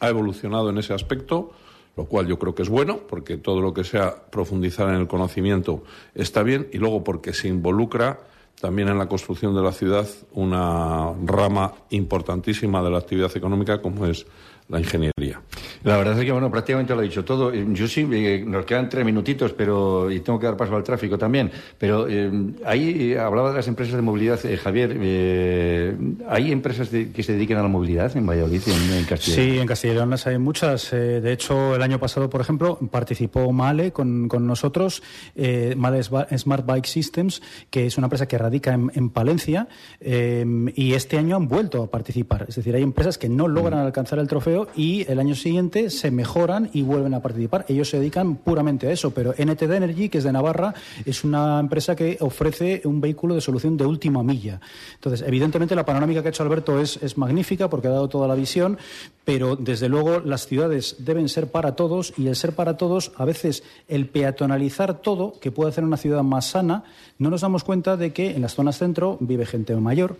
Ha 0.00 0.10
evolucionado 0.10 0.68
en 0.68 0.76
ese 0.76 0.92
aspecto, 0.92 1.52
lo 1.96 2.04
cual 2.04 2.26
yo 2.26 2.38
creo 2.38 2.54
que 2.54 2.64
es 2.64 2.68
bueno, 2.68 2.98
porque 3.08 3.38
todo 3.38 3.62
lo 3.62 3.72
que 3.72 3.82
sea 3.82 4.14
profundizar 4.30 4.90
en 4.90 4.96
el 4.96 5.06
conocimiento 5.08 5.84
está 6.14 6.42
bien, 6.42 6.68
y 6.70 6.76
luego 6.76 7.02
porque 7.02 7.32
se 7.32 7.48
involucra 7.48 8.20
también 8.60 8.88
en 8.88 8.98
la 8.98 9.08
construcción 9.08 9.54
de 9.54 9.62
la 9.62 9.72
ciudad 9.72 10.08
una 10.32 11.12
rama 11.24 11.74
importantísima 11.90 12.82
de 12.82 12.90
la 12.90 12.98
actividad 12.98 13.36
económica 13.36 13.82
como 13.82 14.06
es 14.06 14.26
la 14.72 14.80
ingeniería. 14.80 15.40
La 15.84 15.96
verdad 15.96 16.18
es 16.18 16.24
que, 16.24 16.32
bueno, 16.32 16.50
prácticamente 16.50 16.94
lo 16.94 17.00
ha 17.00 17.02
dicho 17.02 17.24
todo. 17.24 17.52
Eh, 17.52 17.66
Yo 17.72 17.86
sí, 17.86 18.06
eh, 18.12 18.42
nos 18.46 18.64
quedan 18.64 18.88
tres 18.88 19.04
minutitos, 19.04 19.52
pero 19.52 20.10
y 20.10 20.20
tengo 20.20 20.38
que 20.38 20.46
dar 20.46 20.56
paso 20.56 20.74
al 20.76 20.82
tráfico 20.82 21.18
también. 21.18 21.50
Pero 21.78 22.06
eh, 22.08 22.30
ahí 22.64 23.12
eh, 23.12 23.18
hablaba 23.18 23.50
de 23.50 23.56
las 23.56 23.68
empresas 23.68 23.94
de 23.96 24.02
movilidad, 24.02 24.44
eh, 24.46 24.56
Javier. 24.56 24.96
eh, 25.00 25.96
¿Hay 26.28 26.52
empresas 26.52 26.90
de- 26.90 27.10
que 27.10 27.22
se 27.22 27.32
dediquen 27.34 27.58
a 27.58 27.62
la 27.62 27.68
movilidad 27.68 28.16
en 28.16 28.26
Valladolid, 28.26 28.62
en, 28.66 28.98
en 28.98 29.04
Castilla? 29.04 29.36
Sí, 29.36 29.58
en 29.58 29.66
Castilla 29.66 29.92
y 29.92 29.96
León 29.96 30.10
las 30.10 30.26
hay 30.26 30.38
muchas. 30.38 30.92
Eh, 30.92 31.20
de 31.20 31.32
hecho, 31.32 31.74
el 31.74 31.82
año 31.82 31.98
pasado, 31.98 32.30
por 32.30 32.40
ejemplo, 32.40 32.78
participó 32.90 33.52
Male 33.52 33.92
con, 33.92 34.28
con 34.28 34.46
nosotros, 34.46 35.02
eh, 35.34 35.74
Male 35.76 36.02
Smart 36.02 36.64
Bike 36.64 36.86
Systems, 36.86 37.42
que 37.70 37.86
es 37.86 37.98
una 37.98 38.06
empresa 38.06 38.26
que 38.26 38.38
radica 38.38 38.72
en, 38.72 38.90
en 38.94 39.10
Palencia, 39.10 39.68
eh, 40.00 40.44
y 40.74 40.94
este 40.94 41.18
año 41.18 41.36
han 41.36 41.48
vuelto 41.48 41.82
a 41.82 41.90
participar. 41.90 42.46
Es 42.48 42.56
decir, 42.56 42.74
hay 42.74 42.82
empresas 42.82 43.18
que 43.18 43.28
no 43.28 43.48
logran 43.48 43.80
alcanzar 43.80 44.18
el 44.18 44.28
trofeo 44.28 44.61
y 44.76 45.10
el 45.10 45.18
año 45.18 45.34
siguiente 45.34 45.90
se 45.90 46.10
mejoran 46.10 46.70
y 46.72 46.82
vuelven 46.82 47.14
a 47.14 47.20
participar. 47.20 47.64
Ellos 47.68 47.88
se 47.88 47.98
dedican 47.98 48.36
puramente 48.36 48.88
a 48.88 48.92
eso, 48.92 49.12
pero 49.12 49.32
NTD 49.32 49.72
Energy, 49.72 50.08
que 50.08 50.18
es 50.18 50.24
de 50.24 50.32
Navarra, 50.32 50.74
es 51.04 51.24
una 51.24 51.60
empresa 51.60 51.96
que 51.96 52.16
ofrece 52.20 52.82
un 52.84 53.00
vehículo 53.00 53.34
de 53.34 53.40
solución 53.40 53.76
de 53.76 53.86
última 53.86 54.22
milla. 54.22 54.60
Entonces, 54.94 55.26
evidentemente, 55.26 55.74
la 55.74 55.84
panorámica 55.84 56.22
que 56.22 56.28
ha 56.28 56.30
hecho 56.30 56.42
Alberto 56.42 56.80
es, 56.80 56.98
es 57.02 57.18
magnífica 57.18 57.68
porque 57.68 57.88
ha 57.88 57.90
dado 57.92 58.08
toda 58.08 58.28
la 58.28 58.34
visión, 58.34 58.78
pero 59.24 59.56
desde 59.56 59.88
luego 59.88 60.20
las 60.20 60.46
ciudades 60.46 60.96
deben 60.98 61.28
ser 61.28 61.50
para 61.50 61.76
todos 61.76 62.12
y 62.16 62.26
el 62.26 62.36
ser 62.36 62.54
para 62.54 62.76
todos, 62.76 63.12
a 63.16 63.24
veces 63.24 63.62
el 63.88 64.06
peatonalizar 64.08 65.00
todo, 65.00 65.34
que 65.40 65.50
puede 65.50 65.70
hacer 65.70 65.84
una 65.84 65.96
ciudad 65.96 66.22
más 66.22 66.46
sana, 66.46 66.84
no 67.18 67.30
nos 67.30 67.40
damos 67.40 67.64
cuenta 67.64 67.96
de 67.96 68.12
que 68.12 68.30
en 68.30 68.42
las 68.42 68.54
zonas 68.54 68.78
centro 68.78 69.16
vive 69.20 69.46
gente 69.46 69.74
mayor. 69.76 70.16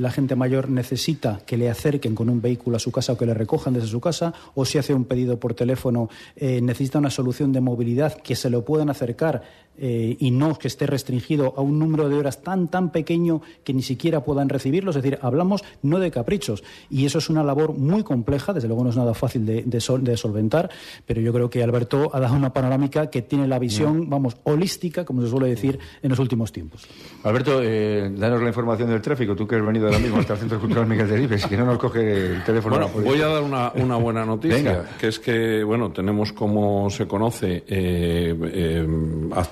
La 0.00 0.10
gente 0.10 0.34
mayor 0.34 0.70
necesita 0.70 1.42
que 1.44 1.58
le 1.58 1.68
acerquen 1.68 2.14
con 2.14 2.30
un 2.30 2.40
vehículo 2.40 2.78
a 2.78 2.80
su 2.80 2.90
casa 2.90 3.12
o 3.12 3.18
que 3.18 3.26
le 3.26 3.34
recojan 3.34 3.74
desde 3.74 3.88
su 3.88 4.00
casa, 4.00 4.32
o 4.54 4.64
si 4.64 4.78
hace 4.78 4.94
un 4.94 5.04
pedido 5.04 5.38
por 5.38 5.52
teléfono, 5.52 6.08
eh, 6.36 6.62
necesita 6.62 6.98
una 6.98 7.10
solución 7.10 7.52
de 7.52 7.60
movilidad 7.60 8.16
que 8.16 8.34
se 8.34 8.48
lo 8.48 8.64
puedan 8.64 8.88
acercar 8.88 9.42
eh, 9.78 10.16
y 10.18 10.30
no 10.30 10.58
que 10.58 10.68
esté 10.68 10.86
restringido 10.86 11.54
a 11.56 11.60
un 11.62 11.78
número 11.78 12.08
de 12.08 12.16
horas 12.16 12.42
tan, 12.42 12.68
tan 12.68 12.90
pequeño 12.92 13.40
que 13.64 13.72
ni 13.72 13.82
siquiera 13.82 14.22
puedan 14.22 14.48
recibirlo. 14.48 14.90
Es 14.90 14.96
decir, 14.96 15.18
hablamos 15.22 15.64
no 15.82 15.98
de 15.98 16.10
caprichos. 16.10 16.62
Y 16.90 17.06
eso 17.06 17.18
es 17.18 17.30
una 17.30 17.42
labor 17.42 17.72
muy 17.72 18.02
compleja, 18.02 18.52
desde 18.52 18.68
luego 18.68 18.84
no 18.84 18.90
es 18.90 18.96
nada 18.96 19.14
fácil 19.14 19.46
de, 19.46 19.62
de 19.62 19.80
sol- 19.80 20.04
de 20.04 20.16
solventar, 20.16 20.70
pero 21.06 21.20
yo 21.20 21.32
creo 21.32 21.48
que 21.48 21.62
Alberto 21.62 22.10
ha 22.12 22.20
dado 22.20 22.34
una 22.34 22.52
panorámica 22.52 23.08
que 23.08 23.22
tiene 23.22 23.46
la 23.46 23.58
visión, 23.58 24.10
vamos, 24.10 24.36
holística, 24.44 25.04
como 25.04 25.22
se 25.22 25.28
suele 25.28 25.48
decir, 25.48 25.78
en 26.02 26.10
los 26.10 26.18
últimos 26.18 26.52
tiempos. 26.52 26.86
Alberto, 27.24 27.60
eh, 27.62 28.10
danos 28.16 28.42
la 28.42 28.48
información 28.48 28.90
del 28.90 29.00
tráfico. 29.00 29.34
Tú 29.34 29.46
que 29.46 29.56
has 29.56 29.64
venido 29.64 29.86
ahora 29.86 29.98
mismo 29.98 30.18
hasta 30.18 30.34
el 30.34 30.38
Centro 30.40 30.60
Cultural 30.60 30.86
Miguel 30.86 31.08
de 31.08 31.18
Libes, 31.18 31.46
que 31.46 31.56
no 31.56 31.64
nos 31.64 31.78
coge 31.78 32.34
el 32.34 32.44
teléfono. 32.44 32.76
Bueno, 32.76 32.92
policía. 32.92 33.12
voy 33.12 33.22
a 33.22 33.26
dar 33.28 33.42
una, 33.42 33.72
una 33.76 33.96
buena 33.96 34.24
noticia, 34.26 34.56
Venga. 34.56 34.84
que 34.98 35.08
es 35.08 35.18
que, 35.18 35.64
bueno, 35.64 35.90
tenemos, 35.90 36.32
como 36.32 36.88
se 36.90 37.06
conoce, 37.06 37.64
eh, 37.66 38.34
eh, 38.52 38.86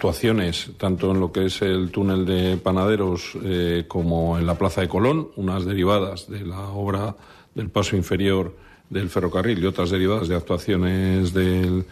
actuaciones 0.08 0.70
tanto 0.78 1.10
en 1.10 1.20
lo 1.20 1.30
que 1.30 1.44
es 1.44 1.60
el 1.60 1.90
túnel 1.90 2.24
de 2.24 2.56
Panaderos 2.56 3.36
eh, 3.44 3.84
como 3.86 4.38
en 4.38 4.46
la 4.46 4.56
Plaza 4.56 4.80
de 4.80 4.88
Colón, 4.88 5.28
unas 5.36 5.66
derivadas 5.66 6.30
de 6.30 6.46
la 6.46 6.70
obra 6.70 7.14
del 7.54 7.68
paso 7.68 7.94
inferior 7.94 8.56
del 8.88 9.10
ferrocarril 9.10 9.62
y 9.62 9.66
otras 9.66 9.90
derivadas 9.90 10.28
de 10.28 10.34
actuaciones 10.34 11.34
del, 11.34 11.84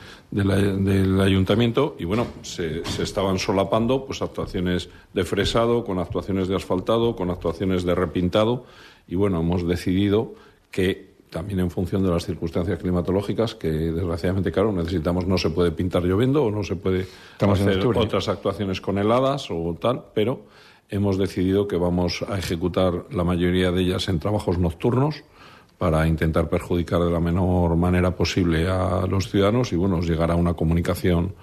ayuntamiento. 1.20 1.94
Y 1.98 2.06
bueno, 2.06 2.26
se, 2.40 2.86
se 2.86 3.02
estaban 3.02 3.38
solapando 3.38 4.06
pues 4.06 4.22
actuaciones 4.22 4.88
de 5.12 5.24
fresado, 5.24 5.84
con 5.84 5.98
actuaciones 5.98 6.48
de 6.48 6.56
asfaltado, 6.56 7.16
con 7.16 7.28
actuaciones 7.28 7.84
de 7.84 7.94
repintado. 7.94 8.64
Y 9.06 9.16
bueno, 9.16 9.40
hemos 9.40 9.68
decidido 9.68 10.32
que 10.70 11.05
también 11.30 11.60
en 11.60 11.70
función 11.70 12.02
de 12.02 12.10
las 12.10 12.24
circunstancias 12.24 12.78
climatológicas, 12.78 13.54
que 13.54 13.68
desgraciadamente, 13.68 14.52
claro, 14.52 14.72
necesitamos, 14.72 15.26
no 15.26 15.38
se 15.38 15.50
puede 15.50 15.72
pintar 15.72 16.04
lloviendo 16.04 16.44
o 16.44 16.50
no 16.50 16.62
se 16.62 16.76
puede 16.76 17.06
Estamos 17.32 17.60
hacer 17.60 17.86
otras 17.86 18.28
actuaciones 18.28 18.80
con 18.80 18.98
heladas 18.98 19.48
o 19.50 19.76
tal, 19.80 20.04
pero 20.14 20.44
hemos 20.88 21.18
decidido 21.18 21.66
que 21.66 21.76
vamos 21.76 22.24
a 22.28 22.38
ejecutar 22.38 23.06
la 23.10 23.24
mayoría 23.24 23.70
de 23.72 23.82
ellas 23.82 24.08
en 24.08 24.20
trabajos 24.20 24.58
nocturnos 24.58 25.24
para 25.78 26.06
intentar 26.06 26.48
perjudicar 26.48 27.00
de 27.00 27.10
la 27.10 27.20
menor 27.20 27.76
manera 27.76 28.12
posible 28.12 28.68
a 28.68 29.06
los 29.06 29.30
ciudadanos 29.30 29.72
y 29.72 29.76
bueno, 29.76 30.00
llegará 30.00 30.34
una 30.34 30.54
comunicación 30.54 31.34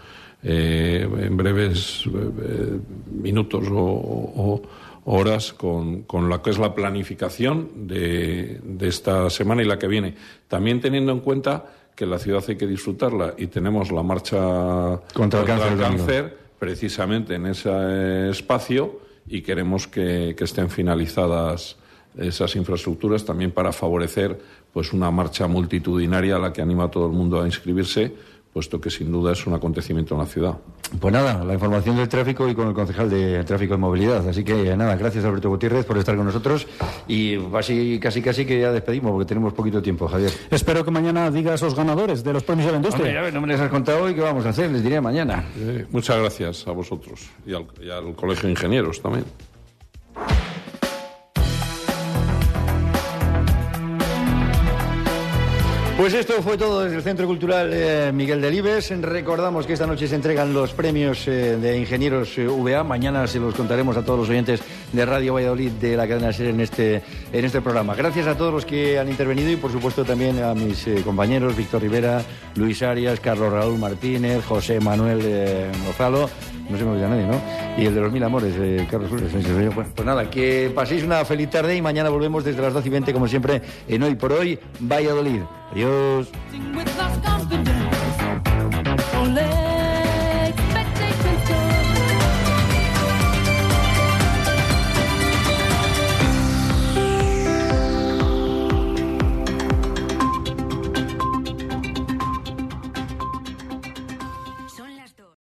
eh, 0.42 1.08
en 1.20 1.38
breves 1.38 2.04
eh, 2.08 2.32
eh, 2.42 2.80
minutos 3.12 3.66
o 3.72 4.62
horas 5.06 5.54
con, 5.54 6.04
con 6.04 6.30
lo 6.30 6.42
que 6.42 6.50
es 6.50 6.60
la 6.60 6.74
planificación 6.74 7.88
de, 7.88 8.60
de 8.64 8.88
esta 8.88 9.30
semana 9.30 9.62
y 9.62 9.66
la 9.66 9.78
que 9.78 9.88
viene. 9.88 10.16
También 10.48 10.80
teniendo 10.80 11.12
en 11.12 11.20
cuenta 11.20 11.66
que 11.96 12.06
la 12.06 12.20
ciudad 12.20 12.44
hay 12.48 12.56
que 12.56 12.68
disfrutarla 12.68 13.36
y 13.38 13.48
tenemos 13.48 13.92
la 13.92 14.04
marcha 14.04 15.00
Contra 15.14 15.42
el 15.42 15.46
cáncer 15.46 15.74
el 15.74 15.78
domingo. 15.78 16.06
cáncer 16.06 16.38
precisamente 16.58 17.36
en 17.36 17.48
ese 17.48 18.30
espacio 18.30 19.02
y 19.28 19.42
queremos 19.42 19.88
que, 19.88 20.34
que 20.38 20.44
estén 20.44 20.70
finalizadas 20.70 21.78
esas 22.18 22.56
infraestructuras 22.56 23.26
también 23.26 23.52
para 23.52 23.72
favorecer 23.72 24.40
pues 24.72 24.94
una 24.94 25.12
marcha 25.12 25.48
multitudinaria 25.48 26.36
a 26.36 26.40
la 26.40 26.54
que 26.54 26.62
anima 26.62 26.86
a 26.86 26.92
todo 26.92 27.06
el 27.08 27.12
mundo 27.14 27.42
a 27.42 27.46
inscribirse, 27.46 28.14
puesto 28.54 28.80
que 28.80 28.92
sin 28.92 29.12
duda 29.12 29.32
es 29.34 29.46
un 29.48 29.54
acontecimiento 29.54 30.14
en 30.14 30.20
la 30.20 30.28
ciudad. 30.28 30.58
Pues 31.00 31.12
nada, 31.12 31.44
la 31.44 31.54
información 31.56 31.98
del 31.98 32.08
tráfico 32.08 32.48
y 32.48 32.54
con 32.54 32.68
el 32.68 32.74
concejal 32.74 33.10
de 33.10 33.44
tráfico 33.44 33.74
y 33.74 33.78
movilidad. 33.78 34.28
Así 34.28 34.44
que 34.44 34.78
nada, 34.78 34.96
gracias 34.96 35.26
Alberto 35.26 35.50
Gutiérrez 35.50 35.86
por 35.86 35.98
estar 35.98 36.16
con 36.16 36.26
nosotros 36.26 36.68
y 37.08 37.38
casi 37.38 38.00
casi 38.00 38.22
casi 38.22 38.46
que 38.46 38.60
ya 38.60 38.72
despedimos 38.72 39.12
porque 39.12 39.26
tenemos 39.26 39.54
poquito 39.54 39.82
tiempo, 39.82 40.08
Javier. 40.08 40.32
Espero 40.52 40.86
que 40.86 40.92
mañana 40.92 41.32
digas 41.32 41.62
los 41.64 41.76
ganadores 41.76 42.24
de 42.24 42.32
los 42.34 42.44
premios 42.44 42.68
de 42.68 42.72
la 42.74 42.78
industria. 42.78 43.06
Hombre, 43.06 43.20
a 43.20 43.22
ver, 43.24 43.34
no 43.34 43.42
me 43.42 43.48
les 43.48 43.60
has 43.60 43.70
contado 43.70 44.04
hoy 44.04 44.14
qué 44.14 44.22
vamos 44.22 44.46
a 44.46 44.50
hacer, 44.50 44.70
les 44.72 44.84
diré 44.84 45.02
mañana. 45.02 45.46
Eh, 45.58 45.86
muchas 45.92 46.20
gracias 46.20 46.68
a 46.68 46.72
vosotros 46.72 47.30
y 47.46 47.54
al, 47.54 47.66
y 47.82 47.90
al 47.90 48.16
Colegio 48.16 48.44
de 48.44 48.52
Ingenieros 48.52 49.02
también. 49.02 49.26
Pues 55.98 56.16
esto 56.16 56.42
fue 56.42 56.58
todo 56.58 56.82
desde 56.82 56.98
el 56.98 57.04
Centro 57.04 57.28
Cultural 57.28 57.70
eh, 57.72 58.12
Miguel 58.12 58.42
Delibes. 58.42 58.90
Recordamos 59.00 59.68
que 59.68 59.74
esta 59.74 59.86
noche 59.86 60.08
se 60.08 60.16
entregan 60.16 60.52
los 60.52 60.74
premios 60.74 61.28
eh, 61.28 61.56
de 61.58 61.78
Ingenieros 61.78 62.36
eh, 62.40 62.48
VA. 62.48 62.84
Mañana 62.84 63.28
se 63.28 63.40
los 63.40 63.54
contaremos 63.54 63.96
a 63.96 64.04
todos 64.04 64.22
los 64.22 64.30
oyentes 64.30 64.62
de 64.92 65.06
Radio 65.06 65.36
Valladolid 65.36 65.72
de 65.74 65.96
la 65.96 66.08
cadena 66.08 66.34
SER 66.34 66.48
en 66.48 66.62
este, 66.62 67.04
en 67.32 67.46
este 67.46 67.62
programa. 67.62 67.94
Gracias 67.94 68.26
a 68.26 68.36
todos 68.36 68.52
los 68.52 68.66
que 68.66 68.98
han 68.98 69.08
intervenido 69.08 69.52
y 69.52 69.56
por 69.56 69.72
supuesto 69.72 70.04
también 70.04 70.42
a 70.44 70.56
mis 70.56 70.84
compañeros 71.06 71.56
Víctor 71.56 71.84
Rivera, 71.84 72.24
Luis 72.56 72.82
Arias, 72.82 73.20
Carlos 73.20 73.54
Raúl 73.54 73.78
Martínez, 73.78 74.44
José 74.46 74.80
Manuel 74.80 75.72
Gonzalo. 75.86 76.28
No 76.70 76.78
se 76.78 76.86
me 76.86 76.92
olvida 76.92 77.10
nadie, 77.10 77.28
¿no? 77.28 77.42
Y 77.78 77.86
el 77.86 77.96
de 77.96 78.02
los 78.02 78.12
mil 78.12 78.24
amores, 78.24 78.54
eh, 78.58 78.88
Carlos 78.90 79.10
Flores. 79.10 79.32
Bueno, 79.76 79.90
pues 79.96 80.06
nada, 80.06 80.30
que 80.30 80.72
paséis 80.74 81.04
una 81.04 81.26
feliz 81.26 81.50
tarde 81.50 81.76
y 81.76 81.82
mañana 81.82 82.10
volvemos 82.10 82.44
desde 82.44 82.62
las 82.62 82.74
12 82.74 82.88
y 82.88 82.92
20, 82.92 83.14
como 83.14 83.28
siempre, 83.28 83.62
en 83.88 84.04
Hoy 84.04 84.16
por 84.16 84.32
Hoy, 84.32 84.60
Valladolid. 84.80 85.42
Adiós. 85.72 86.30